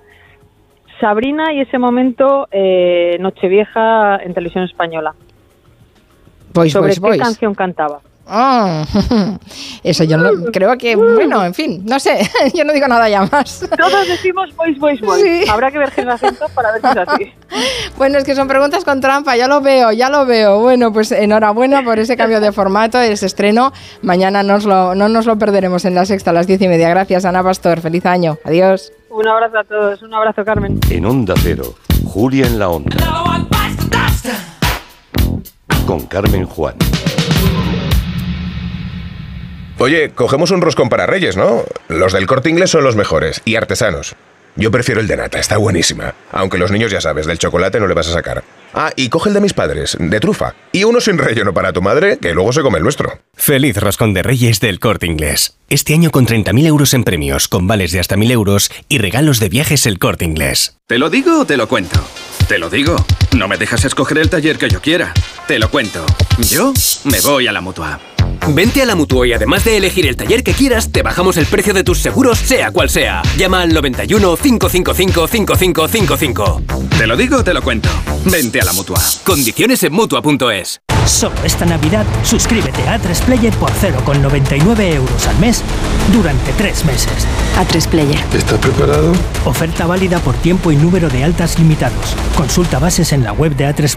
[1.01, 5.15] Sabrina y ese momento eh, Nochevieja en televisión española.
[6.55, 7.23] Boys, ¿Sobre boys, qué boys.
[7.23, 8.01] canción cantaba?
[8.29, 8.85] Ah,
[9.85, 13.25] eso yo no, creo que, bueno, en fin, no sé, yo no digo nada ya
[13.25, 13.65] más.
[13.77, 15.23] Todos decimos boys, boys, boys.
[15.23, 15.49] Sí.
[15.49, 17.33] Habrá que ver generación para ver si es así.
[17.97, 20.61] Bueno, es que son preguntas con trampa, ya lo veo, ya lo veo.
[20.61, 23.73] Bueno, pues enhorabuena por ese cambio de formato, ese estreno.
[24.03, 26.91] Mañana nos lo, no nos lo perderemos en la sexta a las diez y media.
[26.91, 27.81] Gracias, Ana Pastor.
[27.81, 28.37] Feliz año.
[28.45, 28.93] Adiós.
[29.09, 30.79] Un abrazo a todos, un abrazo, Carmen.
[30.91, 31.75] En Onda Cero,
[32.05, 32.97] Julia en la Onda.
[35.87, 36.75] Con Carmen Juan.
[39.79, 41.63] Oye, cogemos un roscón para Reyes, ¿no?
[41.89, 44.17] Los del corte inglés son los mejores y artesanos.
[44.59, 46.15] Yo prefiero el de nata, está buenísima.
[46.33, 48.43] Aunque los niños ya sabes, del chocolate no le vas a sacar.
[48.73, 50.55] Ah, y coge el de mis padres, de trufa.
[50.73, 53.19] Y uno sin relleno para tu madre, que luego se come el nuestro.
[53.35, 55.59] Feliz Roscón de Reyes del Corte Inglés.
[55.69, 59.41] Este año con 30.000 euros en premios, con vales de hasta 1.000 euros y regalos
[59.41, 60.79] de viajes el Corte Inglés.
[60.87, 62.01] ¿Te lo digo o te lo cuento?
[62.49, 62.97] Te lo digo.
[63.37, 65.13] No me dejas escoger el taller que yo quiera.
[65.47, 66.07] Te lo cuento.
[66.39, 66.73] Yo
[67.05, 68.01] me voy a la mutua.
[68.49, 71.47] Vente a la Mutua y además de elegir el taller que quieras, te bajamos el
[71.47, 73.23] precio de tus seguros, sea cual sea.
[73.37, 76.63] Llama al 91 555 5555.
[76.97, 77.89] Te lo digo o te lo cuento.
[78.25, 79.01] Vente a la mutua.
[79.25, 80.81] Condiciones en mutua.es.
[81.07, 85.63] Solo esta Navidad, suscríbete a A3 Player por 0,99 euros al mes
[86.13, 87.27] durante tres meses.
[87.57, 88.19] A3 Player.
[88.35, 89.13] ¿Estás preparado?
[89.45, 92.17] Oferta válida por tiempo y número de altas limitados.
[92.37, 93.97] Consulta bases en la web de A3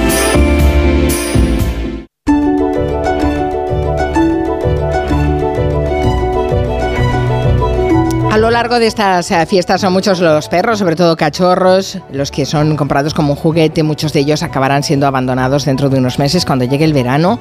[8.51, 12.45] Lo largo de estas eh, fiestas son muchos los perros, sobre todo cachorros, los que
[12.45, 16.43] son comprados como un juguete, muchos de ellos acabarán siendo abandonados dentro de unos meses
[16.43, 17.39] cuando llegue el verano.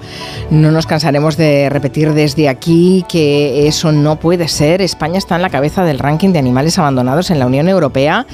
[0.50, 4.82] No nos cansaremos de repetir desde aquí que eso no puede ser.
[4.82, 8.24] España está en la cabeza del ranking de animales abandonados en la Unión Europea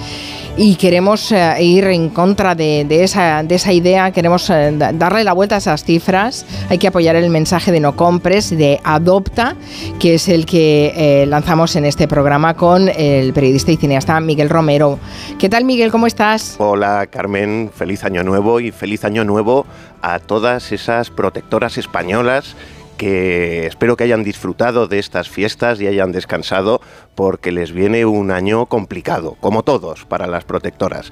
[0.58, 5.22] y queremos eh, ir en contra de, esa, de esa idea, queremos eh, da- darle
[5.22, 6.46] la vuelta a esas cifras.
[6.70, 9.54] Hay que apoyar el mensaje de no compres, de adopta,
[10.00, 14.48] que es el que eh, lanzamos en este programa con el periodista y cineasta Miguel
[14.48, 14.98] Romero.
[15.38, 15.90] ¿Qué tal Miguel?
[15.90, 16.56] ¿Cómo estás?
[16.58, 19.66] Hola Carmen, feliz año nuevo y feliz año nuevo
[20.00, 22.56] a todas esas protectoras españolas
[22.97, 26.81] que espero que hayan disfrutado de estas fiestas y hayan descansado
[27.14, 31.10] porque les viene un año complicado, como todos, para las protectoras.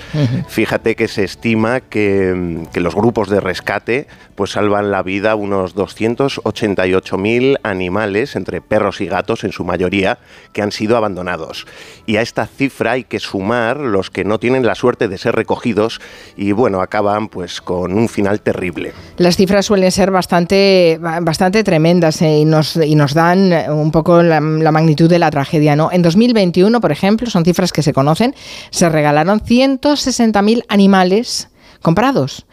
[0.48, 5.35] Fíjate que se estima que, que, los grupos de rescate pues salvan la vida a
[5.35, 10.19] unos 288.000 animales, entre perros y gatos en su mayoría,
[10.52, 11.66] que han sido abandonados.
[12.05, 15.35] Y a esta cifra hay que sumar los que no tienen la suerte de ser
[15.35, 16.01] recogidos
[16.36, 18.93] y bueno, acaban pues con un final terrible.
[19.16, 21.73] Las cifras suelen ser bastante, bastante tremendas
[22.22, 25.90] eh, y, nos, y nos dan un poco la, la magnitud de la tragedia, ¿no?
[25.92, 28.34] En 2021, por ejemplo, son cifras que se conocen,
[28.70, 31.48] se regalaron 160.000 animales
[31.82, 32.46] comprados.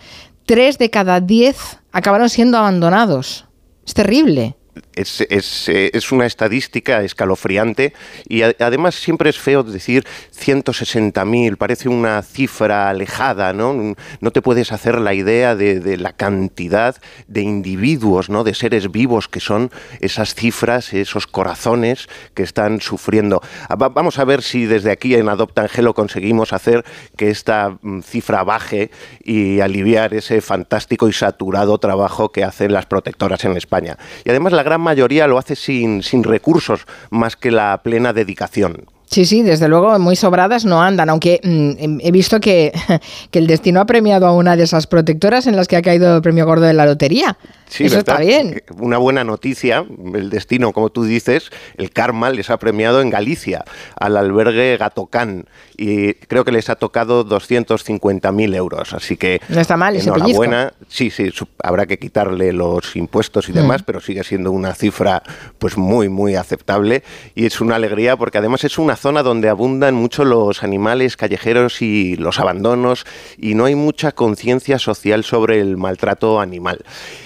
[0.45, 3.45] Tres de cada diez acabaron siendo abandonados.
[3.85, 4.55] Es terrible.
[4.95, 7.93] Es, es, es, una estadística escalofriante
[8.27, 10.05] y además siempre es feo decir
[10.37, 13.95] 160.000, parece una cifra alejada, ¿no?
[14.19, 16.97] No te puedes hacer la idea de, de, la cantidad
[17.27, 18.43] de individuos, ¿no?
[18.43, 23.41] De seres vivos que son esas cifras, esos corazones que están sufriendo.
[23.77, 26.83] Vamos a ver si desde aquí en Adopta Angelo conseguimos hacer
[27.15, 28.91] que esta mm, cifra baje
[29.23, 33.97] y aliviar ese fantástico y saturado trabajo que hacen las protectoras en España.
[34.25, 38.85] Y además la gran mayoría lo hace sin, sin recursos más que la plena dedicación.
[39.11, 42.71] Sí, sí, desde luego muy sobradas no andan, aunque mmm, he visto que,
[43.31, 46.15] que, el destino ha premiado a una de esas protectoras en las que ha caído
[46.15, 47.37] el premio gordo de la lotería.
[47.67, 48.21] Sí, Eso ¿verdad?
[48.21, 48.63] está bien.
[48.79, 53.65] Una buena noticia, el destino, como tú dices, el karma les ha premiado en Galicia
[53.99, 55.45] al albergue Gatocán
[55.81, 60.73] y creo que les ha tocado 250.000 euros, así que no está mal enhorabuena.
[60.87, 61.31] Sí, sí,
[61.63, 63.85] habrá que quitarle los impuestos y demás, mm.
[63.85, 65.23] pero sigue siendo una cifra
[65.57, 67.01] pues muy, muy aceptable
[67.33, 71.81] y es una alegría porque además es una zona donde abundan mucho los animales callejeros
[71.81, 73.07] y los abandonos
[73.39, 76.85] y no hay mucha conciencia social sobre el maltrato animal.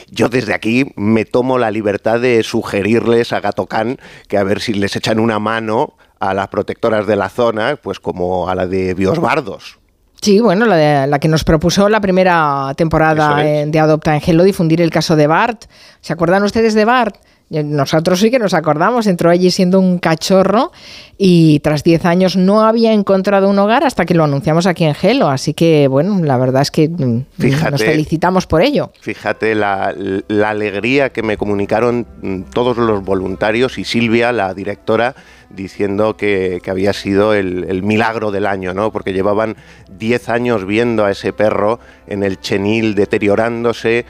[0.09, 3.97] Yo desde aquí me tomo la libertad de sugerirles a Gatocán
[4.29, 7.99] que a ver si les echan una mano a las protectoras de la zona, pues
[7.99, 9.79] como a la de Biosbardos.
[10.21, 13.71] Sí, bueno, la, de, la, que nos propuso la primera temporada es.
[13.71, 15.65] de Adopta Angelo difundir el caso de Bart.
[16.01, 17.17] ¿Se acuerdan ustedes de Bart?
[17.49, 20.71] Nosotros sí que nos acordamos, entró allí siendo un cachorro
[21.15, 24.95] y tras 10 años no había encontrado un hogar hasta que lo anunciamos aquí en
[24.95, 25.29] Gelo.
[25.29, 26.89] Así que, bueno, la verdad es que
[27.37, 28.91] fíjate, nos felicitamos por ello.
[28.99, 29.93] Fíjate la,
[30.27, 32.07] la alegría que me comunicaron
[32.51, 35.13] todos los voluntarios y Silvia, la directora,
[35.55, 38.91] diciendo que, que había sido el, el, milagro del año, ¿no?
[38.91, 39.55] Porque llevaban
[39.97, 44.05] 10 años viendo a ese perro en el chenil deteriorándose,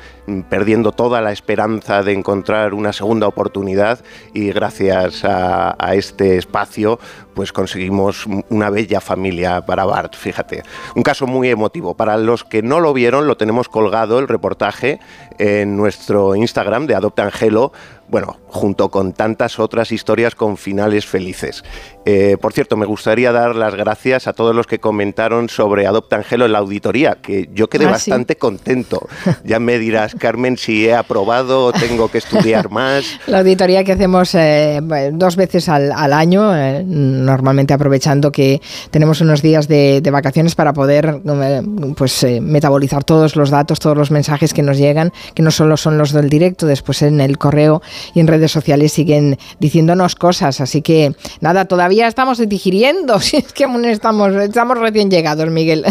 [0.49, 3.99] perdiendo toda la esperanza de encontrar una segunda oportunidad
[4.33, 6.99] y gracias a, a este espacio
[7.35, 10.63] pues conseguimos una bella familia para Bart, fíjate.
[10.95, 11.93] Un caso muy emotivo.
[11.93, 14.99] Para los que no lo vieron, lo tenemos colgado el reportaje
[15.37, 17.73] en nuestro Instagram de Adopta Angelo,
[18.07, 21.63] bueno, junto con tantas otras historias con finales felices.
[22.05, 26.17] Eh, por cierto, me gustaría dar las gracias a todos los que comentaron sobre Adopta
[26.17, 28.39] Angelo en la auditoría, que yo quedé ah, bastante ¿sí?
[28.39, 29.07] contento.
[29.43, 33.19] Ya me dirás, Carmen, si he aprobado o tengo que estudiar más.
[33.27, 34.81] La auditoría que hacemos eh,
[35.13, 38.61] dos veces al, al año, eh, normalmente aprovechando que
[38.91, 41.61] tenemos unos días de, de vacaciones para poder eh,
[41.97, 45.97] pues metabolizar todos los datos, todos los mensajes que nos llegan, que no solo son
[45.97, 47.81] los del directo, después en el correo
[48.13, 50.61] y en redes sociales siguen diciéndonos cosas.
[50.61, 55.85] Así que nada, todavía estamos digiriendo, si es que aún estamos, estamos recién llegados, Miguel.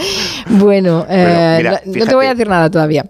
[0.48, 3.06] bueno, mira, no, te voy a decir nada todavía.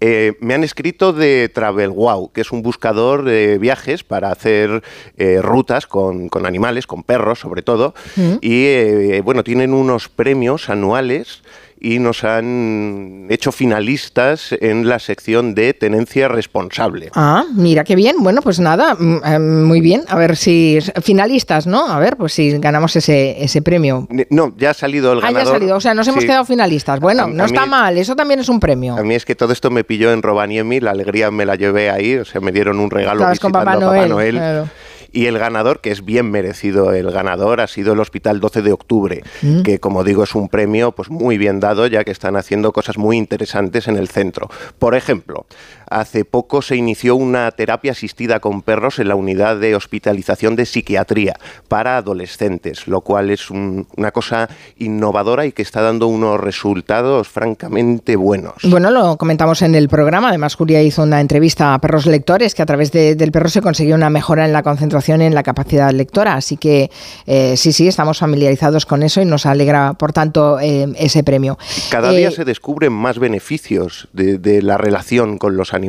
[0.00, 4.82] Eh, me han escrito de Travel Wow, que es un buscador de viajes para hacer
[5.18, 8.36] eh, rutas con, con, animales, con perros sobre todo, mm.
[8.40, 11.42] y eh, bueno, tienen unos premios anuales
[11.80, 17.10] y nos han hecho finalistas en la sección de tenencia responsable.
[17.14, 18.16] Ah, mira qué bien.
[18.20, 20.04] Bueno, pues nada, muy bien.
[20.08, 21.86] A ver si finalistas, ¿no?
[21.88, 24.06] A ver, pues si ganamos ese, ese premio.
[24.28, 25.44] No, ya ha salido el ah, ganador.
[25.44, 25.76] ya ha salido.
[25.76, 26.12] O sea, nos sí.
[26.12, 27.00] hemos quedado finalistas.
[27.00, 27.96] Bueno, a, no a está mí, mal.
[27.96, 28.96] Eso también es un premio.
[28.96, 30.80] A mí es que todo esto me pilló en Robaniemi.
[30.80, 32.16] La alegría me la llevé ahí.
[32.16, 33.86] O sea, me dieron un regalo Estabas visitando con Papá Noel.
[33.86, 34.34] a Papá Noel.
[34.36, 34.68] Claro.
[35.12, 38.72] Y el ganador, que es bien merecido el ganador, ha sido el Hospital 12 de
[38.72, 39.62] Octubre, mm.
[39.62, 42.98] que como digo es un premio pues muy bien dado ya que están haciendo cosas
[42.98, 44.48] muy interesantes en el centro.
[44.78, 45.46] Por ejemplo,
[45.90, 50.64] hace poco se inició una terapia asistida con perros en la unidad de hospitalización de
[50.64, 51.34] psiquiatría
[51.68, 54.48] para adolescentes, lo cual es un, una cosa
[54.78, 58.54] innovadora y que está dando unos resultados francamente buenos.
[58.62, 62.62] Bueno, lo comentamos en el programa, además Julia hizo una entrevista a perros lectores que
[62.62, 65.90] a través de, del perro se consiguió una mejora en la concentración en la capacidad
[65.90, 66.34] lectora.
[66.34, 66.90] Así que
[67.26, 71.58] eh, sí, sí, estamos familiarizados con eso y nos alegra, por tanto, eh, ese premio.
[71.90, 75.79] Cada día eh, se descubren más beneficios de, de la relación con los animales.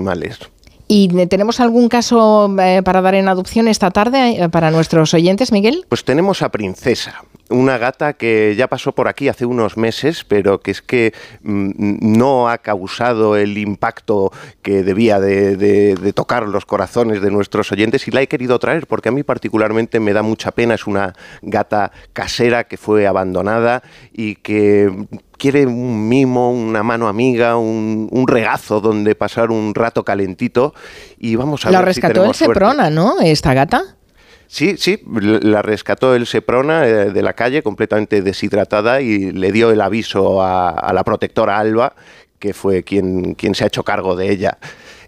[0.94, 5.54] ¿Y tenemos algún caso eh, para dar en adopción esta tarde eh, para nuestros oyentes,
[5.54, 5.86] Miguel?
[5.88, 10.60] Pues tenemos a Princesa, una gata que ya pasó por aquí hace unos meses, pero
[10.60, 11.14] que es que
[11.44, 17.72] mm, no ha causado el impacto que debía de, de, tocar los corazones de nuestros
[17.72, 20.74] oyentes y la he querido traer porque a mí particularmente me da mucha pena.
[20.74, 23.82] Es una gata casera que fue abandonada
[24.12, 25.08] y que
[25.42, 30.76] quiere un mimo, una mano amiga, un, regazo donde pasar un rato calentito
[31.18, 33.20] y vamos a la ver rescató el Seprona, ¿no?
[33.20, 33.98] Esta gata.
[34.46, 39.72] Sí, sí, la rescató el Seprona eh, de la calle completamente deshidratada y le dio
[39.72, 41.96] el aviso a, la protectora Alba,
[42.38, 44.60] que fue quien, quien se ha hecho cargo de ella.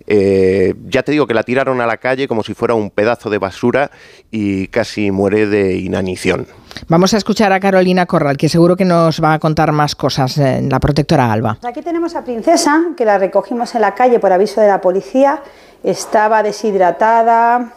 [0.08, 3.30] Eh, ya te digo que la tiraron a la calle como si fuera un pedazo
[3.30, 3.92] de basura
[4.32, 6.48] y casi muere de inanición.
[6.88, 10.38] Vamos a escuchar a Carolina Corral, que seguro que nos va a contar más cosas
[10.38, 11.58] en la protectora Alba.
[11.64, 15.42] Aquí tenemos a Princesa, que la recogimos en la calle por aviso de la policía.
[15.84, 17.74] Estaba deshidratada,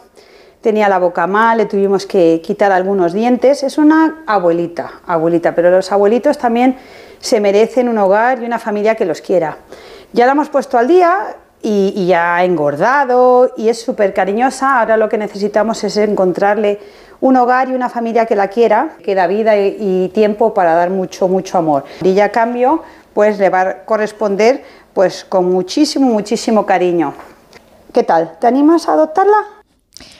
[0.61, 3.63] tenía la boca mal, le tuvimos que quitar algunos dientes.
[3.63, 6.77] Es una abuelita, abuelita, pero los abuelitos también
[7.19, 9.57] se merecen un hogar y una familia que los quiera.
[10.13, 14.79] Ya la hemos puesto al día, y, ya ha engordado y es súper cariñosa.
[14.79, 16.79] Ahora lo que necesitamos es encontrarle
[17.21, 20.89] un hogar y una familia que la quiera, que da vida y, tiempo para dar
[20.89, 21.83] mucho, mucho amor.
[22.01, 22.83] Y ya a cambio,
[23.13, 24.63] pues le va a corresponder
[24.93, 27.13] pues con muchísimo, muchísimo cariño.
[27.93, 28.37] ¿Qué tal?
[28.39, 29.56] ¿Te animas a adoptarla?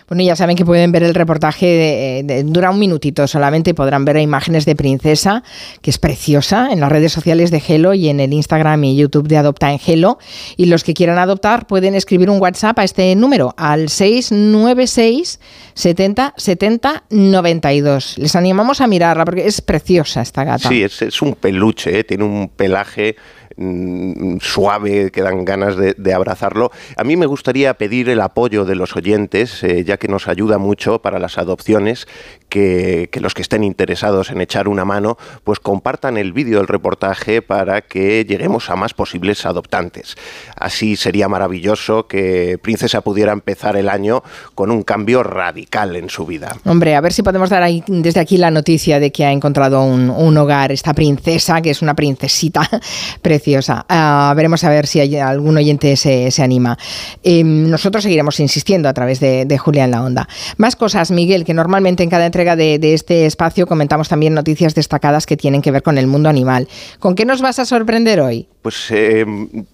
[0.08, 4.06] Bueno, ya saben que pueden ver el reportaje, de, dura un minutito solamente y podrán
[4.06, 5.44] ver imágenes de Princesa,
[5.82, 9.28] que es preciosa, en las redes sociales de Gelo y en el Instagram y YouTube
[9.28, 10.18] de Adopta en Gelo.
[10.56, 15.40] Y los que quieran adoptar pueden escribir un WhatsApp a este número, al 696
[15.74, 18.18] 70 70 92.
[18.18, 20.70] Les animamos a mirarla porque es preciosa esta gata.
[20.70, 22.04] Sí, es, un peluche, ¿eh?
[22.04, 23.16] tiene un pelaje
[23.60, 26.70] Mm, suave, que dan ganas de, abrazarlo.
[26.96, 30.60] A mí me gustaría pedir el apoyo de los oyentes, eh, ya que nos ayuda
[30.60, 32.08] mucho para las adopciones,
[32.50, 37.42] que, los que estén interesados en echar una mano, pues compartan el vídeo del reportaje
[37.42, 40.16] para que lleguemos a más posibles adoptantes.
[40.56, 44.24] Así sería maravilloso que Princesa pudiera empezar el año
[44.56, 46.56] con un cambio radical en su vida.
[46.66, 49.84] Hombre, a ver si podemos dar ahí, desde aquí la noticia de que ha encontrado
[49.84, 52.70] un, hogar esta princesa, que es una princesita
[53.22, 53.86] preciosa.
[53.90, 56.78] Ah, veremos a ver si hay algún oyente se, anima.
[57.24, 60.28] Em, nosotros seguiremos insistiendo a través de, de Julia en la Onda.
[60.58, 65.26] Más cosas, Miguel, que normalmente en cada entrega de, este espacio comentamos también noticias destacadas
[65.26, 66.68] que tienen que ver con el mundo animal.
[67.00, 68.48] ¿Con qué nos vas a sorprender hoy?
[68.62, 69.26] Pues eh,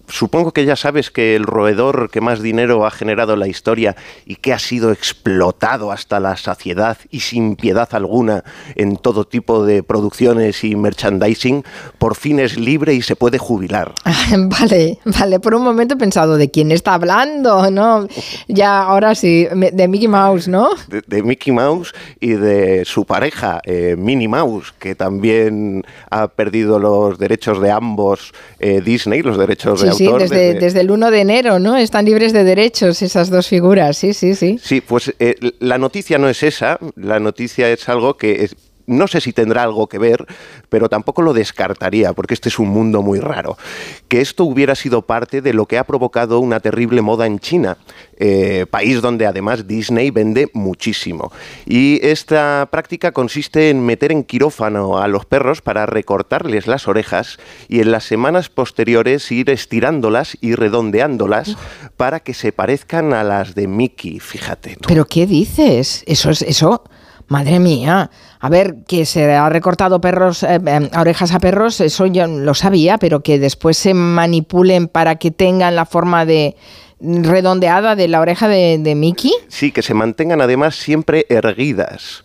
[0.08, 3.96] supongo que ya sabes que el roedor que más dinero ha generado en la historia
[4.24, 8.44] y que ha sido explotado hasta la saciedad y sin piedad alguna
[8.76, 11.64] en todo tipo de producciones y merchandising,
[11.98, 13.92] por fin es libre y se puede jubilar.
[14.38, 18.08] vale, vale, por un momento he pensado de quién está hablando, ¿no?
[18.48, 20.70] Ya, ahora sí, de Mickey Mouse, ¿no?
[20.88, 22.53] de Mickey Mouse y de
[22.84, 29.22] su pareja, eh, Minnie Mouse, que también ha perdido los derechos de ambos eh, Disney,
[29.22, 30.22] los derechos de autor.
[30.22, 31.76] Sí, desde, desde, el 1 de enero, ¿no?
[31.76, 34.58] Están libres de derechos esas dos figuras, sí, sí, sí.
[34.62, 38.56] Sí, pues eh, la noticia no es esa, la noticia es algo que es,
[38.86, 40.26] no sé si tendrá algo que ver,
[40.68, 43.56] pero tampoco lo descartaría, porque este es un mundo muy raro.
[44.08, 47.78] Que esto hubiera sido parte de lo que ha provocado una terrible moda en China,
[48.16, 51.32] eh, país donde además Disney vende muchísimo.
[51.66, 57.38] Y esta práctica consiste en meter en quirófano a los perros para recortarles las orejas
[57.68, 61.56] y en las semanas posteriores ir estirándolas y redondeándolas
[61.96, 64.76] para que se parezcan a las de Mickey, fíjate.
[64.86, 66.02] ¿Pero qué dices?
[66.06, 66.84] Eso es eso
[67.28, 72.06] Madre mía, a ver, que se ha recortado perros, eh, eh, orejas a perros, eso
[72.06, 76.56] yo lo sabía, pero que después se manipulen para que tengan la forma de
[77.00, 79.32] redondeada de la oreja de, de Mickey.
[79.48, 82.24] Sí, que se mantengan además siempre erguidas.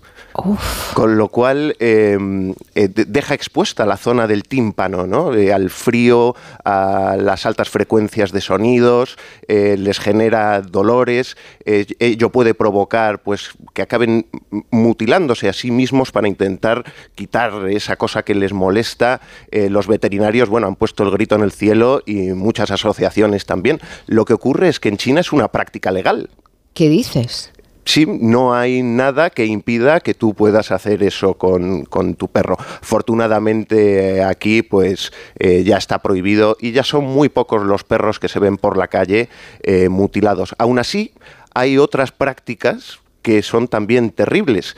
[0.93, 5.33] Con lo cual em, eh, deja expuesta la zona del tímpano, ¿no?
[5.33, 11.35] Eh, al frío, a las altas frecuencias de sonidos, eh, les genera dolores,
[11.65, 14.27] ello puede provocar pues, que acaben
[14.71, 16.83] mutilándose a sí mismos para intentar
[17.15, 19.21] quitar esa cosa que les molesta.
[19.51, 23.79] los veterinarios bueno, han puesto el grito en el cielo y muchas asociaciones también.
[24.07, 26.29] Lo que ocurre es que en China es una práctica legal.
[26.73, 27.51] ¿Qué dices?
[27.89, 31.87] Sí, no hay nada que impida que tú puedas hacer eso con,
[32.17, 32.55] tu perro.
[32.59, 38.19] Afortunadamente eh, aquí pues eh, ya está prohibido y ya son muy pocos los perros
[38.19, 39.27] que se ven por la calle
[39.63, 40.53] eh, mutilados.
[40.59, 41.13] Aún así,
[41.55, 44.77] hay otras prácticas que son también terribles,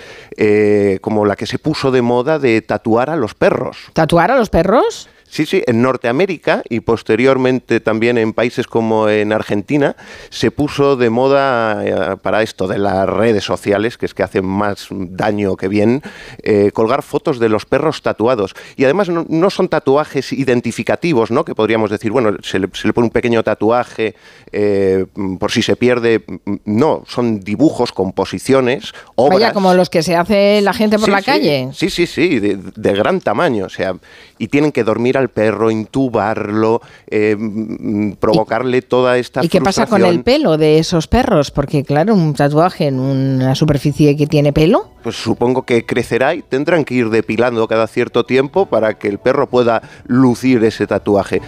[1.02, 3.78] como la que se puso de moda de tatuar a los perros.
[3.92, 5.10] ¿Tatuar a los perros?
[5.32, 9.96] Sí, sí, en Norteamérica y posteriormente también en países como en Argentina
[10.30, 14.46] se puso de moda eh, para esto de las redes sociales, que es que hacen
[14.46, 16.02] más daño que bien,
[16.44, 18.54] eh, colgar fotos de los perros tatuados.
[18.76, 21.46] Y además no, no son tatuajes identificativos, ¿no?
[21.46, 24.16] Que podríamos decir, bueno, se le, se le pone un pequeño tatuaje
[24.52, 25.06] eh,
[25.40, 26.26] por si se pierde.
[26.66, 29.40] No, son dibujos, composiciones, obras.
[29.40, 31.70] Vaya, como los que se hace la gente por Sí, la sí, calle.
[31.72, 33.68] Sí, sí, sí, de, de gran tamaño.
[33.68, 33.96] O sea,
[34.38, 39.86] y tienen que dormir al perro, intubarlo, eh, mm, provocarle toda esta ¿Y qué pasa
[39.86, 41.52] con el pelo de esos perros?
[41.52, 44.90] Porque claro, un tatuaje en una superficie que tiene pelo.
[45.04, 49.18] Pues supongo que crecerá y tendrán que ir depilando cada cierto tiempo para que el
[49.18, 51.42] perro pueda lucir ese tatuaje.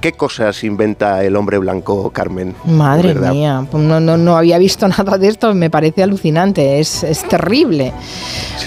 [0.00, 2.54] ¿Qué cosas inventa el hombre blanco, Carmen?
[2.64, 3.32] Madre ¿Verdad?
[3.32, 7.26] mía, pues no, no, no había visto nada de esto, me parece alucinante, es, es
[7.26, 7.92] terrible.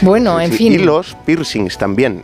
[0.01, 0.73] Bueno, en Sí, fin.
[0.73, 2.23] Y los piercings también.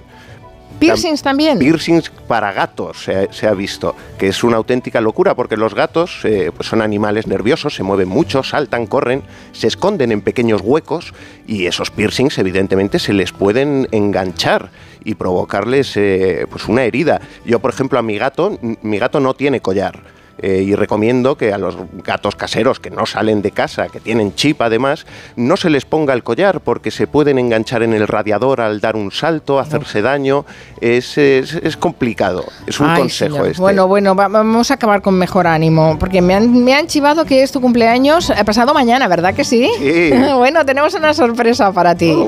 [0.79, 1.59] Piercings también.
[1.59, 5.73] Piercings para gatos se ha, se ha visto, que es una auténtica locura porque los
[5.73, 9.23] gatos eh, pues son animales nerviosos, se mueven mucho, saltan, corren,
[9.53, 11.13] se esconden en pequeños huecos
[11.47, 14.69] y esos piercings evidentemente se les pueden enganchar
[15.03, 17.21] y provocarles eh, pues una herida.
[17.45, 20.16] Yo, por ejemplo, a mi gato, mi gato no tiene collar.
[20.39, 24.33] Eh, y recomiendo que a los gatos caseros que no salen de casa, que tienen
[24.35, 25.05] chip además,
[25.35, 28.95] no se les ponga el collar porque se pueden enganchar en el radiador al dar
[28.95, 30.45] un salto, hacerse daño.
[30.81, 32.45] Es, es- es complicado.
[32.65, 33.47] Es un Ay, consejo señor.
[33.49, 33.61] este.
[33.61, 37.25] Bueno, bueno, va- vamos a acabar con mejor ánimo, porque me han, me han chivado
[37.25, 39.69] que es tu cumpleaños eh, pasado mañana, ¿verdad que sí?
[39.79, 40.11] Sí.
[40.37, 42.15] bueno, tenemos una sorpresa para ti.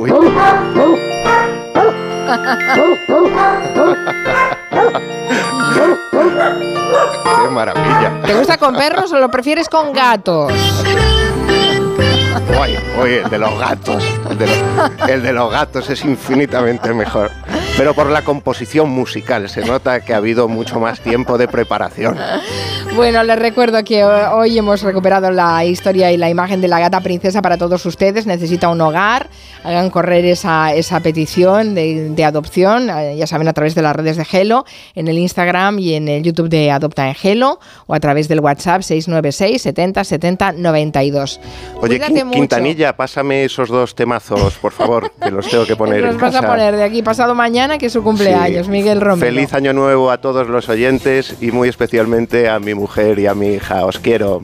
[5.72, 8.22] ¡Qué maravilla!
[8.26, 10.52] ¿Te gusta con perros o lo prefieres con gatos?
[12.62, 14.04] Oye, oye, el de los gatos.
[14.30, 14.58] El de los,
[15.10, 17.32] el de los gatos es infinitamente mejor.
[17.78, 22.18] Pero por la composición musical se nota que ha habido mucho más tiempo de preparación.
[22.96, 26.80] Bueno, les recuerdo que ho- hoy hemos recuperado la historia y la imagen de la
[26.80, 28.26] gata princesa para todos ustedes.
[28.26, 29.30] Necesita un hogar.
[29.64, 33.94] Hagan correr esa, esa petición de, de adopción, eh, ya saben, a través de las
[33.96, 34.66] redes de Gelo,
[34.96, 38.40] en el Instagram y en el YouTube de Adopta en Gelo, o a través del
[38.40, 41.40] WhatsApp 696 70 70 92.
[41.76, 42.38] Oye, Cuídate Mucho.
[42.40, 46.36] Quintanilla, pásame esos dos temazos, por favor, que los tengo que poner Los en vas
[46.36, 48.72] a poner de aquí pasado mañana, que es su cumpleaños, Sí.
[48.72, 49.26] Miguel Romero.
[49.26, 53.34] Feliz año nuevo a todos los oyentes y muy especialmente a mi mujer y a
[53.34, 53.86] mi hija.
[53.86, 54.42] Os quiero.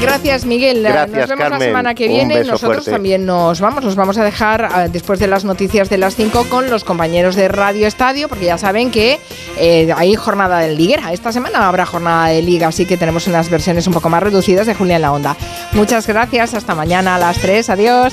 [0.00, 0.82] Gracias, Miguel.
[0.82, 2.44] Gracias, nos vemos la semana que viene.
[2.44, 2.90] Nosotros fuerte.
[2.90, 3.84] también nos vamos.
[3.84, 7.36] Nos vamos a dejar ah, después de las noticias de las 5 con los compañeros
[7.36, 9.20] de Radio Estadio, porque ya saben que
[9.58, 11.12] eh, hay jornada de liguera.
[11.12, 14.66] Esta semana habrá jornada de liga, así que tenemos unas versiones un poco más reducidas
[14.66, 15.36] de Julia en la Onda.
[15.72, 16.54] Muchas gracias.
[16.54, 17.70] Hasta mañana a las 3.
[17.70, 18.12] Adiós.